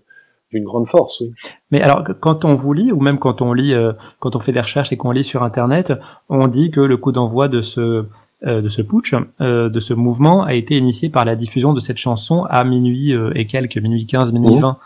d'une 0.53 0.65
grande 0.65 0.89
force, 0.89 1.21
oui. 1.21 1.33
Mais 1.71 1.83
alors, 1.83 2.05
quand 2.21 2.45
on 2.45 2.55
vous 2.55 2.73
lit, 2.73 2.93
ou 2.93 3.01
même 3.01 3.19
quand 3.19 3.43
on 3.43 3.53
lit, 3.53 3.75
euh, 3.75 3.93
quand 4.19 4.37
on 4.37 4.41
fait 4.41 4.53
des 4.53 4.61
recherches 4.61 4.93
et 4.93 4.97
qu'on 4.97 5.11
lit 5.11 5.25
sur 5.25 5.43
Internet, 5.43 5.93
on 6.29 6.49
dit 6.49 6.71
que 6.71 6.81
le 6.81 6.97
coup 6.97 7.13
d'envoi 7.13 7.49
de 7.49 7.61
ce 7.61 8.07
euh, 8.47 8.61
de 8.63 8.69
ce 8.69 8.83
putsch, 8.83 9.15
euh, 9.41 9.69
de 9.69 9.81
ce 9.81 9.95
mouvement, 9.95 10.45
a 10.45 10.55
été 10.55 10.77
initié 10.77 11.09
par 11.09 11.25
la 11.25 11.35
diffusion 11.35 11.73
de 11.73 11.81
cette 11.81 11.97
chanson 11.97 12.45
à 12.49 12.63
minuit 12.65 13.13
et 13.35 13.47
quelques, 13.47 13.79
minuit 13.79 14.07
15, 14.07 14.33
minuit 14.33 14.59
20. 14.59 14.79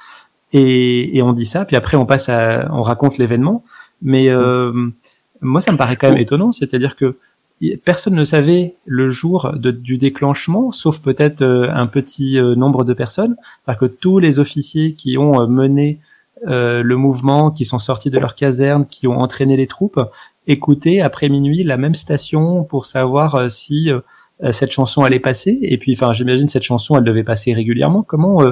Et, 0.54 1.16
et, 1.16 1.22
on 1.22 1.32
dit 1.32 1.46
ça, 1.46 1.64
puis 1.64 1.76
après 1.76 1.96
on 1.96 2.06
passe 2.06 2.28
à, 2.28 2.68
on 2.72 2.82
raconte 2.82 3.18
l'événement. 3.18 3.62
Mais 4.00 4.28
moi, 5.42 5.60
ça 5.60 5.72
me 5.72 5.76
paraît 5.76 5.96
quand 5.96 6.08
même 6.08 6.20
étonnant, 6.20 6.50
c'est-à-dire 6.50 6.96
que 6.96 7.16
personne 7.84 8.14
ne 8.14 8.24
savait 8.24 8.74
le 8.84 9.08
jour 9.08 9.52
du 9.56 9.96
déclenchement, 9.96 10.72
sauf 10.72 11.00
peut-être 11.00 11.42
euh, 11.42 11.68
un 11.72 11.86
petit 11.86 12.38
euh, 12.38 12.54
nombre 12.56 12.84
de 12.84 12.92
personnes, 12.92 13.36
parce 13.66 13.78
que 13.78 13.84
tous 13.86 14.18
les 14.18 14.38
officiers 14.38 14.94
qui 14.94 15.16
ont 15.16 15.40
euh, 15.40 15.46
mené 15.46 16.00
le 16.44 16.94
mouvement, 16.96 17.52
qui 17.52 17.64
sont 17.64 17.78
sortis 17.78 18.10
de 18.10 18.18
leur 18.18 18.34
caserne, 18.34 18.84
qui 18.84 19.06
ont 19.06 19.20
entraîné 19.20 19.56
les 19.56 19.68
troupes, 19.68 20.00
écoutaient 20.48 21.00
après 21.00 21.28
minuit 21.28 21.62
la 21.62 21.76
même 21.76 21.94
station 21.94 22.64
pour 22.64 22.84
savoir 22.84 23.48
si 23.48 23.92
cette 24.50 24.72
chanson 24.72 25.04
allait 25.04 25.20
passer. 25.20 25.56
Et 25.62 25.78
puis, 25.78 25.92
enfin, 25.92 26.12
j'imagine 26.12 26.48
cette 26.48 26.64
chanson, 26.64 26.96
elle 26.96 27.04
devait 27.04 27.22
passer 27.22 27.54
régulièrement. 27.54 28.02
Comment 28.02 28.42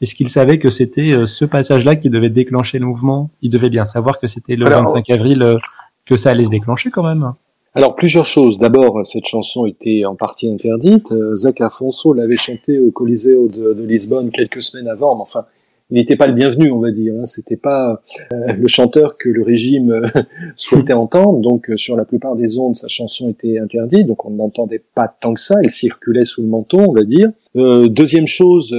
est-ce 0.00 0.16
qu'ils 0.16 0.28
savaient 0.28 0.58
que 0.58 0.70
c'était 0.70 1.24
ce 1.24 1.44
passage-là 1.44 1.94
qui 1.94 2.10
devait 2.10 2.30
déclencher 2.30 2.80
le 2.80 2.86
mouvement? 2.86 3.30
Ils 3.42 3.50
devaient 3.50 3.70
bien 3.70 3.84
savoir 3.84 4.18
que 4.18 4.26
c'était 4.26 4.56
le 4.56 4.68
25 4.68 5.08
avril 5.10 5.56
que 6.04 6.16
ça 6.16 6.30
allait 6.30 6.46
se 6.46 6.50
déclencher 6.50 6.90
quand 6.90 7.04
même. 7.04 7.32
Alors 7.76 7.94
plusieurs 7.94 8.24
choses. 8.24 8.56
D'abord, 8.58 9.04
cette 9.04 9.26
chanson 9.26 9.66
était 9.66 10.06
en 10.06 10.14
partie 10.14 10.48
interdite. 10.48 11.12
Euh, 11.12 11.36
Zach 11.36 11.60
Afonso 11.60 12.14
l'avait 12.14 12.36
chantée 12.36 12.78
au 12.78 12.90
Coliseo 12.90 13.48
de, 13.48 13.82
Lisbonne 13.82 14.30
quelques 14.30 14.62
semaines 14.62 14.88
avant, 14.88 15.14
mais 15.14 15.20
enfin, 15.20 15.44
il 15.90 15.98
n'était 15.98 16.16
pas 16.16 16.26
le 16.26 16.32
bienvenu, 16.32 16.70
on 16.70 16.78
va 16.78 16.90
dire. 16.90 17.12
Hein. 17.20 17.26
C'était 17.26 17.58
pas 17.58 18.02
euh, 18.32 18.54
le 18.54 18.66
chanteur 18.66 19.18
que 19.18 19.28
le 19.28 19.42
régime 19.42 19.90
euh, 19.90 20.08
souhaitait 20.56 20.94
entendre. 20.94 21.40
Donc, 21.40 21.70
sur 21.76 21.96
la 21.98 22.06
plupart 22.06 22.34
des 22.34 22.58
ondes, 22.58 22.74
sa 22.74 22.88
chanson 22.88 23.28
était 23.28 23.58
interdite, 23.58 24.06
donc 24.06 24.24
on 24.24 24.30
ne 24.30 24.38
l'entendait 24.38 24.82
pas 24.94 25.14
tant 25.20 25.34
que 25.34 25.40
ça. 25.40 25.56
Elle 25.62 25.70
circulait 25.70 26.24
sous 26.24 26.40
le 26.40 26.48
menton, 26.48 26.82
on 26.88 26.94
va 26.94 27.02
dire. 27.02 27.30
deuxième 27.54 28.26
chose, 28.26 28.74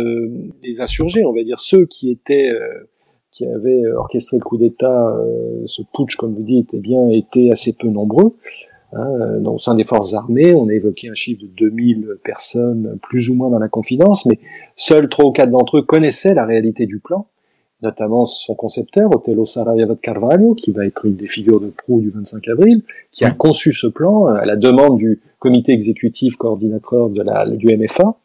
des 0.63 0.81
insurgés, 0.81 1.23
on 1.23 1.33
va 1.33 1.43
dire 1.43 1.59
ceux 1.59 1.85
qui 1.85 2.09
étaient 2.09 2.51
qui 3.29 3.45
avaient 3.45 3.85
orchestré 3.95 4.37
le 4.37 4.43
coup 4.43 4.57
d'État, 4.57 5.15
ce 5.65 5.83
putsch, 5.93 6.15
comme 6.15 6.33
vous 6.33 6.41
dites, 6.41 6.71
eh 6.73 6.79
bien, 6.79 7.09
étaient 7.09 7.51
assez 7.51 7.73
peu 7.73 7.87
nombreux. 7.87 8.33
Hein, 8.97 9.43
au 9.45 9.59
sein 9.59 9.75
des 9.75 9.83
forces 9.83 10.13
armées, 10.15 10.55
on 10.55 10.67
a 10.69 10.73
évoqué 10.73 11.09
un 11.09 11.13
chiffre 11.13 11.41
de 11.43 11.47
2000 11.47 12.17
personnes, 12.23 12.97
plus 13.03 13.29
ou 13.29 13.35
moins 13.35 13.49
dans 13.49 13.59
la 13.59 13.67
confidence, 13.67 14.25
mais 14.25 14.39
seuls 14.75 15.07
trois 15.07 15.25
ou 15.25 15.31
quatre 15.31 15.51
d'entre 15.51 15.77
eux 15.77 15.83
connaissaient 15.83 16.33
la 16.33 16.45
réalité 16.45 16.87
du 16.87 16.99
plan, 16.99 17.27
notamment 17.83 18.25
son 18.25 18.55
concepteur, 18.55 19.13
Otello 19.13 19.45
Sarajevo 19.45 19.93
de 19.93 19.99
Carvalho, 19.99 20.55
qui 20.55 20.71
va 20.71 20.85
être 20.85 21.05
une 21.05 21.15
des 21.15 21.27
figures 21.27 21.59
de 21.59 21.67
proue 21.67 22.01
du 22.01 22.09
25 22.09 22.47
avril, 22.47 22.81
qui 23.11 23.23
a 23.23 23.31
conçu 23.31 23.71
ce 23.71 23.85
plan 23.85 24.25
à 24.25 24.45
la 24.45 24.55
demande 24.55 24.97
du 24.97 25.21
comité 25.37 25.73
exécutif 25.73 26.35
coordinateur 26.35 27.09
de 27.09 27.21
la, 27.21 27.47
du 27.47 27.67
MFA. 27.77 28.17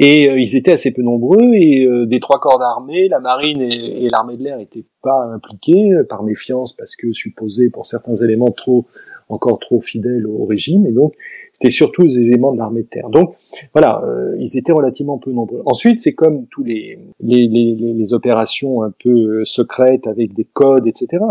Et 0.00 0.30
euh, 0.30 0.38
ils 0.38 0.56
étaient 0.56 0.72
assez 0.72 0.92
peu 0.92 1.02
nombreux, 1.02 1.54
et 1.54 1.84
euh, 1.84 2.06
des 2.06 2.20
trois 2.20 2.38
corps 2.38 2.58
d'armée, 2.58 3.08
la 3.08 3.20
marine 3.20 3.60
et, 3.60 4.08
l'armée 4.08 4.36
de 4.36 4.44
l'air 4.44 4.56
n'étaient 4.56 4.84
pas 5.02 5.24
impliqués, 5.24 5.92
euh, 5.92 6.04
par 6.04 6.22
méfiance, 6.22 6.72
parce 6.72 6.94
que 6.94 7.12
supposés 7.12 7.68
pour 7.68 7.84
certains 7.84 8.14
éléments 8.14 8.52
trop 8.52 8.86
encore 9.28 9.58
trop 9.58 9.80
fidèles 9.80 10.26
au 10.26 10.44
régime, 10.44 10.86
et 10.86 10.92
donc 10.92 11.14
c'était 11.52 11.70
surtout 11.70 12.02
les 12.02 12.20
éléments 12.20 12.52
de 12.52 12.58
l'armée 12.58 12.82
de 12.82 12.88
terre. 12.88 13.08
Donc 13.10 13.34
voilà, 13.72 14.02
euh, 14.04 14.36
ils 14.38 14.56
étaient 14.56 14.72
relativement 14.72 15.18
peu 15.18 15.32
nombreux. 15.32 15.62
Ensuite, 15.64 15.98
c'est 15.98 16.14
comme 16.14 16.46
tous 16.46 16.62
les 16.62 16.98
les, 17.20 17.48
les, 17.48 17.74
les, 17.74 18.14
opérations 18.14 18.82
un 18.82 18.92
peu 19.02 19.44
secrètes 19.44 20.06
avec 20.06 20.34
des 20.34 20.44
codes, 20.44 20.86
etc. 20.86 21.24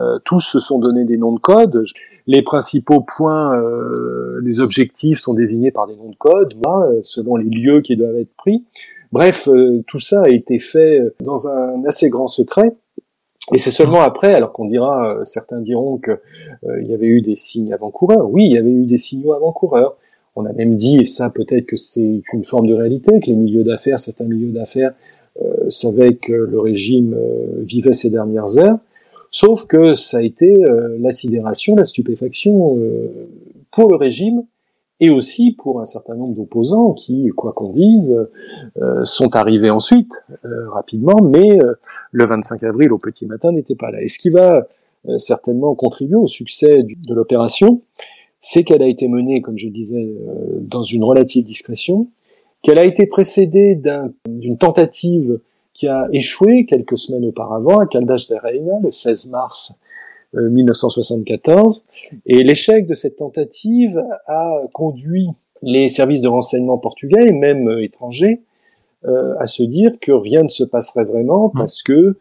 Euh, 0.00 0.18
tous 0.24 0.40
se 0.40 0.58
sont 0.58 0.78
donné 0.78 1.04
des 1.04 1.16
noms 1.16 1.32
de 1.32 1.40
codes. 1.40 1.84
Les 2.26 2.42
principaux 2.42 3.04
points, 3.16 3.58
euh, 3.58 4.40
les 4.42 4.60
objectifs 4.60 5.18
sont 5.18 5.34
désignés 5.34 5.70
par 5.70 5.86
des 5.86 5.96
noms 5.96 6.10
de 6.10 6.16
code, 6.16 6.54
selon 7.02 7.36
les 7.36 7.48
lieux 7.48 7.80
qui 7.80 7.96
doivent 7.96 8.18
être 8.18 8.34
pris. 8.36 8.64
Bref, 9.12 9.48
euh, 9.48 9.82
tout 9.88 9.98
ça 9.98 10.22
a 10.22 10.28
été 10.28 10.58
fait 10.58 11.00
dans 11.20 11.48
un 11.48 11.84
assez 11.84 12.08
grand 12.08 12.28
secret 12.28 12.76
et 13.52 13.58
c'est 13.58 13.70
seulement 13.70 14.00
après, 14.00 14.34
alors 14.34 14.52
qu'on 14.52 14.64
dira, 14.64 15.14
euh, 15.14 15.24
certains 15.24 15.60
diront 15.60 15.98
que 15.98 16.12
euh, 16.12 16.82
il 16.82 16.88
y 16.88 16.94
avait 16.94 17.06
eu 17.06 17.20
des 17.20 17.36
signes 17.36 17.72
avant-coureurs. 17.72 18.30
Oui, 18.30 18.44
il 18.44 18.52
y 18.52 18.58
avait 18.58 18.70
eu 18.70 18.86
des 18.86 18.96
signaux 18.96 19.32
avant-coureurs. 19.32 19.96
On 20.36 20.46
a 20.46 20.52
même 20.52 20.76
dit, 20.76 20.98
et 21.00 21.04
ça 21.04 21.30
peut-être 21.30 21.66
que 21.66 21.76
c'est 21.76 22.22
une 22.32 22.44
forme 22.44 22.66
de 22.66 22.74
réalité, 22.74 23.18
que 23.20 23.26
les 23.26 23.36
milieux 23.36 23.64
d'affaires, 23.64 23.98
certains 23.98 24.24
milieux 24.24 24.52
d'affaires 24.52 24.92
euh, 25.42 25.68
savaient 25.68 26.14
que 26.14 26.32
le 26.32 26.60
régime 26.60 27.16
vivait 27.62 27.92
ces 27.92 28.10
dernières 28.10 28.58
heures. 28.58 28.78
Sauf 29.32 29.66
que 29.66 29.94
ça 29.94 30.18
a 30.18 30.22
été 30.22 30.52
la 30.98 31.12
sidération, 31.12 31.76
la 31.76 31.84
stupéfaction 31.84 32.80
pour 33.70 33.88
le 33.88 33.94
régime 33.96 34.42
et 35.00 35.08
aussi 35.08 35.52
pour 35.52 35.80
un 35.80 35.86
certain 35.86 36.14
nombre 36.14 36.34
d'opposants 36.34 36.92
qui, 36.92 37.28
quoi 37.34 37.52
qu'on 37.52 37.72
dise, 37.72 38.28
euh, 38.80 39.04
sont 39.04 39.34
arrivés 39.34 39.70
ensuite, 39.70 40.12
euh, 40.44 40.68
rapidement, 40.68 41.16
mais 41.22 41.62
euh, 41.62 41.74
le 42.12 42.26
25 42.26 42.62
avril 42.64 42.92
au 42.92 42.98
petit 42.98 43.24
matin 43.26 43.50
n'était 43.50 43.74
pas 43.74 43.90
là. 43.90 44.02
Et 44.02 44.08
ce 44.08 44.18
qui 44.18 44.30
va 44.30 44.66
certainement 45.16 45.74
contribuer 45.74 46.16
au 46.16 46.26
succès 46.26 46.82
de 46.82 47.14
l'opération, 47.14 47.80
c'est 48.38 48.64
qu'elle 48.64 48.82
a 48.82 48.86
été 48.86 49.08
menée, 49.08 49.40
comme 49.40 49.56
je 49.56 49.68
disais, 49.68 50.14
dans 50.60 50.82
une 50.82 51.04
relative 51.04 51.42
discrétion, 51.42 52.08
qu'elle 52.60 52.78
a 52.78 52.84
été 52.84 53.06
précédée 53.06 53.80
d'une 54.28 54.58
tentative 54.58 55.40
qui 55.72 55.88
a 55.88 56.06
échoué 56.12 56.66
quelques 56.66 56.98
semaines 56.98 57.24
auparavant 57.24 57.78
à 57.78 57.86
Caldas 57.86 58.26
de 58.28 58.34
Reina, 58.34 58.74
le 58.82 58.90
16 58.90 59.30
mars 59.30 59.79
1974. 60.34 61.84
Et 62.26 62.42
l'échec 62.44 62.86
de 62.86 62.94
cette 62.94 63.16
tentative 63.16 64.02
a 64.26 64.62
conduit 64.72 65.28
les 65.62 65.88
services 65.88 66.20
de 66.20 66.28
renseignement 66.28 66.78
portugais 66.78 67.26
et 67.26 67.32
même 67.32 67.68
euh, 67.68 67.82
étrangers 67.82 68.42
euh, 69.06 69.34
à 69.38 69.46
se 69.46 69.62
dire 69.62 69.92
que 70.00 70.12
rien 70.12 70.42
ne 70.42 70.48
se 70.48 70.64
passerait 70.64 71.04
vraiment 71.04 71.48
mmh. 71.48 71.58
parce 71.58 71.82
que 71.82 72.16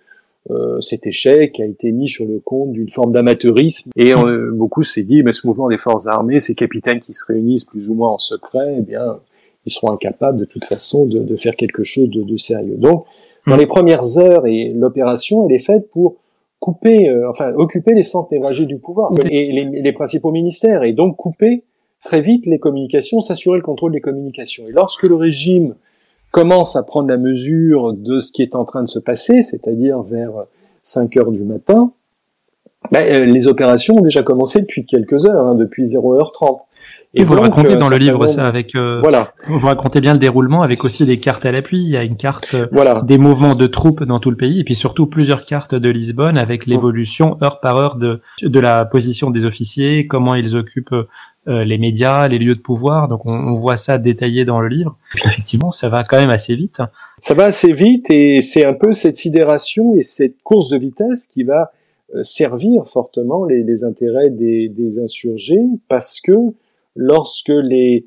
euh, 0.49 0.79
cet 0.79 1.05
échec 1.05 1.59
a 1.59 1.65
été 1.65 1.91
mis 1.91 2.07
sur 2.07 2.25
le 2.25 2.39
compte 2.39 2.71
d'une 2.71 2.89
forme 2.89 3.11
d'amateurisme 3.11 3.91
et 3.95 4.15
mmh. 4.15 4.51
beaucoup 4.51 4.83
s'est 4.83 5.03
dit 5.03 5.23
mais 5.23 5.33
ce 5.33 5.45
mouvement 5.47 5.69
des 5.69 5.77
forces 5.77 6.07
armées, 6.07 6.39
ces 6.39 6.55
capitaines 6.55 6.99
qui 6.99 7.13
se 7.13 7.25
réunissent 7.25 7.65
plus 7.65 7.89
ou 7.89 7.93
moins 7.93 8.09
en 8.09 8.17
secret, 8.17 8.75
eh 8.77 8.81
bien 8.81 9.19
ils 9.65 9.71
seront 9.71 9.91
incapables 9.91 10.39
de 10.39 10.45
toute 10.45 10.65
façon 10.65 11.05
de, 11.05 11.19
de 11.19 11.35
faire 11.35 11.55
quelque 11.55 11.83
chose 11.83 12.09
de, 12.09 12.23
de 12.23 12.37
sérieux. 12.37 12.77
Donc 12.77 13.05
dans 13.47 13.55
mmh. 13.55 13.59
les 13.59 13.67
premières 13.67 14.17
heures 14.17 14.47
et 14.47 14.73
l'opération 14.73 15.47
elle 15.47 15.55
est 15.55 15.65
faite 15.65 15.89
pour 15.91 16.15
couper, 16.59 17.09
euh, 17.09 17.29
enfin 17.29 17.53
occuper 17.55 17.93
les 17.93 18.03
centres 18.03 18.29
névralgiques 18.31 18.67
du 18.67 18.77
pouvoir 18.77 19.09
et 19.29 19.51
les, 19.51 19.81
les, 19.81 19.93
principaux 19.93 20.31
ministères 20.31 20.83
et 20.83 20.93
donc 20.93 21.15
couper 21.15 21.63
très 22.03 22.21
vite 22.21 22.45
les 22.45 22.59
communications, 22.59 23.19
s'assurer 23.19 23.57
le 23.57 23.63
contrôle 23.63 23.91
des 23.91 24.01
communications. 24.01 24.67
Et 24.67 24.71
lorsque 24.71 25.03
le 25.03 25.15
régime 25.15 25.75
commence 26.31 26.75
à 26.75 26.83
prendre 26.83 27.09
la 27.09 27.17
mesure 27.17 27.93
de 27.93 28.19
ce 28.19 28.31
qui 28.31 28.41
est 28.41 28.55
en 28.55 28.65
train 28.65 28.83
de 28.83 28.87
se 28.87 28.99
passer, 28.99 29.41
c'est-à-dire 29.41 30.01
vers 30.01 30.31
5 30.83 31.15
heures 31.17 31.31
du 31.31 31.43
matin, 31.43 31.91
ben, 32.91 33.01
euh, 33.11 33.25
les 33.25 33.47
opérations 33.47 33.95
ont 33.95 34.01
déjà 34.01 34.23
commencé 34.23 34.61
depuis 34.61 34.85
quelques 34.85 35.25
heures, 35.25 35.45
hein, 35.47 35.55
depuis 35.55 35.83
0h30. 35.83 36.61
Et, 37.15 37.23
vous 37.23 37.33
le 37.33 37.41
racontez 37.41 37.75
dans 37.75 37.89
le 37.89 37.97
livre, 37.97 38.27
ça, 38.27 38.45
avec. 38.45 38.75
Euh, 38.75 38.99
voilà. 39.01 39.33
Vous 39.47 39.65
racontez 39.65 39.99
bien 39.99 40.13
le 40.13 40.19
déroulement 40.19 40.61
avec 40.61 40.85
aussi 40.85 41.05
les 41.05 41.17
cartes 41.17 41.43
à 41.43 41.51
l'appui. 41.51 41.81
Il 41.81 41.89
y 41.89 41.97
a 41.97 42.03
une 42.03 42.15
carte 42.15 42.53
euh, 42.53 42.67
voilà. 42.71 42.99
des 43.01 43.17
mouvements 43.17 43.55
de 43.55 43.65
troupes 43.65 44.03
dans 44.03 44.19
tout 44.19 44.29
le 44.29 44.37
pays, 44.37 44.59
et 44.59 44.63
puis 44.63 44.75
surtout 44.75 45.07
plusieurs 45.07 45.43
cartes 45.43 45.73
de 45.73 45.89
Lisbonne 45.89 46.37
avec 46.37 46.67
l'évolution 46.67 47.35
heure 47.41 47.61
par 47.61 47.77
heure 47.77 47.95
de 47.95 48.21
de 48.43 48.59
la 48.59 48.85
position 48.85 49.31
des 49.31 49.43
officiers, 49.43 50.05
comment 50.05 50.35
ils 50.35 50.55
occupent 50.55 50.93
euh, 50.93 51.63
les 51.63 51.79
médias, 51.79 52.27
les 52.27 52.37
lieux 52.37 52.53
de 52.53 52.59
pouvoir. 52.59 53.07
Donc 53.07 53.25
on, 53.25 53.33
on, 53.33 53.55
voit 53.55 53.77
ça 53.77 53.97
détaillé 53.97 54.45
dans 54.45 54.61
le 54.61 54.67
livre. 54.67 54.95
Puis 55.09 55.23
effectivement, 55.25 55.71
ça 55.71 55.89
va 55.89 56.03
quand 56.03 56.17
même 56.17 56.29
assez 56.29 56.53
vite. 56.53 56.83
Ça 57.17 57.33
va 57.33 57.45
assez 57.45 57.73
vite, 57.73 58.11
et 58.11 58.39
c'est 58.39 58.65
un 58.65 58.75
peu 58.75 58.91
cette 58.91 59.15
sidération 59.15 59.95
et 59.95 60.03
cette 60.03 60.43
course 60.43 60.69
de 60.69 60.77
vitesse 60.77 61.27
qui 61.33 61.41
va 61.41 61.71
servir 62.21 62.87
fortement 62.87 63.45
les, 63.45 63.63
les 63.63 63.83
intérêts 63.83 64.29
des, 64.29 64.69
des 64.69 64.99
insurgés, 64.99 65.65
parce 65.87 66.21
que 66.21 66.33
lorsque 66.95 67.49
les, 67.49 68.05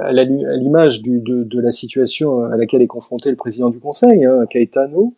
à 0.00 0.12
l'image 0.12 1.02
de, 1.02 1.44
de, 1.44 1.60
la 1.60 1.70
situation 1.70 2.44
à 2.44 2.56
laquelle 2.56 2.82
est 2.82 2.86
confronté 2.86 3.30
le 3.30 3.36
président 3.36 3.70
du 3.70 3.78
Conseil, 3.78 4.24
hein, 4.24 4.44
Caetano, 4.50 5.14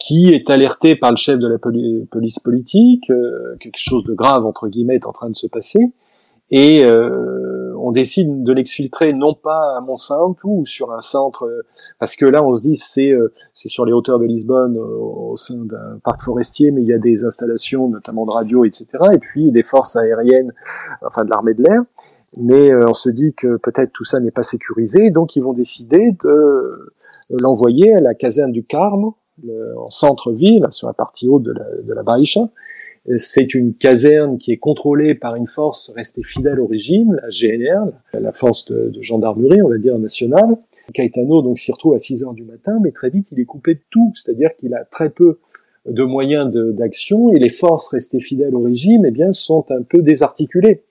qui 0.00 0.32
est 0.32 0.48
alerté 0.50 0.96
par 0.96 1.10
le 1.10 1.16
chef 1.16 1.38
de 1.38 1.46
la 1.46 1.58
police 1.58 2.38
politique, 2.38 3.10
euh, 3.10 3.56
quelque 3.60 3.76
chose 3.76 4.02
de 4.04 4.14
grave 4.14 4.46
entre 4.46 4.66
guillemets 4.68 4.96
est 4.96 5.06
en 5.06 5.12
train 5.12 5.28
de 5.28 5.36
se 5.36 5.46
passer, 5.46 5.92
et 6.50 6.84
euh, 6.84 7.59
on 7.90 7.92
décide 7.92 8.44
de 8.44 8.52
l'exfiltrer 8.52 9.12
non 9.12 9.34
pas 9.34 9.76
à 9.76 9.80
Monsanto 9.80 10.48
ou 10.48 10.64
sur 10.64 10.92
un 10.92 11.00
centre, 11.00 11.44
euh, 11.44 11.62
parce 11.98 12.14
que 12.14 12.24
là 12.24 12.44
on 12.44 12.52
se 12.52 12.62
dit 12.62 12.76
c'est 12.76 13.12
c'est 13.52 13.68
sur 13.68 13.84
les 13.84 13.92
hauteurs 13.92 14.20
de 14.20 14.26
Lisbonne 14.26 14.78
au, 14.78 15.36
sein 15.36 15.64
d'un 15.64 15.98
parc 16.04 16.22
forestier, 16.22 16.70
mais 16.70 16.82
il 16.82 16.86
y 16.86 16.92
a 16.92 16.98
des 16.98 17.24
installations 17.24 17.88
notamment 17.88 18.26
de 18.26 18.30
radio, 18.30 18.64
etc. 18.64 18.86
Et 19.12 19.18
puis 19.18 19.50
des 19.50 19.64
forces 19.64 19.96
aériennes, 19.96 20.52
enfin 21.04 21.24
de 21.24 21.30
l'armée 21.30 21.54
de 21.54 21.64
l'air. 21.64 21.82
Mais 22.36 22.72
on 22.72 22.94
se 22.94 23.10
dit 23.10 23.34
que 23.34 23.56
peut-être 23.56 23.92
tout 23.92 24.04
ça 24.04 24.20
n'est 24.20 24.30
pas 24.30 24.44
sécurisé, 24.44 25.10
donc 25.10 25.34
ils 25.34 25.42
vont 25.42 25.52
décider 25.52 26.16
de 26.22 26.92
l'envoyer 27.30 27.92
à 27.92 28.00
la 28.00 28.14
caserne 28.14 28.52
du 28.52 28.64
Carme, 28.64 29.12
en 29.76 29.90
centre-ville, 29.90 30.64
sur 30.70 30.86
la 30.86 30.92
partie 30.92 31.28
haute 31.28 31.42
de 31.42 31.52
la, 31.52 31.64
de 31.82 31.92
la 31.92 32.04
Baïcha. 32.04 32.48
C'est 33.16 33.54
une 33.54 33.74
caserne 33.74 34.36
qui 34.36 34.52
est 34.52 34.58
contrôlée 34.58 35.14
par 35.14 35.34
une 35.34 35.46
force 35.46 35.92
restée 35.96 36.22
fidèle 36.22 36.60
au 36.60 36.66
régime, 36.66 37.18
la 37.22 37.28
GNR, 37.28 37.92
la 38.12 38.32
force 38.32 38.70
de, 38.70 38.92
gendarmerie, 39.00 39.62
on 39.62 39.68
va 39.68 39.78
dire, 39.78 39.98
nationale. 39.98 40.58
Caetano 40.92 41.40
donc 41.42 41.58
s'y 41.58 41.72
retrouve 41.72 41.94
à 41.94 41.98
6 41.98 42.24
heures 42.24 42.34
du 42.34 42.44
matin, 42.44 42.78
mais 42.82 42.90
très 42.90 43.08
vite 43.08 43.28
il 43.32 43.40
est 43.40 43.46
coupé 43.46 43.74
de 43.74 43.80
tout, 43.90 44.12
c'est-à-dire 44.14 44.50
qu'il 44.56 44.74
a 44.74 44.84
très 44.84 45.08
peu 45.08 45.38
de 45.86 46.04
moyens 46.04 46.52
d'action 46.52 47.30
et 47.30 47.38
les 47.38 47.48
forces 47.48 47.88
restées 47.88 48.20
fidèles 48.20 48.54
au 48.54 48.62
régime, 48.62 49.04
eh 49.06 49.10
bien, 49.10 49.32
sont 49.32 49.64
un 49.70 49.82
peu 49.82 50.02
désarticulées. 50.02 50.82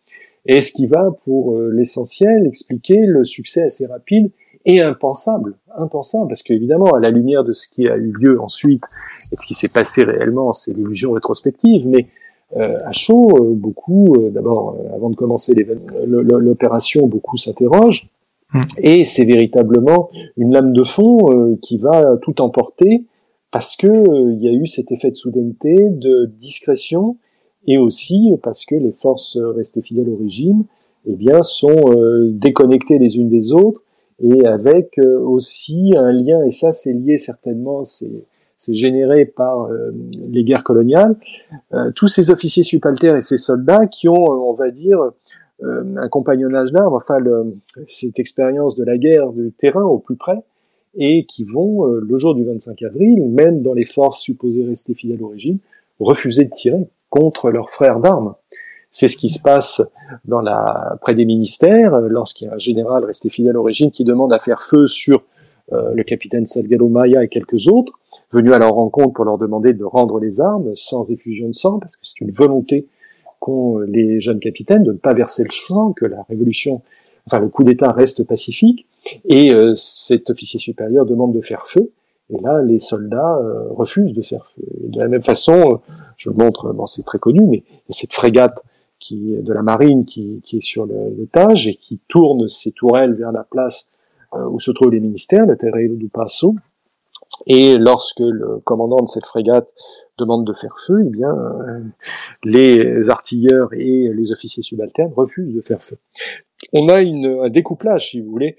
Et 0.45 0.62
ce 0.62 0.72
qui 0.72 0.88
va, 0.88 1.12
pour 1.26 1.55
euh, 1.55 1.70
l'essentiel, 1.72 2.47
expliquer 2.47 3.05
le 3.05 3.24
succès 3.24 3.64
assez 3.64 3.86
rapide 3.86 4.32
et 4.66 4.82
impensable, 4.82 5.55
impensable, 5.78 6.28
parce 6.28 6.43
qu'évidemment, 6.43 6.93
à 6.93 6.99
la 6.99 7.12
lumière 7.12 7.43
de 7.43 7.53
ce 7.53 7.68
qui 7.68 7.88
a 7.88 7.97
eu 7.97 8.12
lieu 8.12 8.41
ensuite 8.41 8.84
et 9.32 9.36
de 9.36 9.41
ce 9.41 9.47
qui 9.47 9.53
s'est 9.53 9.70
passé 9.70 10.03
réellement, 10.03 10.51
c'est 10.53 10.76
l'illusion 10.76 11.12
rétrospective, 11.12 11.88
mais 11.88 12.07
euh, 12.57 12.78
à 12.84 12.91
chaud, 12.91 13.30
euh, 13.39 13.53
beaucoup, 13.53 14.16
euh, 14.16 14.32
d'abord, 14.32 14.76
avant 14.93 15.10
de 15.10 15.16
commencer 15.16 15.53
l'opération, 16.05 17.05
beaucoup 17.07 17.38
s'interrogent, 17.38 18.10
hmm. 18.53 18.64
et 18.82 19.05
c'est 19.05 19.26
véritablement 19.26 20.10
une 20.36 20.51
lame 20.51 20.74
de 20.74 20.84
fond 20.84 21.57
qui 21.62 21.78
va 21.78 22.18
tout 22.22 22.41
emporter, 22.41 23.05
parce 23.51 23.76
que 23.76 23.88
il 24.34 24.41
y 24.41 24.47
a 24.47 24.51
eu 24.51 24.66
cet 24.66 24.91
effet 24.91 25.12
de 25.12 25.16
soudaineté, 25.16 25.76
de 25.89 26.26
discrétion, 26.38 27.18
et 27.68 27.78
aussi 27.78 28.32
parce 28.41 28.66
que 28.66 28.76
les 28.76 28.91
forces 28.91 29.38
restées 29.38 29.82
fidèles 29.82 30.10
au 30.10 30.18
régime, 30.18 30.64
eh 31.05 31.14
bien, 31.14 31.41
sont 31.41 31.93
déconnectées 32.30 32.99
les 32.99 33.18
unes 33.18 33.30
des 33.30 33.53
autres, 33.53 33.84
et 34.22 34.45
avec 34.45 34.97
euh, 34.99 35.20
aussi 35.20 35.93
un 35.95 36.11
lien, 36.11 36.43
et 36.43 36.49
ça 36.49 36.72
c'est 36.72 36.93
lié 36.93 37.17
certainement, 37.17 37.84
c'est 37.84 38.26
c'est 38.57 38.74
généré 38.74 39.24
par 39.24 39.67
euh, 39.67 39.91
les 40.30 40.43
guerres 40.43 40.65
coloniales, 40.65 41.15
euh, 41.74 41.91
tous 41.95 42.09
ces 42.09 42.30
officiers 42.30 42.63
subalternes 42.63 43.15
et 43.15 43.22
ces 43.22 43.38
soldats 43.38 43.88
qui 43.88 44.09
ont, 44.09 44.26
on 44.26 44.53
va 44.53 44.70
dire, 44.70 44.99
un 45.61 46.07
compagnonnage 46.07 46.72
d'armes, 46.72 46.93
enfin 46.93 47.20
le, 47.20 47.57
cette 47.86 48.20
expérience 48.20 48.76
de 48.76 48.84
la 48.86 48.97
guerre 48.97 49.32
du 49.32 49.51
terrain 49.51 49.84
au 49.84 49.97
plus 49.97 50.15
près, 50.15 50.41
et 50.95 51.26
qui 51.26 51.43
vont, 51.43 51.86
le 51.86 52.17
jour 52.17 52.34
du 52.34 52.45
25 52.45 52.82
avril, 52.84 53.26
même 53.30 53.59
dans 53.59 53.74
les 53.74 53.84
forces 53.84 54.20
supposées 54.20 54.65
rester 54.65 54.93
fidèles 54.93 55.22
au 55.22 55.28
régime, 55.28 55.59
refuser 55.99 56.45
de 56.45 56.51
tirer 56.51 56.88
contre 57.09 57.49
leurs 57.49 57.70
frères 57.70 57.99
d'armes. 57.99 58.36
C'est 58.92 59.08
ce 59.08 59.18
qui 59.18 59.30
se 59.30 59.42
passe 59.42 59.82
dans 60.26 60.42
la, 60.42 60.98
près 61.02 61.14
des 61.14 61.26
ministères, 61.26 61.94
euh, 61.94 62.08
lorsqu'il 62.10 62.48
y 62.48 62.50
a 62.50 62.56
un 62.56 62.58
général 62.58 63.06
resté 63.06 63.30
fidèle 63.30 63.58
au 63.58 63.64
régime 63.64 63.92
qui 63.92 64.04
demande 64.04 64.34
à 64.34 64.40
faire 64.40 64.64
feu 64.64 64.88
sur 64.88 65.24
euh, 65.72 65.94
le 65.94 66.04
capitaine 66.04 66.46
Salgado 66.46 66.88
Maya 66.88 67.24
et 67.24 67.28
quelques 67.28 67.68
autres, 67.68 68.00
venus 68.32 68.54
à 68.54 68.58
leur 68.58 68.74
rencontre 68.74 69.14
pour 69.14 69.26
leur 69.26 69.38
demander 69.38 69.74
de 69.74 69.84
rendre 69.84 70.20
les 70.20 70.42
armes 70.42 70.74
sans 70.74 71.12
effusion 71.12 71.48
de 71.48 71.54
sang, 71.54 71.80
parce 71.80 71.98
que 71.98 72.06
c'est 72.06 72.22
une 72.22 72.32
volonté 72.32 72.88
qu'ont 73.40 73.78
les 73.80 74.20
jeunes 74.20 74.40
capitaines 74.40 74.84
de 74.84 74.92
ne 74.92 74.98
pas 74.98 75.14
verser 75.14 75.44
le 75.44 75.52
sang, 75.52 75.94
que 75.94 76.06
la 76.06 76.24
révolution, 76.24 76.82
enfin 77.28 77.40
le 77.40 77.50
coup 77.50 77.64
d'État 77.64 77.92
reste 77.92 78.26
pacifique, 78.26 78.88
et 79.26 79.54
euh, 79.54 79.76
cet 79.76 80.32
officier 80.32 80.60
supérieur 80.60 81.06
demande 81.06 81.34
de 81.34 81.42
faire 81.42 81.68
feu, 81.68 81.92
et 82.32 82.42
là 82.42 82.62
les 82.64 82.80
soldats 82.80 83.40
refusent 83.72 84.14
de 84.14 84.22
faire 84.22 84.46
feu. 84.48 84.64
De 84.84 85.00
la 85.00 85.08
même 85.08 85.24
façon, 85.24 85.80
je 86.18 86.30
le 86.30 86.36
montre, 86.36 86.74
bon 86.74 86.86
c'est 86.86 87.04
très 87.04 87.18
connu, 87.18 87.42
mais 87.46 87.64
cette 87.90 88.14
frégate 88.14 88.64
qui 89.00 89.36
de 89.41 89.54
la 89.54 89.62
marine 89.62 90.06
qui, 90.06 90.41
qui 90.43 90.58
est 90.58 90.62
sur 90.62 90.86
le, 90.86 91.16
le, 91.18 91.28
Tage 91.28 91.68
et 91.68 91.76
qui 91.76 92.00
tourne 92.08 92.47
ses 92.47 92.72
tourelles 92.72 93.14
vers 93.14 93.32
la 93.32 93.43
place 93.43 93.91
euh, 94.34 94.45
où 94.50 94.60
se 94.60 94.72
trouvent 94.72 94.91
les 94.91 95.00
ministères, 95.00 95.45
le 95.45 95.58
Terreiro 95.58 95.95
du 95.95 96.10
Passo. 96.10 96.56
Et 97.47 97.78
lorsque 97.78 98.20
le 98.20 98.60
commandant 98.60 99.02
de 99.02 99.08
cette 99.08 99.26
frégate 99.26 99.68
demande 100.18 100.45
de 100.45 100.54
faire 100.54 100.76
feu, 100.86 101.04
eh 101.06 101.10
bien, 101.10 101.32
euh, 101.32 101.80
les 102.43 103.10
artilleurs 103.10 103.74
et 103.74 104.12
les 104.14 104.32
officiers 104.32 104.62
subalternes 104.62 105.14
refusent 105.16 105.56
de 105.56 105.62
faire 105.62 105.82
feu. 105.82 105.97
On 106.74 106.89
a 106.89 107.02
une, 107.02 107.39
un 107.41 107.50
découplage, 107.50 108.12
si 108.12 108.20
vous 108.20 108.30
voulez, 108.30 108.58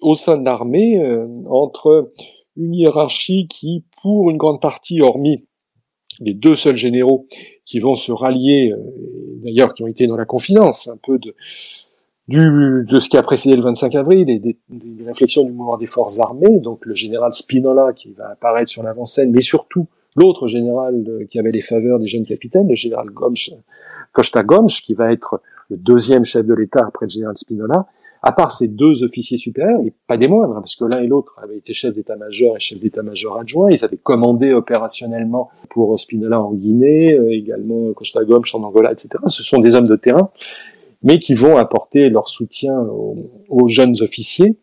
au 0.00 0.14
sein 0.14 0.38
de 0.38 0.44
l'armée 0.44 1.04
euh, 1.04 1.26
entre 1.48 2.10
une 2.56 2.74
hiérarchie 2.74 3.46
qui, 3.48 3.84
pour 4.02 4.30
une 4.30 4.36
grande 4.36 4.60
partie, 4.60 5.00
hormis 5.00 5.46
les 6.20 6.34
deux 6.34 6.54
seuls 6.54 6.76
généraux 6.76 7.26
qui 7.64 7.80
vont 7.80 7.94
se 7.94 8.12
rallier, 8.12 8.72
euh, 8.72 8.78
d'ailleurs 9.42 9.74
qui 9.74 9.82
ont 9.82 9.86
été 9.86 10.06
dans 10.06 10.16
la 10.16 10.24
confidence 10.24 10.88
un 10.88 10.96
peu 10.96 11.18
de, 11.18 11.34
de 12.28 12.98
ce 12.98 13.08
qui 13.08 13.16
a 13.16 13.22
précédé 13.22 13.56
le 13.56 13.62
25 13.62 13.94
avril 13.94 14.24
des, 14.24 14.38
des, 14.38 14.56
réflexions 15.04 15.44
du 15.44 15.52
mouvement 15.52 15.76
des 15.76 15.86
forces 15.86 16.20
armées, 16.20 16.58
donc 16.58 16.84
le 16.86 16.94
général 16.94 17.32
Spinola 17.32 17.92
qui 17.92 18.12
va 18.12 18.30
apparaître 18.30 18.70
sur 18.70 18.82
l'avant-scène, 18.82 19.32
mais 19.32 19.40
surtout 19.40 19.86
l'autre 20.16 20.46
général 20.46 21.04
qui 21.28 21.38
avait 21.38 21.50
les 21.50 21.60
faveurs 21.60 21.98
des 21.98 22.06
jeunes 22.06 22.26
capitaines, 22.26 22.68
le 22.68 22.74
général 22.74 23.08
Gomes, 23.10 23.34
Costa 24.12 24.42
Gomes, 24.42 24.68
qui 24.68 24.94
va 24.94 25.12
être 25.12 25.40
le 25.70 25.76
deuxième 25.76 26.24
chef 26.24 26.44
de 26.46 26.54
l'État 26.54 26.84
après 26.86 27.06
le 27.06 27.10
général 27.10 27.36
Spinola, 27.36 27.86
à 28.22 28.30
part 28.30 28.52
ces 28.52 28.68
deux 28.68 29.02
officiers 29.02 29.36
supérieurs, 29.36 29.80
et 29.84 29.92
pas 30.06 30.16
des 30.16 30.28
moindres, 30.28 30.56
hein, 30.56 30.60
parce 30.60 30.76
que 30.76 30.84
l'un 30.84 31.00
et 31.00 31.08
l'autre 31.08 31.34
avaient 31.42 31.58
été 31.58 31.72
chefs 31.72 31.94
d'état-major 31.94 32.56
et 32.56 32.60
chefs 32.60 32.78
d'état-major 32.78 33.38
adjoints, 33.38 33.70
ils 33.70 33.84
avaient 33.84 33.96
commandé 33.96 34.52
opérationnellement 34.52 35.50
pour 35.70 35.98
Spinola 35.98 36.40
en 36.40 36.52
Guinée, 36.52 37.14
euh, 37.14 37.32
également 37.32 37.92
Costa 37.94 38.24
Gomes 38.24 38.44
en 38.54 38.62
Angola, 38.62 38.92
etc. 38.92 39.10
Ce 39.26 39.42
sont 39.42 39.58
des 39.58 39.74
hommes 39.74 39.88
de 39.88 39.96
terrain, 39.96 40.30
mais 41.02 41.18
qui 41.18 41.34
vont 41.34 41.56
apporter 41.56 42.10
leur 42.10 42.28
soutien 42.28 42.78
aux, 43.48 43.66
jeunes 43.66 43.94
officiers 44.02 44.56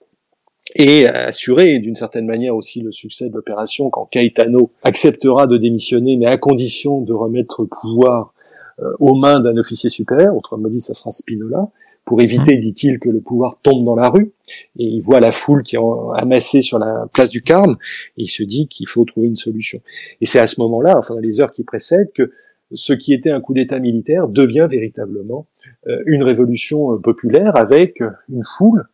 et 0.76 1.08
assurer 1.08 1.80
d'une 1.80 1.96
certaine 1.96 2.26
manière 2.26 2.56
aussi 2.56 2.80
le 2.80 2.92
succès 2.92 3.28
de 3.28 3.34
l'opération 3.34 3.90
quand 3.90 4.06
Caetano 4.06 4.72
acceptera 4.84 5.48
de 5.48 5.58
démissionner, 5.58 6.16
mais 6.16 6.28
à 6.28 6.38
condition 6.38 7.02
de 7.02 7.12
remettre 7.12 7.64
le 7.64 7.68
pouvoir 7.68 8.34
euh, 8.80 8.94
aux 9.00 9.16
mains 9.16 9.42
d'un 9.42 9.58
officier 9.58 9.90
supérieur, 9.90 10.34
autrement 10.34 10.70
dit, 10.70 10.80
ça 10.80 10.94
sera 10.94 11.12
Spinola 11.12 11.70
pour 12.06 12.22
éviter, 12.22 12.58
mmh. 12.58 12.60
dit-il, 12.60 13.00
que 13.00 13.10
le 13.10 13.20
pouvoir 13.20 13.60
tombe 13.62 13.86
dans 13.86 13.96
la 13.96 14.10
rue. 14.10 14.32
Et 14.78 14.86
il 14.86 15.02
voit 15.02 15.20
la 15.20 15.32
foule 15.32 15.64
qui 15.64 15.76
est 15.76 15.80
amassée 16.16 16.62
sur 16.62 16.80
la 16.80 17.08
place 17.14 17.30
du 17.30 17.42
Carme, 17.42 17.78
et 18.18 18.24
il 18.24 18.28
se 18.28 18.44
dit 18.44 18.68
qu'il 18.68 18.88
faut 18.88 19.06
trouver 19.06 19.28
une 19.28 19.36
solution. 19.36 19.80
Et 20.22 20.26
c'est 20.26 20.40
à 20.40 20.48
ce 20.48 20.60
moment-là, 20.62 20.98
enfin 20.98 21.14
dans 21.14 21.20
les 21.20 21.40
heures 21.40 21.52
qui 21.52 21.64
précèdent, 21.64 22.12
que 22.14 22.32
ce 22.72 22.94
qui 22.94 23.14
était 23.14 23.32
un 23.32 23.42
coup 23.42 23.54
d'État 23.54 23.80
militaire 23.80 24.28
devient 24.28 24.68
véritablement 24.70 25.48
euh, 25.88 26.02
une 26.06 26.24
révolution 26.24 26.94
euh, 26.94 26.98
populaire 26.98 27.56
avec 27.56 28.02
une 28.30 28.44
foule 28.44 28.86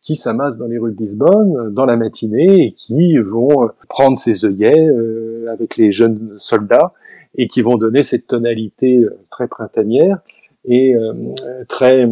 qui 0.00 0.16
s'amasse 0.16 0.58
dans 0.58 0.66
les 0.66 0.78
rues 0.78 0.92
de 0.92 0.98
Lisbonne 0.98 1.72
dans 1.72 1.86
la 1.86 1.96
matinée 1.96 2.66
et 2.66 2.72
qui 2.72 3.16
vont 3.18 3.64
euh, 3.64 3.68
prendre 3.88 4.18
ses 4.18 4.44
œillets 4.44 4.88
avec 5.48 5.76
les 5.76 5.92
jeunes 5.92 6.32
soldats 6.36 6.92
et 7.36 7.46
qui 7.46 7.62
vont 7.62 7.76
donner 7.76 8.02
cette 8.02 8.26
tonalité 8.26 9.00
très 9.30 9.48
printanière 9.48 10.18
et 10.64 10.94
très 11.68 12.08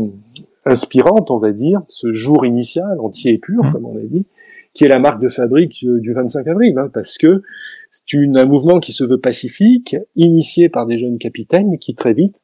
inspirante, 0.67 1.31
on 1.31 1.39
va 1.39 1.53
dire, 1.53 1.83
ce 1.89 2.13
jour 2.13 2.45
initial, 2.45 2.99
entier 3.01 3.35
et 3.35 3.39
pur, 3.39 3.65
mmh. 3.65 3.73
comme 3.73 3.87
on 3.87 3.97
a 3.97 4.03
dit, 4.03 4.27
qui 4.75 4.85
est 4.85 4.89
la 4.89 4.99
marque 4.99 5.21
de 5.21 5.29
fabrique 5.29 5.85
du 5.85 6.13
25 6.13 6.47
avril, 6.47 6.79
hein, 6.79 6.91
parce 6.93 7.19
que 7.19 7.43
c'est 7.91 8.17
un 8.17 8.45
mouvement 8.47 8.79
qui 8.79 8.93
se 8.93 9.05
veut 9.05 9.19
pacifique, 9.19 9.97
initié 10.15 10.69
par 10.69 10.87
des 10.87 10.97
jeunes 10.97 11.19
capitaines, 11.19 11.79
qui 11.79 11.95
très 11.95 12.13
vite 12.13 12.41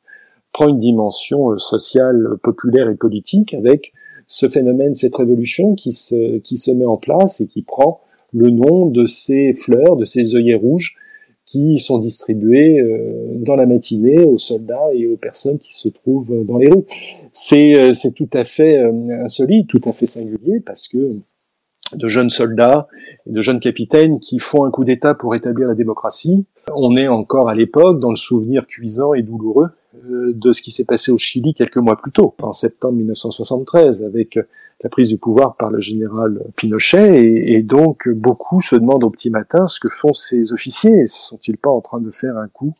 prend 0.52 0.68
une 0.68 0.78
dimension 0.78 1.52
euh, 1.52 1.58
sociale, 1.58 2.36
populaire 2.42 2.88
et 2.88 2.94
politique 2.94 3.54
avec 3.54 3.92
ce 4.26 4.48
phénomène, 4.48 4.94
cette 4.94 5.14
révolution 5.14 5.74
qui 5.74 5.92
se, 5.92 6.38
qui 6.38 6.56
se 6.56 6.70
met 6.70 6.84
en 6.84 6.96
place 6.96 7.40
et 7.40 7.46
qui 7.46 7.62
prend 7.62 8.00
le 8.32 8.50
nom 8.50 8.86
de 8.86 9.06
ces 9.06 9.52
fleurs, 9.52 9.96
de 9.96 10.04
ces 10.04 10.34
œillets 10.34 10.54
rouges 10.54 10.96
qui 11.46 11.78
sont 11.78 11.98
distribués 11.98 12.80
euh, 12.80 13.36
dans 13.36 13.54
la 13.54 13.66
matinée 13.66 14.24
aux 14.24 14.36
soldats 14.36 14.92
et 14.92 15.06
aux 15.06 15.16
personnes 15.16 15.58
qui 15.58 15.74
se 15.74 15.88
trouvent 15.88 16.44
dans 16.44 16.58
les 16.58 16.68
rues. 16.68 16.84
C'est 17.30 17.80
euh, 17.80 17.92
c'est 17.92 18.12
tout 18.12 18.28
à 18.32 18.44
fait 18.44 18.78
euh, 18.78 19.24
insolite, 19.24 19.68
tout 19.68 19.80
à 19.84 19.92
fait 19.92 20.06
singulier 20.06 20.60
parce 20.60 20.88
que 20.88 21.16
de 21.94 22.06
jeunes 22.08 22.30
soldats, 22.30 22.88
de 23.26 23.40
jeunes 23.40 23.60
capitaines 23.60 24.18
qui 24.18 24.40
font 24.40 24.64
un 24.64 24.70
coup 24.70 24.84
d'État 24.84 25.14
pour 25.14 25.34
établir 25.36 25.68
la 25.68 25.74
démocratie. 25.74 26.44
On 26.74 26.96
est 26.96 27.06
encore 27.06 27.48
à 27.48 27.54
l'époque 27.54 28.00
dans 28.00 28.10
le 28.10 28.16
souvenir 28.16 28.66
cuisant 28.66 29.14
et 29.14 29.22
douloureux 29.22 29.68
euh, 30.04 30.32
de 30.34 30.52
ce 30.52 30.62
qui 30.62 30.72
s'est 30.72 30.84
passé 30.84 31.12
au 31.12 31.18
Chili 31.18 31.54
quelques 31.54 31.76
mois 31.76 31.96
plus 31.96 32.10
tôt, 32.10 32.34
en 32.42 32.52
septembre 32.52 32.94
1973, 32.96 34.02
avec 34.02 34.38
la 34.82 34.90
prise 34.90 35.08
du 35.08 35.16
pouvoir 35.16 35.56
par 35.56 35.70
le 35.70 35.80
général 35.80 36.42
Pinochet. 36.56 37.22
Et, 37.22 37.62
donc, 37.62 38.08
beaucoup 38.08 38.60
se 38.60 38.76
demandent 38.76 39.04
au 39.04 39.10
petit 39.10 39.30
matin 39.30 39.66
ce 39.66 39.80
que 39.80 39.88
font 39.88 40.12
ces 40.12 40.52
officiers. 40.52 41.06
Sont-ils 41.06 41.56
pas 41.56 41.70
en 41.70 41.80
train 41.80 42.00
de 42.00 42.10
faire 42.10 42.36
un 42.36 42.48
coup 42.48 42.74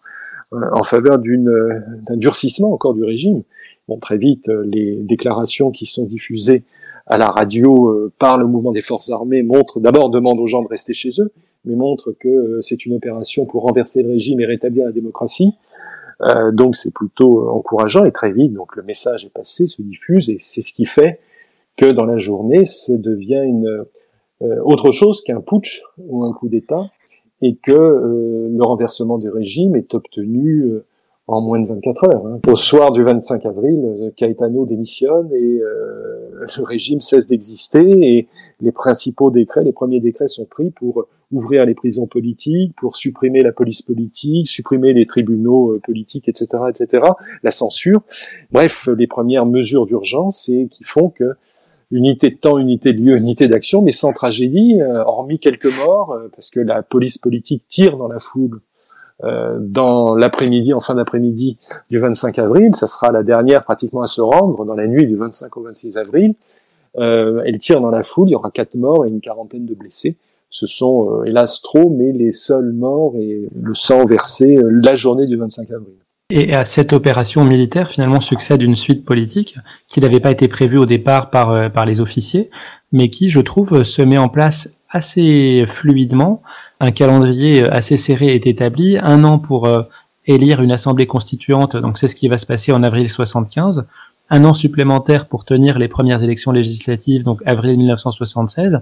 euh, 0.53 0.61
en 0.73 0.85
faveur 0.85 1.19
d'un 1.19 2.17
durcissement 2.17 2.73
encore 2.73 2.95
du 2.95 3.05
régime? 3.05 3.43
Bon, 3.89 3.99
très 3.99 4.19
vite, 4.19 4.49
les 4.49 4.97
déclarations 4.97 5.71
qui 5.71 5.87
sont 5.87 6.05
diffusées 6.05 6.65
à 7.07 7.19
la 7.19 7.29
radio 7.29 7.89
euh, 7.89 8.13
par 8.19 8.37
le 8.37 8.47
mouvement 8.47 8.73
des 8.73 8.81
forces 8.81 9.11
armées 9.11 9.43
montrent, 9.43 9.81
d'abord 9.81 10.11
demande 10.11 10.39
aux 10.41 10.47
gens 10.47 10.63
de 10.63 10.69
rester 10.69 10.93
chez 10.93 11.11
eux, 11.21 11.33
mais 11.65 11.77
montre 11.77 12.13
que 12.19 12.59
c'est 12.61 12.85
une 12.85 12.95
opération 12.95 13.47
pour 13.47 13.63
renverser 13.63 14.03
le 14.03 14.11
régime 14.11 14.41
et 14.41 14.45
rétablir 14.45 14.87
la 14.87 14.93
démocratie. 14.93 15.53
Euh, 16.23 16.51
donc 16.51 16.77
c'est 16.77 16.93
plutôt 16.93 17.51
encourageant 17.51 18.05
et 18.05 18.13
très 18.13 18.33
vite, 18.33 18.53
donc 18.53 18.75
le 18.75 18.83
message 18.83 19.25
est 19.25 19.33
passé, 19.33 19.67
se 19.67 19.83
diffuse 19.83 20.31
et 20.31 20.37
c'est 20.39 20.63
ce 20.63 20.73
qui 20.73 20.87
fait 20.87 21.21
que 21.77 21.91
dans 21.93 22.05
la 22.05 22.19
journée, 22.19 22.65
ça 22.65 22.97
devient 22.99 23.43
une 23.45 23.85
euh, 24.43 24.61
autre 24.65 24.91
chose 24.91 25.23
qu'un 25.23 25.41
putsch 25.41 25.83
ou 25.99 26.25
un 26.25 26.33
coup 26.33 26.49
d'État 26.49 26.91
et 27.43 27.57
que 27.57 27.73
euh, 27.73 28.49
le 28.51 28.63
renversement 28.63 29.19
du 29.19 29.31
régime 29.31 29.77
est 29.77 29.95
obtenu 29.95 30.63
euh, 30.63 30.85
en 31.27 31.41
moins 31.41 31.59
de 31.59 31.67
24 31.67 32.05
heures. 32.05 32.27
Hein. 32.27 32.41
Au 32.47 32.55
soir 32.55 32.93
du 32.93 33.03
25 33.03 33.47
avril, 33.47 34.13
Caetano 34.17 34.65
démissionne 34.65 35.29
et 35.33 35.59
le 35.61 36.63
régime 36.63 37.01
cesse 37.01 37.27
d'exister 37.27 37.81
et 37.81 38.29
les 38.61 38.73
principaux 38.73 39.33
décrets, 39.33 39.65
les 39.65 39.73
premiers 39.73 39.99
décrets 39.99 40.29
sont 40.29 40.45
pris 40.45 40.71
pour 40.71 41.09
ouvrir 41.33 41.65
les 41.65 41.75
prisons 41.75 42.07
politiques, 42.07 42.75
pour 42.77 42.97
supprimer 42.97 43.43
la 43.43 43.53
police 43.53 43.83
politique, 43.83 44.47
supprimer 44.47 44.93
les 44.93 45.07
tribunaux 45.07 45.73
euh, 45.73 45.81
politiques, 45.81 46.29
etc., 46.29 46.47
etc., 46.69 47.03
la 47.43 47.51
censure. 47.51 48.03
Bref, 48.53 48.89
les 48.97 49.07
premières 49.07 49.47
mesures 49.47 49.87
d'urgence 49.87 50.49
et 50.49 50.69
qui 50.71 50.85
font 50.85 51.11
que 51.11 51.35
unité 51.91 52.31
de 52.31 52.37
temps, 52.37 52.59
unité 52.59 52.93
de 52.93 53.01
lieu, 53.01 53.17
unité 53.17 53.49
d'action, 53.49 53.83
mais 53.83 53.93
sans 53.93 54.13
tragédie, 54.13 54.81
euh, 54.81 55.03
hormis 55.05 55.39
quelques 55.39 55.75
morts, 55.79 56.13
euh, 56.13 56.29
parce 56.35 56.51
que 56.51 56.61
la 56.61 56.83
police 56.83 57.19
politique 57.19 57.65
tire 57.69 57.97
dans 57.97 58.09
la 58.09 58.19
foule 58.19 58.61
dans 59.59 60.15
l'après-midi, 60.15 60.75
en 60.75 60.81
fin 60.81 60.95
d'après-midi 60.95 61.57
du 61.89 61.99
25 61.99 62.39
avril. 62.39 62.75
Ça 62.75 62.87
sera 62.87 63.11
la 63.13 63.23
dernière 63.23 63.65
pratiquement 63.65 64.03
à 64.03 64.07
se 64.07 64.21
rendre 64.21 64.67
dans 64.67 64.75
la 64.75 64.87
nuit 64.87 65.07
du 65.07 65.17
25 65.17 65.57
au 65.57 65.63
26 65.63 65.97
avril. 65.97 66.35
elle 66.99 67.57
tire 67.59 67.81
dans 67.81 67.89
la 67.89 68.03
foule, 68.03 68.29
il 68.29 68.33
y 68.33 68.35
aura 68.35 68.51
quatre 68.51 68.75
morts 68.75 69.07
et 69.07 69.09
une 69.09 69.23
quarantaine 69.23 69.65
de 69.65 69.73
blessés 69.73 70.19
ce 70.51 70.67
sont 70.67 71.11
euh, 71.11 71.25
hélas 71.25 71.61
trop, 71.61 71.91
mais 71.91 72.13
les 72.13 72.33
seuls 72.33 72.73
morts 72.73 73.15
et 73.17 73.49
le 73.55 73.75
sang 73.75 74.07
versé 74.07 74.57
euh, 74.57 74.71
la 74.83 74.95
journée 74.95 75.27
du 75.27 75.37
25 75.37 75.71
avril. 75.71 75.97
Et 76.29 76.55
à 76.55 76.65
cette 76.65 76.93
opération 76.93 77.45
militaire, 77.45 77.89
finalement, 77.89 78.21
succède 78.21 78.61
une 78.61 78.75
suite 78.75 79.05
politique 79.05 79.57
qui 79.89 80.01
n'avait 80.01 80.19
pas 80.19 80.33
été 80.33 80.49
prévue 80.49 80.79
au 80.79 80.87
départ 80.87 81.31
par, 81.31 81.51
euh, 81.51 81.69
par 81.69 81.87
les 81.87 82.01
officiers, 82.01 82.51
mais 82.91 83.11
qui, 83.11 83.29
je 83.29 83.41
trouve, 83.41 83.85
se 83.85 84.03
met 84.03 84.19
en 84.19 84.29
place 84.29 84.75
assez 84.91 85.65
fluidement. 85.67 86.43
Un 86.81 86.91
calendrier 86.91 87.65
assez 87.65 87.97
serré 87.97 88.35
est 88.35 88.47
établi, 88.47 88.99
un 88.99 89.23
an 89.25 89.39
pour 89.39 89.69
élire 90.27 90.63
une 90.63 90.73
assemblée 90.73 91.07
constituante, 91.07 91.77
donc 91.77 91.99
c'est 91.99 92.09
ce 92.09 92.17
qui 92.17 92.29
va 92.29 92.39
se 92.39 92.47
passer 92.47 92.73
en 92.73 92.83
avril 92.83 93.09
75, 93.09 93.87
un 94.31 94.45
an 94.45 94.55
supplémentaire 94.55 95.27
pour 95.27 95.45
tenir 95.45 95.79
les 95.79 95.89
premières 95.89 96.23
élections 96.23 96.53
législatives, 96.53 97.23
donc 97.23 97.43
avril 97.47 97.77
1976, 97.79 98.81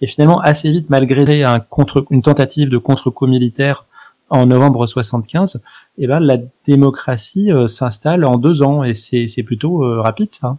et 0.00 0.06
finalement, 0.06 0.40
assez 0.40 0.70
vite, 0.70 0.90
malgré 0.90 1.42
un 1.42 1.60
contre, 1.60 2.04
une 2.10 2.22
tentative 2.22 2.68
de 2.68 2.78
contre-coup 2.78 3.26
militaire 3.26 3.86
en 4.30 4.46
novembre 4.46 4.86
75, 4.86 5.60
eh 5.98 6.06
ben, 6.06 6.20
la 6.20 6.38
démocratie 6.66 7.52
euh, 7.52 7.66
s'installe 7.66 8.24
en 8.24 8.36
deux 8.36 8.62
ans 8.62 8.82
et 8.82 8.94
c'est 8.94 9.42
plutôt 9.44 9.84
euh, 9.84 10.00
rapide 10.00 10.32
ça. 10.32 10.56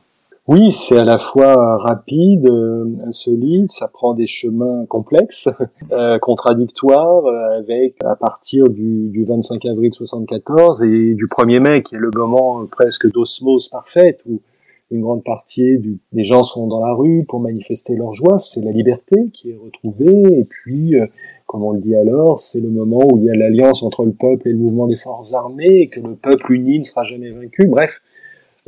Oui, 0.48 0.72
c'est 0.72 0.98
à 0.98 1.04
la 1.04 1.18
fois 1.18 1.78
rapide, 1.78 2.48
euh, 2.50 2.86
insolite, 3.06 3.70
ça 3.70 3.90
prend 3.90 4.14
des 4.14 4.28
chemins 4.28 4.86
complexes, 4.86 5.50
contradictoires, 6.22 7.26
avec 7.58 7.96
à 8.06 8.16
partir 8.16 8.70
du, 8.70 9.10
du, 9.10 9.26
25 9.26 9.66
avril 9.66 9.94
74 9.94 10.84
et 10.84 11.16
du 11.16 11.26
1er 11.26 11.60
mai, 11.60 11.84
qui 11.84 11.96
est 11.96 12.00
le 12.00 12.12
moment 12.16 12.66
presque 12.66 13.12
d'osmose 13.12 13.68
parfaite, 13.68 14.22
où 14.26 14.40
une 14.90 15.02
grande 15.02 15.26
partie 15.26 15.80
du, 15.80 16.00
des 16.14 16.24
gens 16.24 16.44
sont 16.44 16.66
dans 16.68 16.80
la 16.80 16.94
rue 16.94 17.26
pour 17.28 17.42
manifester 17.42 17.98
leur 17.98 18.14
joie, 18.14 18.38
c'est 18.38 18.64
la 18.64 18.72
liberté 18.72 19.30
qui 19.34 19.52
est 19.52 19.60
retrouvée, 19.62 20.40
et 20.40 20.46
puis, 20.46 20.96
comme 21.48 21.64
on 21.64 21.72
le 21.72 21.80
dit 21.80 21.96
alors, 21.96 22.40
c'est 22.40 22.62
le 22.62 22.70
moment 22.70 23.00
où 23.10 23.18
il 23.18 23.24
y 23.24 23.30
a 23.30 23.36
l'alliance 23.36 23.82
entre 23.82 24.06
le 24.06 24.12
peuple 24.12 24.50
et 24.50 24.52
le 24.52 24.58
mouvement 24.58 24.86
des 24.86 24.98
forces 24.98 25.34
armées, 25.34 25.82
et 25.82 25.88
que 25.88 26.02
le 26.02 26.16
peuple 26.16 26.52
uni 26.52 26.80
ne 26.80 26.84
sera 26.84 27.04
jamais 27.04 27.32
vaincu. 27.32 27.68
Bref, 27.68 28.02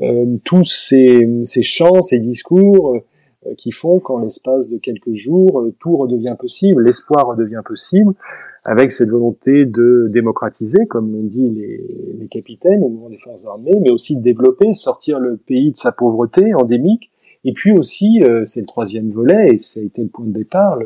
euh, 0.01 0.37
tous 0.45 0.63
ces, 0.63 1.27
ces 1.43 1.61
chants, 1.61 2.01
ces 2.01 2.19
discours 2.19 2.95
euh, 2.95 3.53
qui 3.57 3.71
font 3.71 3.99
qu'en 3.99 4.19
l'espace 4.19 4.69
de 4.69 4.77
quelques 4.77 5.13
jours, 5.13 5.67
tout 5.79 5.97
redevient 5.97 6.35
possible, 6.39 6.83
l'espoir 6.83 7.27
redevient 7.27 7.61
possible, 7.65 8.13
avec 8.63 8.91
cette 8.91 9.09
volonté 9.09 9.65
de 9.65 10.07
démocratiser, 10.13 10.85
comme 10.85 11.11
l'ont 11.11 11.25
dit 11.25 11.49
les, 11.49 11.83
les, 12.19 12.27
capitaines 12.27 12.83
au 12.83 12.89
mouvement 12.89 13.09
des 13.09 13.17
forces 13.17 13.45
armées, 13.45 13.77
mais 13.81 13.91
aussi 13.91 14.15
de 14.15 14.21
développer, 14.21 14.71
sortir 14.73 15.19
le 15.19 15.37
pays 15.37 15.71
de 15.71 15.77
sa 15.77 15.91
pauvreté 15.91 16.53
endémique, 16.53 17.11
et 17.45 17.53
puis 17.53 17.71
aussi, 17.71 18.21
euh, 18.23 18.43
c'est 18.45 18.61
le 18.61 18.65
troisième 18.65 19.11
volet, 19.11 19.53
et 19.53 19.57
ça 19.57 19.79
a 19.79 19.83
été 19.83 20.01
le 20.01 20.09
point 20.09 20.25
de 20.25 20.31
départ, 20.31 20.77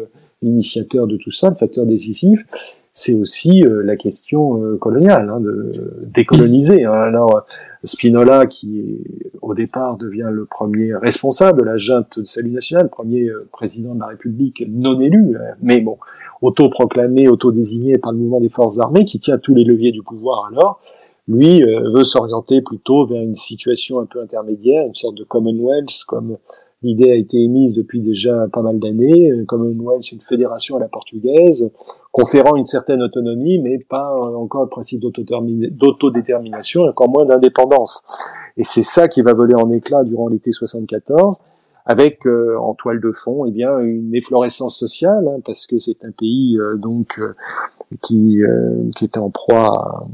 l'initiateur 0.44 1.08
de 1.08 1.18
tout 1.18 1.32
ça, 1.32 1.50
le 1.50 1.56
facteur 1.56 1.86
décisif, 1.86 2.46
c'est 2.94 3.16
aussi 3.16 3.64
euh, 3.64 3.82
la 3.84 3.96
question 3.96 4.64
euh, 4.64 4.78
coloniale, 4.78 5.28
hein, 5.30 5.40
de 5.40 6.06
décoloniser. 6.14 6.84
Hein. 6.86 6.92
Alors 6.92 7.46
Spinola, 7.84 8.46
qui 8.46 9.00
au 9.42 9.56
départ 9.56 9.98
devient 9.98 10.30
le 10.32 10.46
premier 10.46 10.96
responsable 10.96 11.62
de 11.62 11.66
la 11.66 11.78
junte 11.78 12.20
de 12.20 12.26
salut 12.26 12.52
national, 12.52 12.90
premier 12.90 13.30
président 13.52 13.96
de 13.96 14.00
la 14.00 14.08
République 14.08 14.64
non 14.70 15.02
élu, 15.02 15.36
mais 15.62 15.82
bon, 15.82 15.98
autoproclamé, 16.42 17.28
autodésigné 17.28 17.98
par 17.98 18.12
le 18.12 18.20
mouvement 18.20 18.40
des 18.40 18.50
forces 18.50 18.80
armées, 18.80 19.06
qui 19.06 19.20
tient 19.20 19.38
tous 19.38 19.56
les 19.56 19.64
leviers 19.64 19.92
du 19.92 20.04
pouvoir 20.04 20.50
alors, 20.52 20.80
lui 21.28 21.64
euh, 21.64 21.90
veut 21.90 22.04
s'orienter 22.04 22.62
plutôt 22.62 23.06
vers 23.06 23.22
une 23.22 23.36
situation 23.36 24.00
un 24.00 24.06
peu 24.06 24.22
intermédiaire, 24.22 24.86
une 24.86 24.94
sorte 24.94 25.16
de 25.16 25.24
Commonwealth, 25.24 26.04
comme 26.08 26.38
l'idée 26.84 27.12
a 27.12 27.16
été 27.16 27.42
émise 27.42 27.74
depuis 27.74 28.02
déjà 28.02 28.48
pas 28.52 28.62
mal 28.62 28.80
d'années. 28.80 29.32
Euh, 29.32 29.46
Commonwealth, 29.46 30.12
une 30.12 30.22
fédération 30.22 30.78
à 30.78 30.80
la 30.80 30.88
portugaise, 30.88 31.72
conférant 32.12 32.56
une 32.56 32.64
certaine 32.64 33.02
autonomie, 33.02 33.58
mais 33.60 33.80
pas 33.80 34.14
encore 34.14 34.64
le 34.64 34.70
principe 34.70 35.02
d'autodétermination, 35.02 36.84
encore 36.84 37.10
moins 37.10 37.26
d'indépendance. 37.26 38.04
Et 38.58 38.64
c'est 38.64 38.84
ça 38.84 39.08
qui 39.08 39.22
va 39.22 39.34
voler 39.34 39.56
en 39.56 39.72
éclat 39.72 40.04
durant 40.04 40.28
l'été 40.28 40.52
74 40.52 41.44
avec 41.86 42.26
euh, 42.26 42.58
en 42.60 42.74
toile 42.74 43.02
de 43.02 43.12
fond 43.12 43.46
eh 43.46 43.52
bien 43.52 43.80
une 43.80 44.16
efflorescence 44.16 44.78
sociale 44.78 45.28
hein, 45.28 45.40
parce 45.46 45.68
que 45.68 45.78
c'est 45.78 46.04
un 46.06 46.12
pays 46.12 46.58
euh, 46.58 46.78
donc 46.78 47.20
euh, 47.20 47.36
qui 48.02 48.42
qui 48.96 49.06
était 49.06 49.20
en 49.20 49.30
proie 49.30 49.68
à 49.68 50.06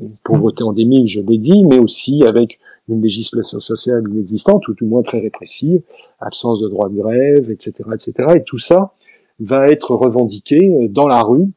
une 0.00 0.12
pauvreté 0.24 0.62
endémique 0.62 1.08
je 1.08 1.20
l'ai 1.20 1.38
dit 1.38 1.64
mais 1.66 1.78
aussi 1.78 2.24
avec 2.24 2.58
une 2.88 3.02
législation 3.02 3.60
sociale 3.60 4.02
inexistante 4.08 4.66
ou 4.68 4.74
tout 4.74 4.86
moins 4.86 5.02
très 5.02 5.20
répressive 5.20 5.80
absence 6.20 6.60
de 6.60 6.68
droit 6.68 6.88
de 6.88 6.96
grève 6.96 7.50
etc 7.50 7.84
etc 7.94 8.12
et 8.36 8.42
tout 8.42 8.58
ça 8.58 8.92
va 9.40 9.68
être 9.68 9.94
revendiqué 9.94 10.88
dans 10.90 11.06
la 11.06 11.22
rue 11.22 11.48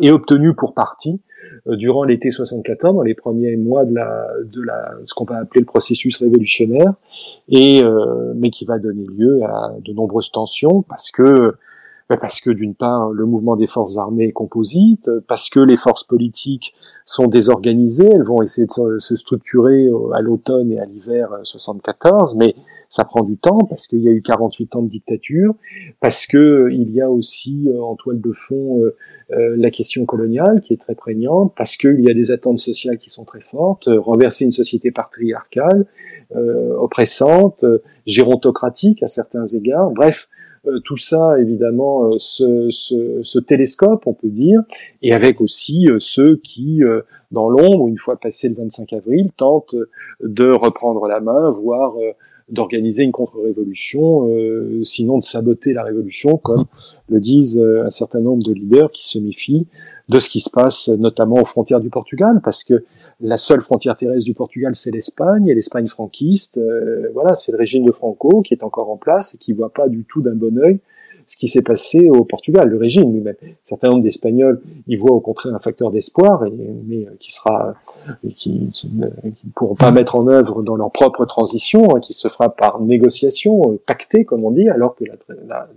et 0.00 0.10
obtenu 0.10 0.54
pour 0.54 0.74
partie 0.74 1.20
durant 1.66 2.04
l'été 2.04 2.30
64 2.30 2.92
dans 2.92 3.02
les 3.02 3.14
premiers 3.14 3.56
mois 3.56 3.84
de 3.84 3.94
la 3.94 4.28
de 4.44 4.62
la 4.62 4.92
ce 5.04 5.14
qu'on 5.14 5.24
va 5.24 5.38
appeler 5.38 5.60
le 5.60 5.66
processus 5.66 6.18
révolutionnaire 6.18 6.92
et 7.48 7.82
euh, 7.82 8.32
mais 8.36 8.50
qui 8.50 8.64
va 8.64 8.78
donner 8.78 9.06
lieu 9.06 9.42
à 9.44 9.74
de 9.80 9.92
nombreuses 9.92 10.30
tensions 10.30 10.82
parce 10.82 11.10
que 11.10 11.54
parce 12.08 12.40
que 12.40 12.50
d'une 12.50 12.74
part 12.74 13.10
le 13.10 13.24
mouvement 13.26 13.56
des 13.56 13.66
forces 13.66 13.96
armées 13.96 14.26
est 14.26 14.32
composite, 14.32 15.10
parce 15.26 15.48
que 15.48 15.60
les 15.60 15.76
forces 15.76 16.04
politiques 16.04 16.74
sont 17.04 17.26
désorganisées, 17.26 18.08
elles 18.12 18.24
vont 18.24 18.42
essayer 18.42 18.66
de 18.66 18.98
se 18.98 19.16
structurer 19.16 19.88
à 20.14 20.20
l'automne 20.20 20.70
et 20.70 20.78
à 20.78 20.84
l'hiver 20.84 21.30
74, 21.42 22.36
mais 22.36 22.54
ça 22.88 23.04
prend 23.04 23.24
du 23.24 23.36
temps 23.36 23.58
parce 23.58 23.86
qu'il 23.86 24.00
y 24.00 24.08
a 24.08 24.12
eu 24.12 24.22
48 24.22 24.76
ans 24.76 24.82
de 24.82 24.86
dictature, 24.86 25.54
parce 26.00 26.26
que 26.26 26.68
il 26.70 26.90
y 26.90 27.00
a 27.00 27.10
aussi 27.10 27.68
euh, 27.68 27.82
en 27.82 27.96
toile 27.96 28.20
de 28.20 28.32
fond 28.32 28.80
euh, 28.82 29.56
la 29.56 29.70
question 29.70 30.04
coloniale 30.04 30.60
qui 30.60 30.74
est 30.74 30.76
très 30.76 30.94
prégnante, 30.94 31.52
parce 31.56 31.76
qu'il 31.76 32.00
y 32.00 32.10
a 32.10 32.14
des 32.14 32.30
attentes 32.30 32.58
sociales 32.58 32.98
qui 32.98 33.10
sont 33.10 33.24
très 33.24 33.40
fortes, 33.40 33.88
renverser 33.88 34.44
une 34.44 34.52
société 34.52 34.90
patriarcale, 34.90 35.86
euh, 36.36 36.74
oppressante, 36.76 37.62
euh, 37.64 37.82
gérontocratique 38.06 39.02
à 39.02 39.06
certains 39.06 39.44
égards. 39.44 39.90
Bref, 39.90 40.28
euh, 40.28 40.33
tout 40.84 40.96
ça, 40.96 41.38
évidemment, 41.40 42.10
ce, 42.18 42.68
ce, 42.70 43.20
ce, 43.22 43.38
télescope, 43.38 44.06
on 44.06 44.14
peut 44.14 44.28
dire, 44.28 44.62
et 45.02 45.12
avec 45.12 45.40
aussi 45.40 45.86
ceux 45.98 46.36
qui, 46.36 46.80
dans 47.30 47.48
l'ombre, 47.48 47.88
une 47.88 47.98
fois 47.98 48.16
passé 48.16 48.48
le 48.48 48.54
25 48.54 48.92
avril, 48.94 49.30
tentent 49.36 49.76
de 50.22 50.50
reprendre 50.50 51.06
la 51.06 51.20
main, 51.20 51.50
voire 51.50 51.94
d'organiser 52.48 53.04
une 53.04 53.12
contre-révolution, 53.12 54.28
euh, 54.28 54.82
sinon 54.84 55.18
de 55.18 55.22
saboter 55.22 55.72
la 55.72 55.82
révolution, 55.82 56.36
comme 56.36 56.66
le 57.08 57.20
disent 57.20 57.58
un 57.60 57.90
certain 57.90 58.20
nombre 58.20 58.44
de 58.44 58.52
leaders 58.52 58.90
qui 58.90 59.06
se 59.06 59.18
méfient 59.18 59.66
de 60.08 60.18
ce 60.18 60.28
qui 60.28 60.40
se 60.40 60.50
passe 60.50 60.88
notamment 60.88 61.36
aux 61.36 61.46
frontières 61.46 61.80
du 61.80 61.88
Portugal, 61.88 62.40
parce 62.44 62.62
que 62.62 62.84
la 63.20 63.36
seule 63.36 63.60
frontière 63.60 63.96
terrestre 63.96 64.24
du 64.24 64.34
Portugal, 64.34 64.74
c'est 64.74 64.90
l'Espagne, 64.90 65.48
et 65.48 65.54
l'Espagne 65.54 65.86
franquiste, 65.86 66.60
voilà, 67.12 67.34
c'est 67.34 67.52
le 67.52 67.58
régime 67.58 67.84
de 67.84 67.92
Franco 67.92 68.42
qui 68.42 68.54
est 68.54 68.62
encore 68.62 68.90
en 68.90 68.96
place 68.96 69.34
et 69.34 69.38
qui 69.38 69.52
voit 69.52 69.72
pas 69.72 69.88
du 69.88 70.04
tout 70.04 70.20
d'un 70.20 70.34
bon 70.34 70.56
œil 70.58 70.80
ce 71.26 71.36
qui 71.36 71.48
s'est 71.48 71.62
passé 71.62 72.10
au 72.10 72.24
Portugal, 72.24 72.68
le 72.68 72.76
régime 72.76 73.12
lui-même. 73.12 73.36
Certains 73.62 73.88
nombre 73.88 74.02
d'Espagnols 74.02 74.60
y 74.86 74.96
voient 74.96 75.14
au 75.14 75.20
contraire 75.20 75.54
un 75.54 75.58
facteur 75.58 75.90
d'espoir, 75.90 76.44
mais 76.86 77.06
qui 77.18 77.32
sera, 77.32 77.74
qui, 78.36 78.68
qui, 78.72 78.90
ne 78.94 79.08
pourront 79.54 79.74
pas 79.74 79.90
mettre 79.90 80.16
en 80.16 80.28
œuvre 80.28 80.62
dans 80.62 80.76
leur 80.76 80.90
propre 80.90 81.24
transition, 81.24 81.96
hein, 81.96 82.00
qui 82.00 82.12
se 82.12 82.28
fera 82.28 82.50
par 82.50 82.80
négociation, 82.80 83.72
euh, 83.72 83.80
pactée 83.86 84.24
comme 84.24 84.44
on 84.44 84.50
dit, 84.50 84.68
alors 84.68 84.94
que 84.94 85.04
la, 85.04 85.68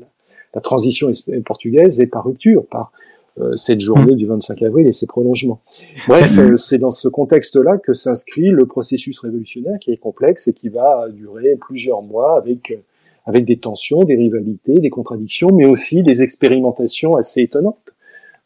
la, 0.53 0.61
transition 0.61 1.11
portugaise 1.45 2.01
est 2.01 2.07
par 2.07 2.25
rupture, 2.25 2.65
par 2.65 2.91
euh, 2.91 3.06
cette 3.55 3.81
journée 3.81 4.15
du 4.15 4.25
25 4.25 4.61
avril 4.63 4.87
et 4.87 4.91
ses 4.91 5.07
prolongements. 5.07 5.59
Bref, 6.07 6.37
euh, 6.37 6.55
c'est 6.55 6.79
dans 6.79 6.91
ce 6.91 7.07
contexte-là 7.07 7.77
que 7.77 7.93
s'inscrit 7.93 8.49
le 8.49 8.65
processus 8.65 9.19
révolutionnaire 9.19 9.79
qui 9.79 9.91
est 9.91 9.97
complexe 9.97 10.47
et 10.47 10.53
qui 10.53 10.69
va 10.69 11.07
durer 11.09 11.55
plusieurs 11.59 12.01
mois 12.01 12.37
avec 12.37 12.77
avec 13.25 13.43
des 13.43 13.57
tensions, 13.57 14.03
des 14.03 14.15
rivalités, 14.15 14.79
des 14.79 14.89
contradictions, 14.89 15.49
mais 15.53 15.65
aussi 15.65 16.01
des 16.01 16.23
expérimentations 16.23 17.17
assez 17.17 17.41
étonnantes. 17.41 17.93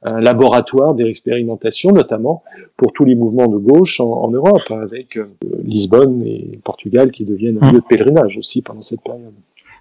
Un 0.01 0.19
laboratoire 0.19 0.95
des 0.95 1.03
expérimentations, 1.03 1.91
notamment 1.91 2.41
pour 2.75 2.91
tous 2.91 3.05
les 3.05 3.13
mouvements 3.13 3.45
de 3.45 3.57
gauche 3.57 3.99
en, 3.99 4.31
Europe, 4.31 4.71
avec 4.71 5.17
euh, 5.17 5.27
Lisbonne 5.63 6.23
et 6.25 6.59
Portugal 6.63 7.11
qui 7.11 7.23
deviennent 7.23 7.59
un 7.61 7.69
mmh. 7.69 7.73
lieu 7.73 7.79
de 7.79 7.85
pèlerinage 7.87 8.39
aussi 8.39 8.63
pendant 8.63 8.81
cette 8.81 9.01
période. 9.01 9.33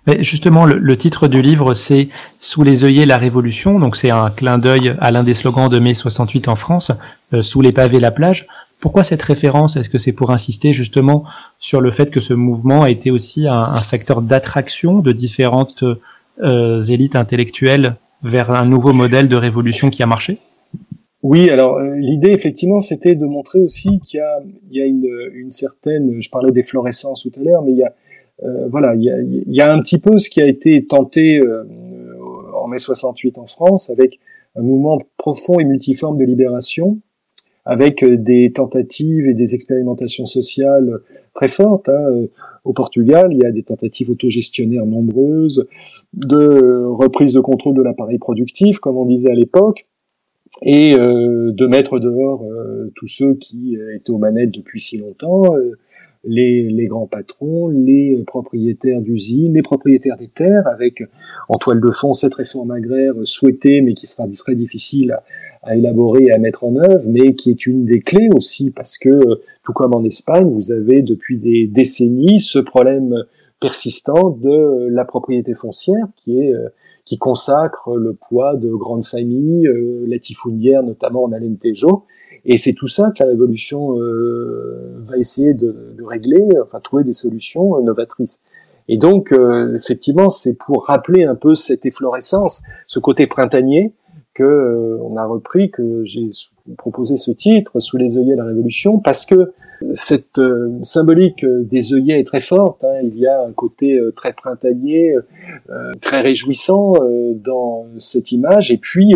Mais 0.06 0.22
justement, 0.22 0.64
le, 0.64 0.96
titre 0.96 1.28
du 1.28 1.42
livre, 1.42 1.74
c'est 1.74 2.08
Sous 2.38 2.62
les 2.62 2.84
œillets 2.84 3.06
la 3.06 3.18
révolution. 3.18 3.78
Donc 3.78 3.96
c'est 3.96 4.10
un 4.10 4.30
clin 4.30 4.58
d'œil 4.58 4.94
à 5.00 5.10
l'un 5.10 5.22
des 5.22 5.34
slogans 5.34 5.68
de 5.68 5.78
mai 5.78 5.94
68 5.94 6.48
en 6.48 6.56
France, 6.56 6.92
euh, 7.34 7.42
Sous 7.42 7.60
les 7.60 7.72
pavés 7.72 8.00
la 8.00 8.10
plage. 8.10 8.46
Pourquoi 8.80 9.04
cette 9.04 9.22
référence? 9.22 9.76
Est-ce 9.76 9.90
que 9.90 9.98
c'est 9.98 10.12
pour 10.12 10.30
insister 10.30 10.72
justement 10.72 11.24
sur 11.58 11.82
le 11.82 11.90
fait 11.90 12.10
que 12.10 12.20
ce 12.20 12.32
mouvement 12.32 12.82
a 12.82 12.90
été 12.90 13.10
aussi 13.10 13.46
un, 13.46 13.64
facteur 13.64 14.22
d'attraction 14.22 15.00
de 15.00 15.12
différentes 15.12 15.84
euh, 16.42 16.80
élites 16.80 17.14
intellectuelles 17.14 17.96
vers 18.22 18.50
un 18.50 18.64
nouveau 18.64 18.94
modèle 18.94 19.28
de 19.28 19.36
révolution 19.36 19.90
qui 19.90 20.02
a 20.02 20.06
marché? 20.06 20.38
Oui, 21.22 21.50
alors 21.50 21.76
euh, 21.76 21.96
l'idée 21.96 22.30
effectivement 22.30 22.80
c'était 22.80 23.14
de 23.14 23.26
montrer 23.26 23.58
aussi 23.58 24.00
qu'il 24.00 24.16
y 24.16 24.22
a, 24.22 24.40
il 24.70 24.78
y 24.78 24.80
a 24.80 24.86
une, 24.86 25.06
une, 25.34 25.50
certaine, 25.50 26.22
je 26.22 26.30
parlais 26.30 26.50
des 26.50 26.62
florescences 26.62 27.24
tout 27.24 27.38
à 27.38 27.44
l'heure, 27.44 27.62
mais 27.62 27.72
il 27.72 27.76
y 27.76 27.84
a 27.84 27.92
voilà, 28.70 28.94
il 28.94 29.44
y, 29.46 29.60
a, 29.60 29.72
un 29.72 29.80
petit 29.80 29.98
peu 29.98 30.16
ce 30.16 30.30
qui 30.30 30.40
a 30.40 30.46
été 30.46 30.86
tenté 30.86 31.40
euh, 31.40 31.64
en 32.54 32.68
mai 32.68 32.78
68 32.78 33.38
en 33.38 33.46
France 33.46 33.90
avec 33.90 34.18
un 34.56 34.62
mouvement 34.62 35.00
profond 35.16 35.58
et 35.58 35.64
multiforme 35.64 36.16
de 36.16 36.24
libération 36.24 36.98
avec 37.64 38.02
euh, 38.02 38.16
des 38.16 38.52
tentatives 38.52 39.26
et 39.26 39.34
des 39.34 39.54
expérimentations 39.54 40.26
sociales 40.26 41.00
très 41.34 41.48
fortes. 41.48 41.88
Hein. 41.88 42.04
Euh, 42.10 42.26
au 42.64 42.72
Portugal, 42.74 43.28
il 43.32 43.38
y 43.38 43.46
a 43.46 43.50
des 43.50 43.62
tentatives 43.62 44.10
autogestionnaires 44.10 44.84
nombreuses, 44.84 45.66
de 46.12 46.84
reprise 46.84 47.32
de 47.32 47.40
contrôle 47.40 47.74
de 47.74 47.80
l'appareil 47.80 48.18
productif, 48.18 48.80
comme 48.80 48.98
on 48.98 49.06
disait 49.06 49.30
à 49.30 49.34
l'époque, 49.34 49.86
et 50.62 50.92
euh, 50.92 51.52
de 51.52 51.66
mettre 51.66 51.98
dehors 51.98 52.44
tous 52.96 53.06
ceux 53.06 53.34
qui 53.34 53.78
étaient 53.94 54.10
aux 54.10 54.18
manettes 54.18 54.50
depuis 54.50 54.78
si 54.78 54.98
longtemps, 54.98 55.44
les, 56.24 56.68
les, 56.70 56.86
grands 56.86 57.06
patrons, 57.06 57.68
les 57.68 58.22
propriétaires 58.26 59.00
d'usines, 59.00 59.54
les 59.54 59.62
propriétaires 59.62 60.16
des 60.16 60.28
terres, 60.28 60.66
avec 60.66 61.02
en 61.48 61.56
toile 61.56 61.80
de 61.80 61.90
fond 61.90 62.12
cette 62.12 62.34
réforme 62.34 62.70
agraire 62.70 63.14
souhaitée, 63.24 63.80
mais 63.80 63.94
qui 63.94 64.06
sera 64.06 64.28
très 64.28 64.54
difficile 64.54 65.12
à, 65.12 65.22
à 65.62 65.76
élaborer 65.76 66.24
et 66.24 66.32
à 66.32 66.38
mettre 66.38 66.64
en 66.64 66.76
œuvre, 66.76 67.04
mais 67.06 67.34
qui 67.34 67.50
est 67.50 67.66
une 67.66 67.84
des 67.84 68.00
clés 68.00 68.28
aussi, 68.34 68.70
parce 68.70 68.98
que, 68.98 69.20
tout 69.62 69.72
comme 69.72 69.94
en 69.94 70.04
Espagne, 70.04 70.50
vous 70.50 70.72
avez 70.72 71.02
depuis 71.02 71.38
des 71.38 71.66
décennies 71.66 72.40
ce 72.40 72.58
problème 72.58 73.14
persistant 73.60 74.30
de 74.30 74.88
la 74.88 75.04
propriété 75.04 75.54
foncière 75.54 76.06
qui 76.24 77.18
consacre 77.18 77.96
le 77.96 78.14
poids 78.14 78.56
de 78.56 78.70
grandes 78.70 79.04
familles 79.04 79.66
euh, 79.66 80.04
latifundières, 80.06 80.82
notamment 80.82 81.24
en 81.24 81.32
Alentejo. 81.32 82.04
Et 82.44 82.56
c'est 82.56 82.72
tout 82.72 82.88
ça 82.88 83.10
que 83.10 83.22
la 83.22 83.30
révolution 83.30 83.98
euh, 83.98 84.96
va 84.98 85.18
essayer 85.18 85.54
de, 85.54 85.94
de, 85.96 86.02
régler, 86.02 86.46
enfin 86.62 86.80
trouver 86.80 87.04
des 87.04 87.12
solutions 87.12 87.80
novatrices. 87.82 88.42
Et 88.88 88.96
donc, 88.96 89.32
euh, 89.32 89.76
effectivement, 89.76 90.28
c'est 90.28 90.56
pour 90.58 90.86
rappeler 90.86 91.24
un 91.24 91.36
peu 91.36 91.54
cette 91.54 91.86
efflorescence, 91.86 92.62
ce 92.86 92.98
côté 92.98 93.26
printanier, 93.26 93.94
que 94.34 94.44
euh, 94.44 94.98
on 95.02 95.16
a 95.16 95.24
repris, 95.24 95.70
que 95.70 96.04
j'ai 96.04 96.28
proposé 96.76 97.16
ce 97.16 97.30
titre, 97.30 97.78
Sous 97.80 97.96
les 97.96 98.18
œillets 98.18 98.32
de 98.32 98.38
la 98.38 98.46
Révolution, 98.46 98.98
parce 98.98 99.26
que 99.26 99.52
cette 99.94 100.38
euh, 100.38 100.78
symbolique 100.82 101.44
des 101.44 101.94
œillets 101.94 102.20
est 102.20 102.24
très 102.24 102.40
forte. 102.40 102.84
Hein. 102.84 103.00
Il 103.02 103.16
y 103.18 103.26
a 103.26 103.42
un 103.42 103.52
côté 103.52 103.94
euh, 103.94 104.12
très 104.12 104.32
printanier, 104.32 105.14
très 106.00 106.20
réjouissant 106.20 106.94
dans 107.34 107.86
cette 107.96 108.32
image. 108.32 108.70
Et 108.70 108.76
puis, 108.76 109.14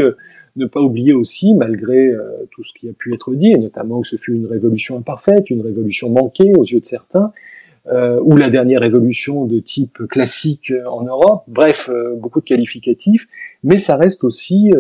ne 0.57 0.67
pas 0.67 0.81
oublier 0.81 1.13
aussi, 1.13 1.55
malgré 1.55 2.13
tout 2.51 2.63
ce 2.63 2.73
qui 2.73 2.89
a 2.89 2.93
pu 2.93 3.13
être 3.15 3.35
dit, 3.35 3.53
et 3.53 3.59
notamment 3.59 4.01
que 4.03 4.09
ce 4.09 4.17
fut 4.17 4.35
une 4.35 4.47
révolution 4.47 4.99
imparfaite, 4.99 5.51
une 5.51 5.63
révolution 5.63 6.11
manquée 6.11 6.53
aux 6.57 6.65
yeux 6.65 6.81
de 6.81 6.85
certains, 6.85 7.33
ou 7.91 8.37
la 8.37 8.51
dernière 8.51 8.81
révolution 8.81 9.47
de 9.47 9.59
type 9.59 10.07
classique 10.09 10.73
en 10.87 11.03
Europe. 11.03 11.43
Bref, 11.49 11.91
beaucoup 12.19 12.41
de 12.41 12.45
qualificatifs, 12.45 13.27
mais 13.65 13.77
ça 13.77 13.97
reste 13.97 14.23
aussi 14.23 14.71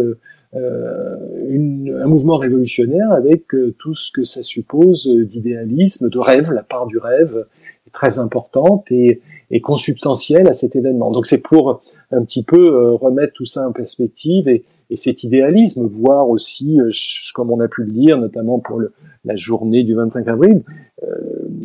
euh, 0.56 1.16
une, 1.48 2.00
un 2.00 2.06
mouvement 2.06 2.36
révolutionnaire 2.36 3.10
avec 3.10 3.52
euh, 3.54 3.74
tout 3.76 3.94
ce 3.94 4.12
que 4.12 4.22
ça 4.22 4.44
suppose 4.44 5.08
d'idéalisme, 5.08 6.08
de 6.08 6.18
rêve. 6.18 6.52
La 6.52 6.62
part 6.62 6.86
du 6.86 6.96
rêve 6.96 7.46
est 7.88 7.90
très 7.90 8.20
importante 8.20 8.92
et, 8.92 9.20
et 9.50 9.60
consubstantielle 9.60 10.46
à 10.46 10.52
cet 10.52 10.76
événement. 10.76 11.10
Donc 11.10 11.26
c'est 11.26 11.42
pour 11.42 11.82
un 12.12 12.22
petit 12.22 12.44
peu 12.44 12.56
euh, 12.56 12.92
remettre 12.92 13.32
tout 13.32 13.44
ça 13.44 13.68
en 13.68 13.72
perspective 13.72 14.48
et, 14.48 14.64
et 14.90 14.96
cet 14.96 15.24
idéalisme, 15.24 15.86
voir 15.86 16.28
aussi, 16.28 16.78
comme 17.34 17.50
on 17.50 17.60
a 17.60 17.68
pu 17.68 17.82
le 17.84 17.90
dire, 17.90 18.18
notamment 18.18 18.58
pour 18.58 18.80
la 19.24 19.36
journée 19.36 19.84
du 19.84 19.94
25 19.94 20.28
avril, 20.28 20.62
euh, 21.02 21.06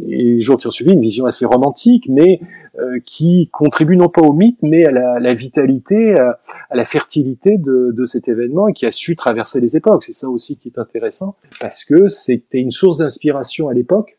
et 0.07 0.23
les 0.23 0.41
jours 0.41 0.59
qui 0.59 0.67
ont 0.67 0.71
suivi, 0.71 0.93
une 0.93 1.01
vision 1.01 1.25
assez 1.25 1.45
romantique, 1.45 2.07
mais 2.09 2.39
euh, 2.79 2.99
qui 3.03 3.49
contribue 3.51 3.97
non 3.97 4.07
pas 4.07 4.21
au 4.21 4.33
mythe, 4.33 4.57
mais 4.61 4.85
à 4.85 4.91
la, 4.91 5.33
vitalité, 5.33 6.15
à, 6.17 6.39
la 6.73 6.85
fertilité 6.85 7.57
de, 7.57 7.91
de, 7.95 8.05
cet 8.05 8.27
événement 8.27 8.67
et 8.69 8.73
qui 8.73 8.85
a 8.85 8.91
su 8.91 9.15
traverser 9.15 9.59
les 9.59 9.75
époques. 9.75 10.03
C'est 10.03 10.13
ça 10.13 10.29
aussi 10.29 10.57
qui 10.57 10.69
est 10.69 10.79
intéressant, 10.79 11.35
parce 11.59 11.83
que 11.83 12.07
c'était 12.07 12.59
une 12.59 12.71
source 12.71 12.99
d'inspiration 12.99 13.67
à 13.67 13.73
l'époque. 13.73 14.17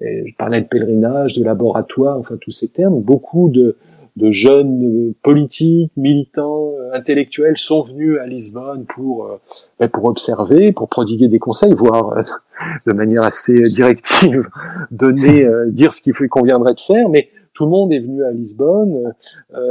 Je 0.00 0.34
parlais 0.38 0.62
de 0.62 0.66
pèlerinage, 0.66 1.34
de 1.34 1.44
laboratoire, 1.44 2.16
enfin 2.16 2.36
tous 2.40 2.52
ces 2.52 2.68
termes. 2.68 3.00
Beaucoup 3.00 3.50
de, 3.50 3.76
de 4.20 4.30
jeunes 4.30 4.84
euh, 4.84 5.14
politiques, 5.22 5.90
militants, 5.96 6.72
euh, 6.78 6.92
intellectuels 6.92 7.56
sont 7.56 7.82
venus 7.82 8.18
à 8.20 8.26
Lisbonne 8.26 8.84
pour 8.84 9.26
euh, 9.26 9.40
ben, 9.78 9.88
pour 9.88 10.04
observer, 10.04 10.72
pour 10.72 10.88
prodiguer 10.88 11.28
des 11.28 11.38
conseils, 11.38 11.72
voire 11.72 12.20
de 12.86 12.92
manière 12.92 13.22
assez 13.22 13.62
directive 13.64 14.48
donner 14.90 15.46
dire 15.68 15.92
ce 15.92 16.02
qu'il 16.02 16.14
conviendrait 16.28 16.74
de 16.74 16.80
faire, 16.80 17.08
mais 17.08 17.30
tout 17.54 17.64
le 17.64 17.70
monde 17.70 17.92
est 17.92 17.98
venu 17.98 18.22
à 18.24 18.30
Lisbonne 18.30 19.12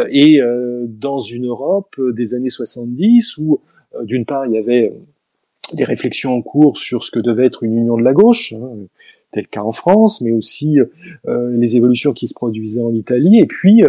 et 0.09 0.41
dans 0.87 1.19
une 1.19 1.47
Europe 1.47 1.95
des 2.13 2.33
années 2.33 2.49
70 2.49 3.37
où 3.37 3.61
d'une 4.03 4.25
part 4.25 4.45
il 4.45 4.53
y 4.53 4.57
avait 4.57 4.93
des 5.73 5.85
réflexions 5.85 6.33
en 6.33 6.41
cours 6.41 6.77
sur 6.77 7.03
ce 7.03 7.11
que 7.11 7.19
devait 7.19 7.45
être 7.45 7.63
une 7.63 7.77
union 7.77 7.97
de 7.97 8.03
la 8.03 8.13
gauche, 8.13 8.53
hein, 8.53 8.69
tel 9.31 9.47
cas 9.47 9.61
en 9.61 9.71
France, 9.71 10.21
mais 10.21 10.31
aussi 10.31 10.77
les 11.27 11.77
évolutions 11.77 12.13
qui 12.13 12.27
se 12.27 12.33
produisaient 12.33 12.81
en 12.81 12.93
Italie. 12.93 13.39
Et 13.39 13.45
puis 13.45 13.83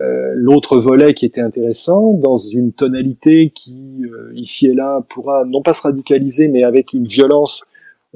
euh, 0.00 0.32
l'autre 0.34 0.78
volet 0.78 1.14
qui 1.14 1.26
était 1.26 1.40
intéressant, 1.40 2.12
dans 2.12 2.36
une 2.36 2.72
tonalité 2.72 3.50
qui 3.50 4.04
euh, 4.04 4.32
ici 4.34 4.68
et 4.68 4.74
là 4.74 5.04
pourra 5.08 5.44
non 5.44 5.62
pas 5.62 5.72
se 5.72 5.82
radicaliser, 5.82 6.48
mais 6.48 6.62
avec 6.62 6.92
une 6.92 7.06
violence 7.06 7.66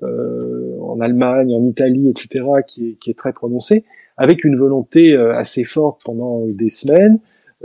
en 0.00 0.98
Allemagne, 1.00 1.54
en 1.54 1.64
Italie, 1.64 2.08
etc., 2.08 2.44
qui 2.66 2.88
est, 2.88 2.92
qui 2.94 3.10
est 3.10 3.14
très 3.14 3.32
prononcée, 3.32 3.84
avec 4.16 4.42
une 4.42 4.56
volonté 4.56 5.14
assez 5.14 5.64
forte 5.64 6.00
pendant 6.02 6.44
des 6.46 6.70
semaines 6.70 7.18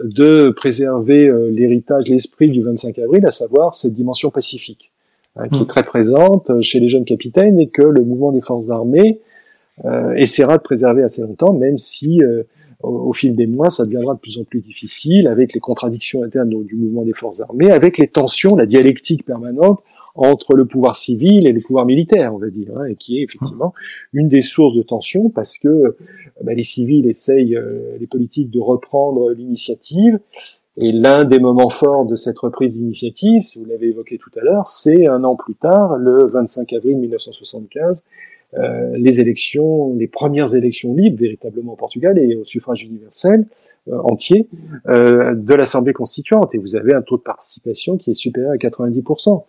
de 0.04 0.50
préserver 0.50 1.32
l'héritage, 1.50 2.10
l'esprit 2.10 2.50
du 2.50 2.62
25 2.62 3.00
avril, 3.00 3.26
à 3.26 3.32
savoir 3.32 3.74
cette 3.74 3.94
dimension 3.94 4.30
pacifique. 4.30 4.92
Hein, 5.38 5.50
qui 5.50 5.60
est 5.60 5.64
mm. 5.64 5.68
très 5.68 5.84
présente 5.84 6.62
chez 6.62 6.80
les 6.80 6.90
jeunes 6.90 7.06
capitaines 7.06 7.60
et 7.60 7.68
que 7.68 7.84
le 7.84 8.04
mouvement 8.04 8.32
des 8.32 8.42
forces 8.42 8.70
armées 8.70 9.22
euh, 9.86 10.14
essaiera 10.14 10.58
de 10.58 10.64
préserver 10.64 11.04
assez 11.04 11.22
longtemps, 11.22 11.54
même 11.54 11.78
si 11.78 12.22
au, 12.82 13.12
fil 13.14 13.36
des 13.36 13.48
mois, 13.48 13.70
ça 13.70 13.86
deviendra 13.86 14.14
de 14.14 14.20
plus 14.20 14.38
en 14.38 14.44
plus 14.44 14.62
difficile 14.62 15.28
avec 15.28 15.54
les 15.54 15.60
contradictions 15.60 16.24
internes 16.24 16.50
du 16.50 16.76
mouvement 16.76 17.04
des 17.04 17.14
forces 17.14 17.42
armées, 17.42 17.72
avec 17.72 17.98
les 17.98 18.08
tensions, 18.08 18.56
la 18.56 18.66
dialectique 18.66 19.26
permanente 19.26 19.82
entre 20.18 20.56
le 20.56 20.66
pouvoir 20.66 20.96
civil 20.96 21.48
et 21.48 21.52
le 21.52 21.62
pouvoir 21.62 21.86
militaire, 21.86 22.34
on 22.34 22.40
va 22.40 22.50
dire, 22.50 22.76
hein, 22.76 22.86
et 22.86 22.96
qui 22.96 23.20
est 23.20 23.24
effectivement 23.24 23.74
une 24.14 24.28
des 24.28 24.42
sources 24.42 24.74
de 24.74 24.82
tension 24.82 25.30
parce 25.30 25.60
que 25.60 25.96
bah, 26.44 26.54
les 26.54 26.64
civils 26.64 27.08
essayent, 27.08 27.56
euh, 27.56 27.98
les 28.00 28.08
politiques, 28.08 28.50
de 28.50 28.60
reprendre 28.60 29.32
l'initiative. 29.32 30.20
Et 30.80 30.92
l'un 30.92 31.24
des 31.24 31.40
moments 31.40 31.70
forts 31.70 32.06
de 32.06 32.16
cette 32.16 32.38
reprise 32.38 32.78
d'initiative, 32.78 33.42
si 33.42 33.58
vous 33.58 33.66
l'avez 33.66 33.88
évoqué 33.88 34.20
tout 34.20 34.30
à 34.40 34.44
l'heure, 34.44 34.68
c'est 34.68 35.08
un 35.08 35.24
an 35.24 35.36
plus 35.36 35.56
tard, 35.56 35.98
le 35.98 36.28
25 36.28 36.72
avril 36.74 36.98
1975, 36.98 38.06
euh, 38.06 38.37
les 38.54 39.20
élections, 39.20 39.94
les 39.96 40.08
premières 40.08 40.56
élections 40.56 40.94
libres 40.94 41.18
véritablement 41.18 41.74
au 41.74 41.76
Portugal 41.76 42.18
et 42.18 42.36
au 42.36 42.44
suffrage 42.44 42.84
universel 42.84 43.46
euh, 43.90 43.98
entier 44.04 44.48
euh, 44.90 45.34
de 45.34 45.54
l'Assemblée 45.54 45.94
constituante. 45.94 46.54
Et 46.54 46.58
vous 46.58 46.76
avez 46.76 46.94
un 46.94 47.02
taux 47.02 47.18
de 47.18 47.22
participation 47.22 47.98
qui 47.98 48.12
est 48.12 48.14
supérieur 48.14 48.52
à 48.52 48.56
90%. 48.56 49.44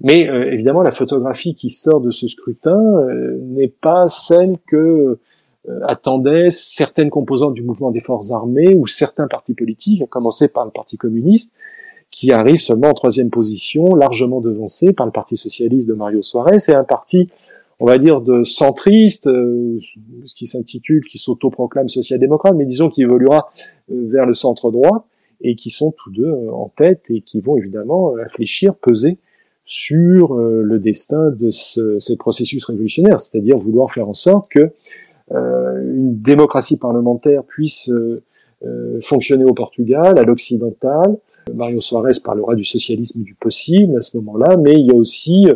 Mais 0.00 0.28
euh, 0.28 0.52
évidemment, 0.52 0.82
la 0.82 0.90
photographie 0.90 1.54
qui 1.54 1.68
sort 1.68 2.00
de 2.00 2.10
ce 2.10 2.26
scrutin 2.26 2.80
euh, 2.80 3.38
n'est 3.40 3.68
pas 3.68 4.08
celle 4.08 4.56
que 4.66 5.18
attendaient 5.80 6.50
certaines 6.50 7.08
composantes 7.08 7.54
du 7.54 7.62
mouvement 7.62 7.90
des 7.90 8.00
forces 8.00 8.30
armées 8.30 8.74
ou 8.76 8.86
certains 8.86 9.26
partis 9.28 9.54
politiques, 9.54 10.02
à 10.02 10.06
commencer 10.06 10.48
par 10.48 10.66
le 10.66 10.70
Parti 10.70 10.98
communiste, 10.98 11.54
qui 12.10 12.32
arrive 12.32 12.58
seulement 12.58 12.88
en 12.88 12.92
troisième 12.92 13.30
position, 13.30 13.94
largement 13.94 14.42
devancé 14.42 14.92
par 14.92 15.06
le 15.06 15.12
Parti 15.12 15.38
socialiste 15.38 15.88
de 15.88 15.94
Mario 15.94 16.20
Suarez, 16.20 16.58
et 16.68 16.74
un 16.74 16.84
parti 16.84 17.30
on 17.80 17.86
va 17.86 17.98
dire, 17.98 18.20
de 18.20 18.42
centriste, 18.42 19.26
euh, 19.26 19.78
ce 20.24 20.34
qui 20.34 20.46
s'intitule, 20.46 21.02
qui 21.04 21.18
s'autoproclame 21.18 21.88
social-démocrate, 21.88 22.54
mais 22.54 22.66
disons 22.66 22.88
qui 22.88 23.02
évoluera 23.02 23.50
euh, 23.90 24.06
vers 24.08 24.26
le 24.26 24.34
centre 24.34 24.70
droit, 24.70 25.06
et 25.40 25.56
qui 25.56 25.70
sont 25.70 25.92
tous 25.92 26.10
deux 26.10 26.24
euh, 26.24 26.52
en 26.52 26.70
tête 26.74 27.06
et 27.10 27.20
qui 27.20 27.40
vont 27.40 27.56
évidemment 27.56 28.12
réfléchir, 28.12 28.74
peser 28.74 29.18
sur 29.66 30.34
le 30.34 30.78
destin 30.78 31.30
de 31.30 31.50
ce, 31.50 31.98
ce 31.98 32.12
processus 32.12 32.66
révolutionnaire, 32.66 33.18
c'est-à-dire 33.18 33.56
vouloir 33.56 33.90
faire 33.90 34.06
en 34.06 34.12
sorte 34.12 34.50
que 34.50 34.70
une 35.30 36.20
démocratie 36.20 36.76
parlementaire 36.76 37.44
puisse 37.44 37.90
fonctionner 39.00 39.44
au 39.44 39.54
Portugal, 39.54 40.18
à 40.18 40.22
l'occidental. 40.22 41.16
Mario 41.52 41.80
Soares 41.80 42.20
parlera 42.24 42.54
du 42.54 42.64
socialisme 42.64 43.22
du 43.22 43.34
possible 43.34 43.96
à 43.96 44.00
ce 44.00 44.16
moment-là, 44.18 44.56
mais 44.56 44.72
il 44.72 44.86
y 44.86 44.90
a 44.90 44.94
aussi 44.94 45.46
euh, 45.48 45.54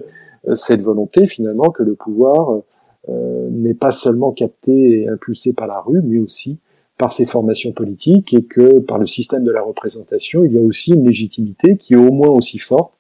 cette 0.55 0.83
volonté 0.83 1.27
finalement 1.27 1.71
que 1.71 1.83
le 1.83 1.95
pouvoir 1.95 2.63
euh, 3.09 3.49
n'est 3.51 3.75
pas 3.75 3.91
seulement 3.91 4.33
capté 4.33 5.01
et 5.01 5.09
impulsé 5.09 5.55
par 5.55 5.67
la 5.67 5.81
rue, 5.81 6.03
mais 6.03 6.19
aussi 6.19 6.59
par 6.99 7.13
ses 7.13 7.27
formations 7.27 7.73
politiques 7.73 8.35
et 8.35 8.43
que 8.43 8.81
par 8.81 8.99
le 8.99 9.07
système 9.07 9.45
de 9.45 9.53
la 9.53 9.63
représentation, 9.63 10.45
il 10.45 10.53
y 10.53 10.59
a 10.59 10.61
aussi 10.61 10.93
une 10.93 11.07
légitimité 11.07 11.77
qui 11.77 11.95
est 11.95 11.97
au 11.97 12.11
moins 12.11 12.29
aussi 12.29 12.59
forte 12.59 12.93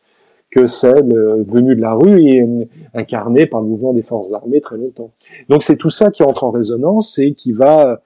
que 0.51 0.65
celle 0.65 1.13
euh, 1.13 1.45
venue 1.47 1.77
de 1.77 1.81
la 1.83 1.95
rue 1.95 2.23
et 2.23 2.43
incarnée 2.95 3.45
par 3.45 3.61
le 3.61 3.67
mouvement 3.67 3.93
des 3.93 4.03
forces 4.03 4.33
armées 4.33 4.63
très 4.63 4.79
longtemps. 4.79 5.11
Donc 5.51 5.63
c'est 5.63 5.77
tout 5.77 5.91
ça 5.91 6.11
qui 6.11 6.23
entre 6.23 6.45
en 6.45 6.53
résonance 6.53 7.19
et 7.19 7.35
qui 7.35 7.53
va, 7.53 8.01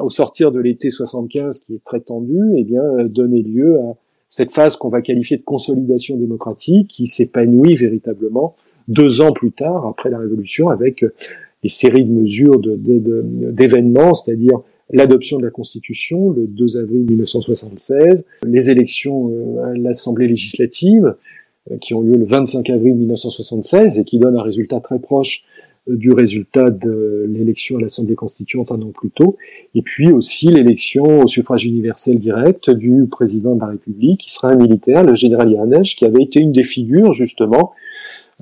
au 0.00 0.10
sortir 0.10 0.52
de 0.52 0.60
l'été 0.60 0.88
75, 0.88 1.60
qui 1.60 1.74
est 1.74 1.84
très 1.84 2.00
tendu, 2.00 2.38
eh 2.56 2.62
bien 2.62 2.82
donner 3.06 3.42
lieu 3.42 3.80
à 3.80 3.94
cette 4.36 4.52
phase 4.52 4.74
qu'on 4.74 4.88
va 4.88 5.00
qualifier 5.00 5.36
de 5.36 5.44
consolidation 5.44 6.16
démocratique 6.16 6.88
qui 6.88 7.06
s'épanouit 7.06 7.76
véritablement 7.76 8.56
deux 8.88 9.20
ans 9.20 9.32
plus 9.32 9.52
tard, 9.52 9.86
après 9.86 10.10
la 10.10 10.18
Révolution, 10.18 10.70
avec 10.70 11.04
des 11.62 11.68
séries 11.68 12.04
de 12.04 12.10
mesures 12.10 12.60
d'événements, 12.60 14.12
c'est-à-dire 14.12 14.60
l'adoption 14.90 15.38
de 15.38 15.44
la 15.44 15.50
Constitution 15.50 16.30
le 16.30 16.48
2 16.48 16.78
avril 16.78 17.04
1976, 17.04 18.24
les 18.44 18.70
élections 18.70 19.30
euh, 19.30 19.66
à 19.66 19.76
l'Assemblée 19.76 20.26
législative 20.26 21.14
euh, 21.70 21.76
qui 21.80 21.94
ont 21.94 22.00
lieu 22.00 22.16
le 22.16 22.24
25 22.24 22.68
avril 22.70 22.96
1976 22.96 24.00
et 24.00 24.04
qui 24.04 24.18
donnent 24.18 24.36
un 24.36 24.42
résultat 24.42 24.80
très 24.80 24.98
proche 24.98 25.44
du 25.86 26.12
résultat 26.12 26.70
de 26.70 27.26
l'élection 27.28 27.76
à 27.76 27.80
l'Assemblée 27.80 28.14
constituante 28.14 28.72
un 28.72 28.80
an 28.80 28.90
plus 28.90 29.10
tôt, 29.10 29.36
et 29.74 29.82
puis 29.82 30.10
aussi 30.10 30.48
l'élection 30.48 31.20
au 31.20 31.26
suffrage 31.26 31.66
universel 31.66 32.18
direct 32.18 32.70
du 32.70 33.06
président 33.10 33.54
de 33.54 33.60
la 33.60 33.66
République, 33.66 34.20
qui 34.20 34.32
sera 34.32 34.50
un 34.50 34.56
militaire, 34.56 35.04
le 35.04 35.14
général 35.14 35.50
Yanesh, 35.50 35.96
qui 35.96 36.04
avait 36.04 36.22
été 36.22 36.40
une 36.40 36.52
des 36.52 36.62
figures 36.62 37.12
justement 37.12 37.72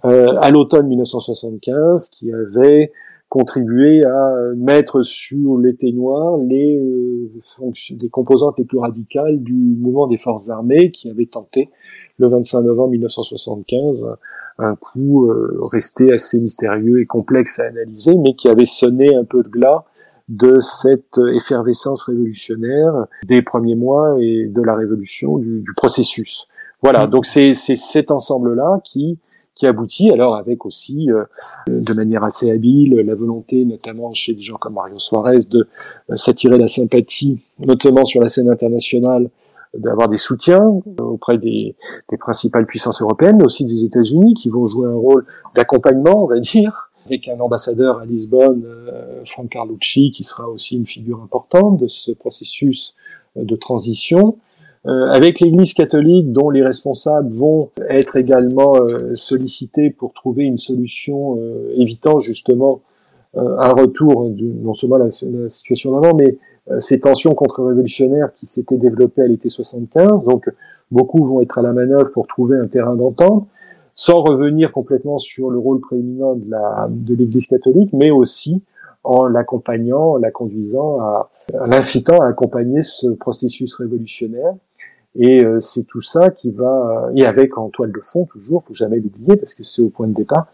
euh, 0.05 0.37
à 0.41 0.51
l'automne 0.51 0.87
1975, 0.87 2.11
qui 2.11 2.33
avait 2.33 2.93
contribué 3.29 4.05
à 4.05 4.35
mettre 4.57 5.03
sur 5.03 5.57
l'été 5.57 5.91
noir 5.91 6.37
les, 6.37 6.77
euh, 6.77 7.31
les 7.99 8.09
composantes 8.11 8.59
les 8.59 8.65
plus 8.65 8.79
radicales 8.79 9.43
du 9.43 9.55
mouvement 9.55 10.07
des 10.07 10.19
forces 10.19 10.51
armées 10.51 10.91
qui 10.91 11.09
avait 11.09 11.27
tenté 11.27 11.71
le 12.23 12.29
25 12.29 12.63
novembre 12.63 12.91
1975 12.91 14.09
un 14.59 14.77
coup 14.77 15.27
euh, 15.27 15.59
resté 15.73 16.13
assez 16.13 16.41
mystérieux 16.41 17.01
et 17.01 17.07
complexe 17.07 17.59
à 17.59 17.65
analyser, 17.65 18.15
mais 18.15 18.35
qui 18.35 18.49
avait 18.49 18.67
sonné 18.67 19.15
un 19.15 19.25
peu 19.25 19.43
de 19.43 19.49
glas 19.49 19.85
de 20.29 20.61
cette 20.61 21.19
effervescence 21.35 22.05
révolutionnaire 22.05 23.07
des 23.25 23.43
premiers 23.43 23.75
mois 23.75 24.17
et 24.21 24.47
de 24.47 24.63
la 24.63 24.75
révolution 24.75 25.39
du, 25.39 25.61
du 25.61 25.75
processus. 25.75 26.47
Voilà, 26.83 27.07
mm. 27.07 27.11
donc 27.11 27.27
c'est 27.27 27.55
cet 27.55 28.11
ensemble-là 28.11 28.81
qui 28.85 29.19
qui 29.55 29.67
aboutit, 29.67 30.11
alors 30.11 30.35
avec 30.35 30.65
aussi 30.65 31.11
euh, 31.11 31.25
de 31.69 31.93
manière 31.93 32.25
assez 32.25 32.51
habile 32.51 32.95
la 32.95 33.15
volonté, 33.15 33.65
notamment 33.65 34.13
chez 34.15 34.33
des 34.33 34.41
gens 34.41 34.57
comme 34.57 34.75
Mario 34.75 34.99
Suarez, 34.99 35.41
de 35.51 35.69
euh, 36.11 36.17
s'attirer 36.17 36.57
la 36.59 36.69
sympathie, 36.69 37.39
notamment 37.59 38.05
sur 38.05 38.23
la 38.23 38.29
scène 38.29 38.49
internationale, 38.49 39.29
d'avoir 39.75 40.09
des 40.09 40.17
soutiens 40.17 40.81
auprès 40.99 41.39
des, 41.39 41.75
des, 42.11 42.17
principales 42.17 42.67
puissances 42.67 43.01
européennes, 43.01 43.37
mais 43.39 43.45
aussi 43.45 43.65
des 43.65 43.85
États-Unis, 43.85 44.35
qui 44.35 44.49
vont 44.49 44.67
jouer 44.67 44.89
un 44.89 44.95
rôle 44.95 45.25
d'accompagnement, 45.55 46.25
on 46.25 46.27
va 46.27 46.39
dire, 46.39 46.91
avec 47.07 47.29
un 47.29 47.41
ambassadeur 47.41 47.99
à 47.99 48.05
Lisbonne, 48.05 48.65
euh, 48.67 49.23
Frank 49.25 49.49
Carlucci, 49.49 50.13
qui 50.13 50.25
sera 50.25 50.49
aussi 50.49 50.77
une 50.77 50.87
figure 50.87 51.21
importante 51.23 51.79
de 51.79 51.87
ce 51.87 52.13
processus 52.13 52.95
euh, 53.37 53.45
de 53.45 53.57
transition, 53.57 54.37
euh, 54.87 55.09
avec 55.11 55.41
l'Église 55.41 55.75
catholique, 55.75 56.33
dont 56.33 56.51
les 56.51 56.63
responsables 56.63 57.33
vont 57.33 57.71
être 57.89 58.17
également 58.17 58.77
euh, 58.77 59.15
sollicités 59.15 59.91
pour 59.91 60.13
trouver 60.13 60.45
une 60.45 60.59
solution 60.59 61.39
évitant 61.77 62.19
justement 62.19 62.83
un 63.35 63.71
retour 63.71 64.29
de, 64.29 64.45
non 64.45 64.75
seulement 64.75 64.99
la, 64.99 65.07
la 65.07 65.49
situation 65.49 65.93
d'avant, 65.93 66.15
mais 66.15 66.27
euh, 66.33 66.39
ces 66.79 67.01
tensions 67.01 67.35
contre-révolutionnaires 67.35 68.33
qui 68.33 68.47
s'étaient 68.47 68.77
développées 68.77 69.23
à 69.23 69.27
l'été 69.27 69.49
75. 69.49 70.25
Donc, 70.27 70.49
beaucoup 70.91 71.25
vont 71.25 71.41
être 71.41 71.59
à 71.59 71.63
la 71.63 71.73
manœuvre 71.73 72.13
pour 72.13 72.27
trouver 72.27 72.59
un 72.59 72.69
terrain 72.69 72.95
d'entente, 72.95 73.49
sans 73.95 74.23
revenir 74.23 74.73
complètement 74.73 75.19
sur 75.19 75.51
le 75.51 75.59
rôle 75.59 75.81
prééminent 75.81 76.35
de 76.35 76.51
la 76.51 76.89
de 76.91 77.15
l'Église 77.15 77.47
catholique, 77.47 77.91
mais 77.93 78.11
aussi 78.11 78.63
en 79.05 79.27
l'accompagnant, 79.27 80.13
en 80.13 80.17
la 80.17 80.31
conduisant 80.31 81.01
à, 81.01 81.31
l'incitant 81.67 82.21
à 82.21 82.29
accompagner 82.29 82.83
ce 82.83 83.09
processus 83.09 83.75
révolutionnaire. 83.77 84.55
Et 85.15 85.45
euh, 85.45 85.61
c'est 85.61 85.85
tout 85.85 86.01
ça 86.01 86.31
qui 86.31 86.51
va, 86.51 87.11
et 87.15 87.27
avec 87.27 87.59
en 87.59 87.69
toile 87.69 87.93
de 87.93 88.01
fond 88.03 88.25
toujours, 88.25 88.63
faut 88.65 88.73
jamais 88.73 88.99
l'oublier 88.99 89.37
parce 89.37 89.55
que 89.55 89.63
c'est 89.63 89.83
au 89.83 89.91
point 89.91 90.07
de 90.07 90.15
départ, 90.15 90.47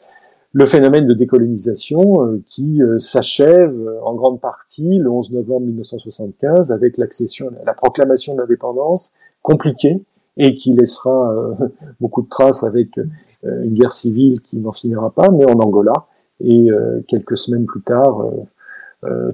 le 0.53 0.66
phénomène 0.66 1.07
de 1.07 1.14
décolonisation 1.14 2.24
euh, 2.24 2.42
qui 2.46 2.82
euh, 2.82 2.99
s'achève 2.99 3.74
euh, 3.74 4.01
en 4.03 4.14
grande 4.14 4.40
partie 4.40 4.99
le 4.99 5.11
11 5.11 5.32
novembre 5.32 5.66
1975 5.66 6.72
avec 6.72 6.96
l'accession, 6.96 7.51
la 7.64 7.74
proclamation 7.74 8.34
de 8.34 8.40
l'indépendance 8.40 9.14
compliquée 9.42 10.01
et 10.36 10.55
qui 10.55 10.72
laissera 10.72 11.34
beaucoup 12.01 12.22
de 12.22 12.28
traces 12.28 12.62
avec 12.62 12.96
une 13.42 13.74
guerre 13.74 13.90
civile 13.90 14.40
qui 14.40 14.57
n'en 14.59 14.70
finira 14.70 15.11
pas, 15.11 15.30
mais 15.30 15.51
en 15.51 15.59
Angola. 15.59 16.07
Et 16.40 16.68
quelques 17.09 17.36
semaines 17.36 17.66
plus 17.66 17.82
tard, 17.82 18.24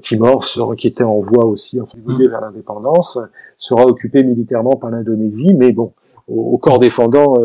Timor, 0.01 0.43
qui 0.79 0.87
était 0.87 1.05
en 1.05 1.21
voie 1.21 1.45
aussi 1.45 1.79
en 1.79 1.85
vers 2.17 2.41
l'indépendance, 2.41 3.19
sera 3.59 3.85
occupé 3.85 4.23
militairement 4.23 4.77
par 4.77 4.89
l'Indonésie, 4.89 5.53
mais 5.53 5.73
bon, 5.73 5.93
au, 6.27 6.57
corps 6.57 6.79
défendant 6.79 7.37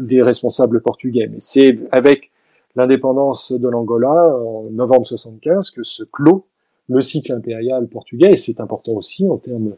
des 0.00 0.20
responsables 0.20 0.80
portugais. 0.80 1.28
Mais 1.30 1.38
c'est 1.38 1.78
avec 1.92 2.32
l'indépendance 2.78 3.52
de 3.52 3.68
l'Angola 3.68 4.36
en 4.36 4.70
novembre 4.70 5.04
75 5.04 5.70
que 5.70 5.82
se 5.82 6.04
clôt 6.04 6.46
le 6.88 7.00
cycle 7.00 7.32
impérial 7.32 7.88
portugais, 7.88 8.30
et 8.30 8.36
c'est 8.36 8.60
important 8.60 8.92
aussi 8.92 9.28
en 9.28 9.36
termes 9.36 9.74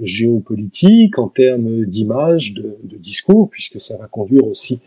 géopolitiques, 0.00 1.18
en 1.18 1.28
termes 1.28 1.84
d'image, 1.84 2.54
de, 2.54 2.96
discours, 2.96 3.48
puisque 3.50 3.78
ça 3.78 3.96
va 3.96 4.08
conduire 4.08 4.44
aussi 4.46 4.80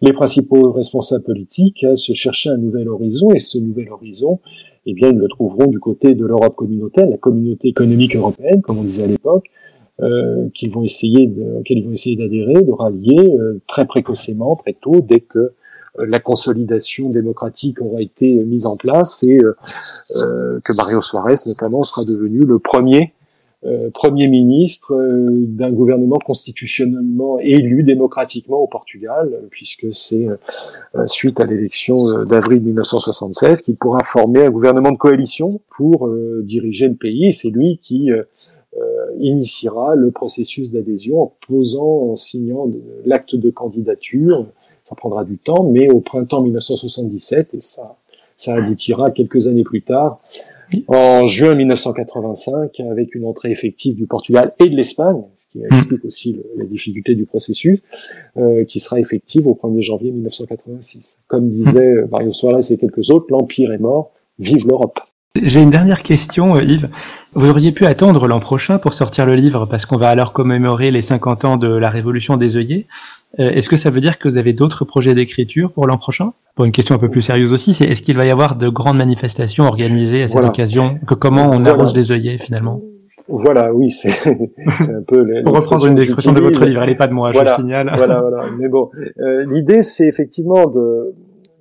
les 0.00 0.12
principaux 0.12 0.70
responsables 0.72 1.24
politiques 1.24 1.84
à 1.84 1.94
se 1.94 2.12
chercher 2.14 2.50
un 2.50 2.56
nouvel 2.56 2.88
horizon, 2.88 3.32
et 3.32 3.38
ce 3.38 3.58
nouvel 3.58 3.90
horizon, 3.90 4.38
eh 4.86 4.94
bien, 4.94 5.10
ils 5.10 5.18
le 5.18 5.28
trouveront 5.28 5.66
du 5.66 5.80
côté 5.80 6.14
de 6.14 6.24
l'Europe 6.24 6.54
communautaire, 6.54 7.06
la 7.06 7.18
communauté 7.18 7.68
économique 7.68 8.14
européenne, 8.14 8.62
comme 8.62 8.78
on 8.78 8.84
disait 8.84 9.04
à 9.04 9.08
l'époque, 9.08 9.46
euh, 10.00 10.48
qu'ils 10.54 10.70
vont 10.70 10.84
essayer 10.84 11.30
ils 11.68 11.84
vont 11.84 11.92
essayer 11.92 12.16
d'adhérer, 12.16 12.62
de 12.62 12.72
rallier 12.72 13.18
euh, 13.18 13.60
très 13.66 13.84
précocement, 13.84 14.56
très 14.56 14.72
tôt, 14.72 15.04
dès 15.06 15.20
que 15.20 15.52
la 15.98 16.20
consolidation 16.20 17.08
démocratique 17.08 17.80
aura 17.80 18.00
été 18.00 18.32
mise 18.44 18.66
en 18.66 18.76
place 18.76 19.22
et 19.22 19.38
euh, 19.38 19.56
euh, 20.16 20.60
que 20.64 20.72
Mario 20.72 21.00
Suarez 21.00 21.34
notamment 21.46 21.82
sera 21.82 22.04
devenu 22.04 22.40
le 22.40 22.58
premier 22.58 23.12
euh, 23.66 23.90
Premier 23.92 24.26
ministre 24.26 24.94
euh, 24.94 25.26
d'un 25.30 25.70
gouvernement 25.70 26.18
constitutionnellement 26.18 27.38
élu 27.40 27.82
démocratiquement 27.82 28.56
au 28.56 28.66
Portugal, 28.66 29.38
puisque 29.50 29.92
c'est 29.92 30.28
suite 31.04 31.40
à 31.40 31.44
l'élection 31.44 32.24
d'avril 32.24 32.62
1976 32.62 33.60
qu'il 33.60 33.76
pourra 33.76 34.02
former 34.02 34.46
un 34.46 34.50
gouvernement 34.50 34.92
de 34.92 34.96
coalition 34.96 35.60
pour 35.76 36.08
diriger 36.42 36.88
le 36.88 36.94
pays. 36.94 37.32
C'est 37.34 37.50
lui 37.50 37.78
qui 37.82 38.10
initiera 39.18 39.94
le 39.94 40.10
processus 40.10 40.72
d'adhésion 40.72 41.22
en 41.22 41.32
posant, 41.46 42.12
en 42.12 42.16
signant 42.16 42.70
l'acte 43.04 43.36
de 43.36 43.50
candidature. 43.50 44.46
Ça 44.90 44.96
prendra 44.96 45.24
du 45.24 45.38
temps, 45.38 45.62
mais 45.70 45.88
au 45.88 46.00
printemps 46.00 46.42
1977, 46.42 47.54
et 47.54 47.60
ça, 47.60 47.96
ça 48.34 48.56
aboutira 48.56 49.12
quelques 49.12 49.46
années 49.46 49.62
plus 49.62 49.82
tard 49.82 50.18
en 50.88 51.26
juin 51.26 51.54
1985 51.54 52.80
avec 52.90 53.14
une 53.14 53.24
entrée 53.24 53.52
effective 53.52 53.94
du 53.94 54.08
Portugal 54.08 54.52
et 54.58 54.68
de 54.68 54.74
l'Espagne, 54.74 55.22
ce 55.36 55.46
qui 55.46 55.58
hmm. 55.58 55.74
explique 55.76 56.04
aussi 56.04 56.40
la 56.56 56.64
difficulté 56.64 57.14
du 57.14 57.24
processus, 57.24 57.80
euh, 58.36 58.64
qui 58.64 58.80
sera 58.80 58.98
effective 58.98 59.46
au 59.46 59.54
1er 59.54 59.80
janvier 59.80 60.10
1986. 60.10 61.22
Comme 61.28 61.50
disait. 61.50 62.04
Mario 62.10 62.32
Soares 62.32 62.68
et 62.72 62.78
quelques 62.78 63.10
autres, 63.10 63.26
l'Empire 63.30 63.72
est 63.72 63.78
mort, 63.78 64.10
vive 64.40 64.66
l'Europe. 64.66 64.98
J'ai 65.40 65.62
une 65.62 65.70
dernière 65.70 66.02
question, 66.02 66.56
euh, 66.56 66.64
Yves. 66.64 66.88
Vous 67.34 67.48
auriez 67.48 67.70
pu 67.70 67.86
attendre 67.86 68.26
l'an 68.26 68.40
prochain 68.40 68.78
pour 68.78 68.94
sortir 68.94 69.26
le 69.26 69.36
livre 69.36 69.66
parce 69.66 69.86
qu'on 69.86 69.96
va 69.96 70.08
alors 70.08 70.32
commémorer 70.32 70.90
les 70.90 71.02
50 71.02 71.44
ans 71.44 71.56
de 71.56 71.68
la 71.68 71.88
Révolution 71.88 72.36
des 72.36 72.56
œillets. 72.56 72.88
Euh, 73.38 73.50
est-ce 73.50 73.68
que 73.68 73.76
ça 73.76 73.90
veut 73.90 74.00
dire 74.00 74.18
que 74.18 74.28
vous 74.28 74.38
avez 74.38 74.52
d'autres 74.52 74.84
projets 74.84 75.14
d'écriture 75.14 75.72
pour 75.72 75.86
l'an 75.86 75.98
prochain? 75.98 76.32
Pour 76.56 76.64
une 76.64 76.72
question 76.72 76.94
un 76.94 76.98
peu 76.98 77.08
plus 77.08 77.20
sérieuse 77.20 77.52
aussi, 77.52 77.72
c'est 77.72 77.84
est-ce 77.84 78.02
qu'il 78.02 78.16
va 78.16 78.26
y 78.26 78.30
avoir 78.30 78.56
de 78.56 78.68
grandes 78.68 78.96
manifestations 78.96 79.64
organisées 79.64 80.22
à 80.24 80.28
cette 80.28 80.44
occasion 80.44 80.98
que 81.06 81.14
Comment 81.14 81.46
on 81.50 81.64
arrose 81.64 81.94
les 81.94 82.10
œillets 82.10 82.38
finalement? 82.38 82.80
Voilà, 83.28 83.72
oui, 83.72 83.90
c'est 83.90 84.26
un 84.28 85.02
peu. 85.06 85.24
Pour 85.44 85.54
reprendre 85.54 85.86
une 85.86 85.98
expression 85.98 86.32
de 86.32 86.40
votre 86.40 86.64
livre, 86.64 86.82
elle 86.82 86.88
n'est 86.88 86.96
pas 86.96 87.06
de 87.06 87.12
moi, 87.12 87.30
je 87.32 87.38
signale. 87.54 87.90
Voilà, 87.94 88.20
voilà. 88.20 88.50
Mais 88.58 88.68
bon, 88.68 88.90
euh, 89.20 89.44
l'idée, 89.52 89.82
c'est 89.82 90.08
effectivement 90.08 90.66
de 90.66 91.14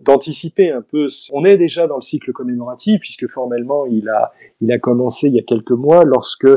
d'anticiper 0.04 0.72
un 0.72 0.82
peu. 0.82 1.08
On 1.34 1.44
est 1.44 1.58
déjà 1.58 1.88
dans 1.88 1.96
le 1.96 2.02
cycle 2.02 2.32
commémoratif 2.32 3.00
puisque 3.02 3.28
formellement 3.28 3.86
il 3.86 4.08
a 4.10 4.32
il 4.62 4.72
a 4.72 4.80
commencé 4.80 5.28
il 5.28 5.36
y 5.36 5.40
a 5.40 5.44
quelques 5.44 5.72
mois 5.72 6.04
lorsque 6.04 6.48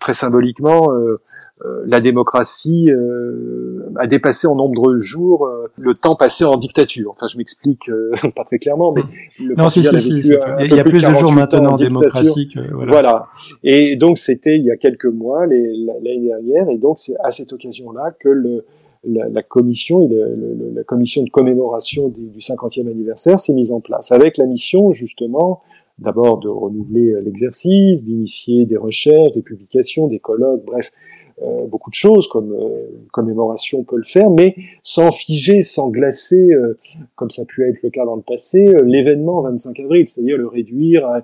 très 0.00 0.12
symboliquement 0.12 0.92
euh, 0.92 1.20
euh, 1.64 1.82
la 1.86 2.00
démocratie 2.00 2.90
euh, 2.90 3.92
a 3.96 4.06
dépassé 4.06 4.46
en 4.46 4.56
nombreux 4.56 4.98
jours 4.98 5.48
le 5.76 5.94
temps 5.94 6.16
passé 6.16 6.44
en 6.44 6.56
dictature. 6.56 7.12
Enfin, 7.12 7.26
je 7.26 7.36
m'explique 7.38 7.90
pas 8.36 8.44
très 8.44 8.58
clairement, 8.58 8.92
mais 8.92 9.02
le 9.38 9.54
non, 9.54 9.68
si, 9.68 9.82
si, 9.82 10.00
si, 10.00 10.10
il 10.10 10.74
y 10.74 10.80
a 10.80 10.84
plus 10.84 11.02
de, 11.02 11.12
jours 11.12 11.32
maintenant 11.32 11.72
en 11.72 11.76
démocratie. 11.76 12.50
voilà. 12.72 12.92
voilà. 12.92 13.26
Et 13.62 13.96
donc 13.96 14.18
c'était 14.18 14.56
il 14.56 14.64
y 14.64 14.70
a 14.70 14.76
quelques 14.76 15.06
mois, 15.06 15.46
l'année 15.46 16.26
dernière, 16.26 16.68
et 16.68 16.78
donc 16.78 16.98
c'est 16.98 17.14
à 17.22 17.30
cette 17.30 17.52
occasion-là 17.52 18.14
que 18.18 18.28
le 18.28 18.64
la, 19.04 19.42
commission, 19.42 20.08
la 20.74 20.84
commission 20.84 21.22
de 21.22 21.30
commémoration 21.30 22.08
du, 22.08 22.28
du 22.28 22.38
50e 22.38 22.88
anniversaire 22.88 23.38
s'est 23.38 23.54
mise 23.54 23.72
en 23.72 23.80
place 23.80 24.12
avec 24.12 24.38
la 24.38 24.46
mission 24.46 24.92
justement 24.92 25.62
d'abord 25.98 26.38
de 26.38 26.48
renouveler 26.48 27.14
l'exercice, 27.22 28.04
d'initier 28.04 28.66
des 28.66 28.76
recherches, 28.76 29.32
des 29.32 29.42
publications, 29.42 30.06
des 30.06 30.18
colloques, 30.18 30.64
bref, 30.64 30.90
euh, 31.42 31.66
beaucoup 31.66 31.90
de 31.90 31.94
choses 31.94 32.28
comme 32.28 32.52
euh, 32.52 32.86
commémoration 33.10 33.82
peut 33.84 33.96
le 33.96 34.04
faire, 34.04 34.30
mais 34.30 34.54
sans 34.82 35.10
figer, 35.10 35.62
sans 35.62 35.90
glacer, 35.90 36.52
euh, 36.52 36.78
comme 37.16 37.30
ça 37.30 37.42
a 37.42 37.44
pu 37.44 37.68
être 37.68 37.82
le 37.82 37.90
cas 37.90 38.04
dans 38.04 38.16
le 38.16 38.22
passé, 38.22 38.66
euh, 38.66 38.82
l'événement 38.84 39.40
25 39.42 39.80
avril, 39.80 40.06
c'est-à-dire 40.06 40.36
le 40.36 40.46
réduire 40.46 41.06
à 41.06 41.16
euh, 41.16 41.20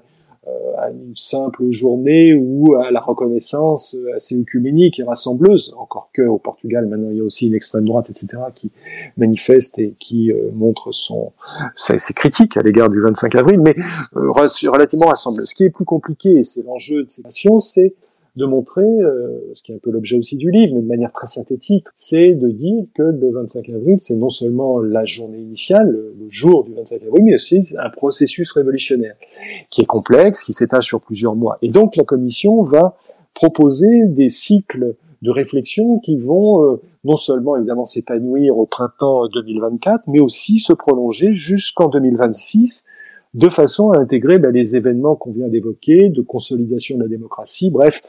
à 0.78 0.90
une 0.90 1.14
simple 1.16 1.70
journée 1.70 2.34
ou 2.34 2.74
à 2.74 2.90
la 2.90 3.00
reconnaissance 3.00 3.96
assez 4.14 4.40
œcuménique 4.40 5.00
et 5.00 5.02
rassembleuse, 5.02 5.74
encore 5.78 6.10
que 6.12 6.22
au 6.22 6.38
Portugal 6.38 6.86
maintenant 6.86 7.10
il 7.10 7.18
y 7.18 7.20
a 7.20 7.24
aussi 7.24 7.48
une 7.48 7.54
extrême 7.54 7.84
droite, 7.84 8.10
etc., 8.10 8.28
qui 8.54 8.70
manifeste 9.16 9.78
et 9.78 9.94
qui 9.98 10.32
euh, 10.32 10.50
montre 10.54 10.92
son 10.92 11.32
ses, 11.74 11.98
critiques 12.14 12.56
à 12.56 12.62
l'égard 12.62 12.88
du 12.88 13.00
25 13.00 13.34
avril, 13.34 13.60
mais 13.60 13.74
euh, 14.16 14.30
relativement 14.30 15.06
rassembleuse. 15.06 15.48
Ce 15.48 15.54
qui 15.54 15.64
est 15.64 15.70
plus 15.70 15.84
compliqué, 15.84 16.44
c'est 16.44 16.62
l'enjeu 16.62 17.04
de 17.04 17.10
ces 17.10 17.22
nations, 17.22 17.58
c'est 17.58 17.94
de 18.38 18.46
montrer, 18.46 18.82
euh, 18.82 19.52
ce 19.54 19.62
qui 19.62 19.72
est 19.72 19.74
un 19.74 19.78
peu 19.78 19.90
l'objet 19.90 20.16
aussi 20.16 20.36
du 20.36 20.50
livre, 20.50 20.74
mais 20.76 20.82
de 20.82 20.86
manière 20.86 21.12
très 21.12 21.26
synthétique, 21.26 21.86
c'est 21.96 22.34
de 22.34 22.48
dire 22.48 22.84
que 22.94 23.02
le 23.02 23.32
25 23.32 23.68
avril, 23.70 23.96
c'est 23.98 24.16
non 24.16 24.28
seulement 24.28 24.80
la 24.80 25.04
journée 25.04 25.38
initiale, 25.38 25.90
le, 25.90 26.14
jour 26.30 26.64
du 26.64 26.74
25 26.74 27.02
avril, 27.04 27.24
mais 27.24 27.34
aussi 27.34 27.74
un 27.78 27.88
processus 27.88 28.52
révolutionnaire 28.52 29.14
qui 29.70 29.80
est 29.80 29.86
complexe, 29.86 30.44
qui 30.44 30.52
s'étale 30.52 30.82
sur 30.82 31.00
plusieurs 31.00 31.34
mois. 31.34 31.58
Et 31.62 31.68
donc 31.68 31.96
la 31.96 32.04
Commission 32.04 32.62
va 32.62 32.96
proposer 33.34 34.06
des 34.06 34.28
cycles 34.28 34.94
de 35.22 35.30
réflexion 35.30 35.98
qui 35.98 36.18
vont 36.18 36.64
euh, 36.64 36.82
non 37.04 37.16
seulement 37.16 37.56
évidemment 37.56 37.86
s'épanouir 37.86 38.58
au 38.58 38.66
printemps 38.66 39.26
2024, 39.28 40.08
mais 40.08 40.20
aussi 40.20 40.58
se 40.58 40.74
prolonger 40.74 41.32
jusqu'en 41.32 41.88
2026 41.88 42.86
de 43.34 43.48
façon 43.48 43.90
à 43.90 43.98
intégrer 43.98 44.38
ben, 44.38 44.50
les 44.50 44.76
événements 44.76 45.16
qu'on 45.16 45.32
vient 45.32 45.48
d'évoquer, 45.48 46.08
de 46.08 46.22
consolidation 46.22 46.96
de 46.96 47.02
la 47.02 47.08
démocratie, 47.08 47.70
bref, 47.70 48.02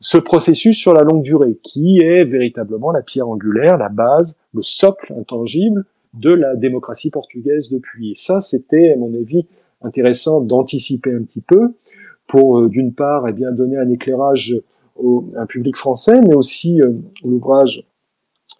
ce 0.00 0.18
processus 0.18 0.76
sur 0.76 0.92
la 0.92 1.02
longue 1.02 1.22
durée, 1.22 1.58
qui 1.62 1.98
est 2.00 2.24
véritablement 2.24 2.92
la 2.92 3.02
pierre 3.02 3.28
angulaire, 3.28 3.76
la 3.78 3.88
base, 3.88 4.38
le 4.54 4.62
socle 4.62 5.12
intangible 5.18 5.84
de 6.14 6.30
la 6.30 6.54
démocratie 6.54 7.10
portugaise 7.10 7.70
depuis. 7.70 8.12
Et 8.12 8.14
ça, 8.14 8.40
c'était, 8.40 8.92
à 8.92 8.96
mon 8.96 9.12
avis, 9.14 9.46
intéressant 9.82 10.40
d'anticiper 10.40 11.12
un 11.12 11.22
petit 11.22 11.40
peu 11.40 11.72
pour, 12.26 12.58
euh, 12.58 12.68
d'une 12.68 12.94
part, 12.94 13.28
eh 13.28 13.32
bien, 13.32 13.50
donner 13.50 13.78
un 13.78 13.88
éclairage 13.88 14.54
au 14.96 15.24
un 15.36 15.46
public 15.46 15.76
français, 15.76 16.20
mais 16.20 16.34
aussi 16.34 16.80
euh, 16.82 16.92
l'ouvrage 17.24 17.84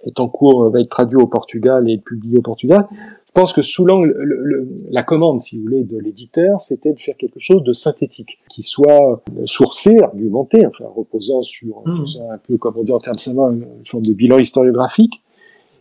est 0.04 0.20
en 0.20 0.28
cours, 0.28 0.64
euh, 0.64 0.70
va 0.70 0.80
être 0.80 0.88
traduit 0.88 1.20
au 1.20 1.26
Portugal 1.26 1.88
et 1.90 1.98
publié 1.98 2.38
au 2.38 2.42
Portugal, 2.42 2.86
pense 3.38 3.52
que 3.52 3.62
sous 3.62 3.84
l'angle, 3.84 4.66
la 4.90 5.04
commande, 5.04 5.38
si 5.38 5.58
vous 5.58 5.62
voulez, 5.62 5.84
de 5.84 5.96
l'éditeur, 5.96 6.58
c'était 6.58 6.92
de 6.92 6.98
faire 6.98 7.16
quelque 7.16 7.38
chose 7.38 7.62
de 7.62 7.72
synthétique, 7.72 8.40
qui 8.50 8.62
soit 8.62 9.22
euh, 9.36 9.42
sourcé, 9.44 9.96
argumenté, 10.00 10.66
enfin 10.66 10.86
reposant 10.92 11.42
sur, 11.42 11.82
mmh. 11.86 12.32
un 12.32 12.38
peu 12.38 12.56
comme 12.56 12.74
on 12.78 12.82
dit 12.82 12.90
en 12.90 12.98
termes 12.98 13.14
savants, 13.14 13.52
une 13.52 13.64
forme 13.84 14.04
de 14.04 14.12
bilan 14.12 14.38
historiographique, 14.38 15.22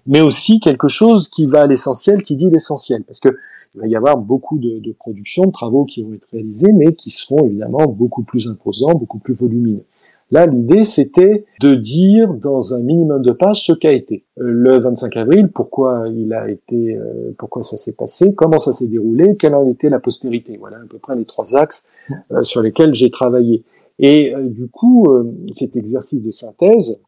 mais 0.05 0.21
aussi 0.21 0.59
quelque 0.59 0.87
chose 0.87 1.29
qui 1.29 1.47
va 1.47 1.63
à 1.63 1.67
l'essentiel, 1.67 2.21
qui 2.21 2.35
dit 2.35 2.51
l'essentiel, 2.51 3.03
parce 3.03 3.19
que 3.19 3.29
il 3.73 3.81
va 3.81 3.87
y 3.87 3.95
avoir 3.95 4.17
beaucoup 4.17 4.59
de, 4.59 4.77
de 4.77 4.91
productions, 4.91 5.45
de 5.45 5.51
travaux 5.51 5.85
qui 5.85 6.03
vont 6.03 6.13
être 6.13 6.27
réalisés, 6.31 6.71
mais 6.71 6.93
qui 6.93 7.09
seront 7.09 7.43
évidemment 7.43 7.87
beaucoup 7.87 8.21
plus 8.21 8.47
imposants, 8.47 8.93
beaucoup 8.93 9.17
plus 9.17 9.33
volumineux. 9.33 9.83
Là, 10.29 10.45
l'idée, 10.45 10.83
c'était 10.83 11.45
de 11.61 11.75
dire 11.75 12.33
dans 12.33 12.73
un 12.73 12.83
minimum 12.83 13.21
de 13.21 13.31
pages 13.31 13.63
ce 13.63 13.71
qu'a 13.71 13.93
été 13.93 14.25
euh, 14.39 14.43
le 14.43 14.79
25 14.79 15.15
avril, 15.15 15.49
pourquoi 15.53 16.03
il 16.13 16.33
a 16.33 16.49
été, 16.49 16.95
euh, 16.95 17.33
pourquoi 17.37 17.63
ça 17.63 17.77
s'est 17.77 17.95
passé, 17.95 18.35
comment 18.35 18.57
ça 18.57 18.73
s'est 18.73 18.89
déroulé, 18.89 19.37
quelle 19.37 19.55
en 19.55 19.65
était 19.65 19.89
la 19.89 19.99
postérité. 19.99 20.57
Voilà 20.57 20.77
à 20.77 20.85
peu 20.89 20.97
près 20.97 21.15
les 21.15 21.23
trois 21.23 21.55
axes 21.55 21.87
euh, 22.31 22.43
sur 22.43 22.61
lesquels 22.61 22.93
j'ai 22.93 23.09
travaillé. 23.09 23.63
Et 23.99 24.31
du 24.43 24.67
coup, 24.67 25.07
cet 25.51 25.75
exercice 25.75 26.21
de 26.21 26.29
synthèse, 26.29 27.01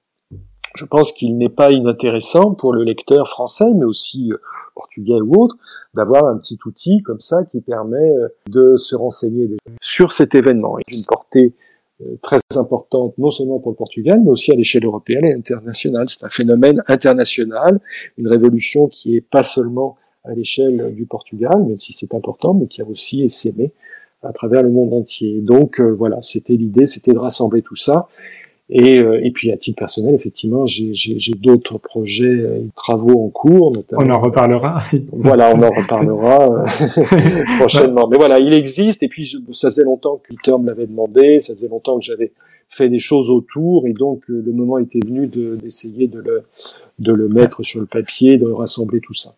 je 0.74 0.86
pense 0.86 1.12
qu'il 1.12 1.38
n'est 1.38 1.48
pas 1.48 1.70
inintéressant 1.70 2.56
pour 2.56 2.74
le 2.74 2.84
lecteur 2.84 3.28
français, 3.28 3.72
mais 3.76 3.86
aussi 3.86 4.32
portugais 4.74 5.22
ou 5.22 5.40
autre, 5.40 5.56
d'avoir 5.94 6.26
un 6.26 6.40
petit 6.40 6.58
outil 6.66 7.04
comme 7.04 7.20
ça 7.20 7.44
qui 7.44 7.62
permet 7.62 8.12
de 8.48 8.76
se 8.76 8.96
renseigner 8.96 9.56
sur 9.84 10.12
cet 10.12 10.34
événement 10.34 10.80
et 10.80 10.84
d'une 10.92 11.06
portée 11.06 11.54
très 12.22 12.38
importante, 12.56 13.18
non 13.18 13.30
seulement 13.30 13.60
pour 13.60 13.72
le 13.72 13.76
Portugal, 13.76 14.22
mais 14.24 14.30
aussi 14.30 14.52
à 14.52 14.56
l'échelle 14.56 14.86
européenne 14.86 15.26
et 15.26 15.34
internationale. 15.34 16.08
C'est 16.08 16.26
un 16.26 16.30
phénomène 16.30 16.82
international, 16.88 17.80
une 18.18 18.28
révolution 18.28 18.88
qui 18.88 19.18
est 19.18 19.22
pas 19.22 19.44
seulement 19.44 19.98
à 20.24 20.34
l'échelle 20.34 20.94
du 20.96 21.06
Portugal, 21.06 21.64
même 21.68 21.80
si 21.80 21.94
c'est 21.94 22.14
important, 22.14 22.54
mais 22.54 22.68
qui 22.68 22.82
a 22.82 22.86
aussi 22.86 23.24
essaimé 23.24 23.72
à 24.24 24.34
travers 24.34 24.64
le 24.64 24.70
monde 24.70 24.94
entier. 24.94 25.40
Donc 25.42 25.80
euh, 25.80 25.92
voilà, 25.92 26.22
c'était 26.22 26.54
l'idée, 26.54 26.86
c'était 26.86 27.14
de 27.14 27.20
rassembler 27.20 27.62
tout 27.62 27.76
ça 27.76 28.08
et, 28.72 29.00
euh, 29.00 29.20
et 29.24 29.32
puis 29.32 29.52
à 29.52 29.58
titre 29.58 29.80
personnel, 29.80 30.14
effectivement, 30.14 30.66
j'ai 30.68 31.34
d'autres 31.34 31.80
projets, 31.80 32.26
euh, 32.26 32.62
travaux 32.76 33.26
en 33.26 33.30
cours. 33.30 33.74
Notamment. 33.74 34.04
On 34.06 34.10
en 34.12 34.20
reparlera. 34.20 34.84
voilà, 35.12 35.56
on 35.56 35.64
en 35.64 35.72
reparlera 35.72 36.52
euh, 36.52 37.44
prochainement. 37.60 38.08
Mais 38.08 38.18
voilà, 38.18 38.38
il 38.40 38.54
existe. 38.54 39.02
Et 39.02 39.08
puis 39.08 39.40
ça 39.54 39.70
faisait 39.70 39.84
longtemps 39.84 40.22
que 40.24 40.36
Peter 40.36 40.56
me 40.60 40.68
l'avait 40.68 40.86
demandé. 40.86 41.40
Ça 41.40 41.56
faisait 41.56 41.68
longtemps 41.68 41.98
que 41.98 42.06
j'avais 42.06 42.32
fait 42.70 42.90
des 42.90 43.00
choses 43.00 43.32
autour. 43.32 43.88
Et 43.88 43.94
donc 43.94 44.22
le 44.28 44.52
moment 44.52 44.78
était 44.78 45.00
venu 45.04 45.26
d'essayer 45.26 46.08
de, 46.08 46.20
le, 46.20 46.44
de 47.00 47.12
le 47.12 47.28
mettre 47.28 47.64
sur 47.64 47.80
le 47.80 47.88
papier, 47.88 48.38
de 48.38 48.52
rassembler 48.52 49.00
tout 49.00 49.16
ça. 49.16 49.34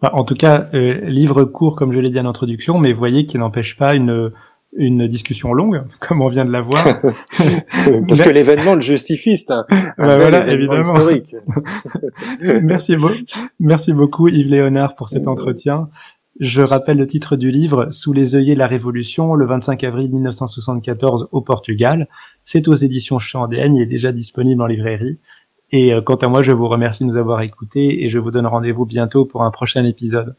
En 0.00 0.24
tout 0.24 0.34
cas, 0.34 0.68
livre 0.72 1.44
court, 1.44 1.76
comme 1.76 1.92
je 1.92 2.00
l'ai 2.00 2.10
dit 2.10 2.18
en 2.18 2.26
introduction, 2.26 2.76
mais 2.78 2.92
voyez 2.92 3.24
qu'il 3.24 3.38
n'empêche 3.38 3.76
pas 3.76 3.94
une 3.94 4.32
une 4.74 5.06
discussion 5.06 5.52
longue, 5.52 5.82
comme 6.00 6.22
on 6.22 6.28
vient 6.28 6.44
de 6.44 6.50
la 6.50 6.60
voir. 6.60 6.84
Parce 8.08 8.22
que 8.22 8.30
l'événement 8.30 8.74
le 8.74 8.80
justifie, 8.80 9.36
c'est 9.36 9.52
un, 9.52 9.64
bah 9.68 10.18
voilà, 10.18 10.50
évidemment. 10.52 10.80
historique. 10.80 11.36
merci, 12.62 12.96
merci 13.60 13.92
beaucoup 13.92 14.28
Yves 14.28 14.48
Léonard 14.48 14.94
pour 14.94 15.08
cet 15.08 15.28
entretien. 15.28 15.88
Je 16.40 16.62
rappelle 16.62 16.96
le 16.96 17.06
titre 17.06 17.36
du 17.36 17.50
livre 17.50 17.88
Sous 17.90 18.14
les 18.14 18.34
œillets 18.34 18.54
de 18.54 18.58
la 18.58 18.66
Révolution, 18.66 19.34
le 19.34 19.46
25 19.46 19.84
avril 19.84 20.10
1974 20.10 21.28
au 21.30 21.42
Portugal. 21.42 22.08
C'est 22.42 22.68
aux 22.68 22.74
éditions 22.74 23.18
Chandaigne 23.18 23.76
et 23.76 23.82
est 23.82 23.86
déjà 23.86 24.12
disponible 24.12 24.62
en 24.62 24.66
librairie. 24.66 25.18
Et 25.70 25.92
euh, 25.92 26.00
quant 26.00 26.16
à 26.16 26.28
moi, 26.28 26.42
je 26.42 26.52
vous 26.52 26.68
remercie 26.68 27.04
de 27.04 27.10
nous 27.10 27.16
avoir 27.16 27.42
écoutés 27.42 28.04
et 28.04 28.08
je 28.08 28.18
vous 28.18 28.30
donne 28.30 28.46
rendez-vous 28.46 28.86
bientôt 28.86 29.26
pour 29.26 29.42
un 29.42 29.50
prochain 29.50 29.84
épisode. 29.84 30.36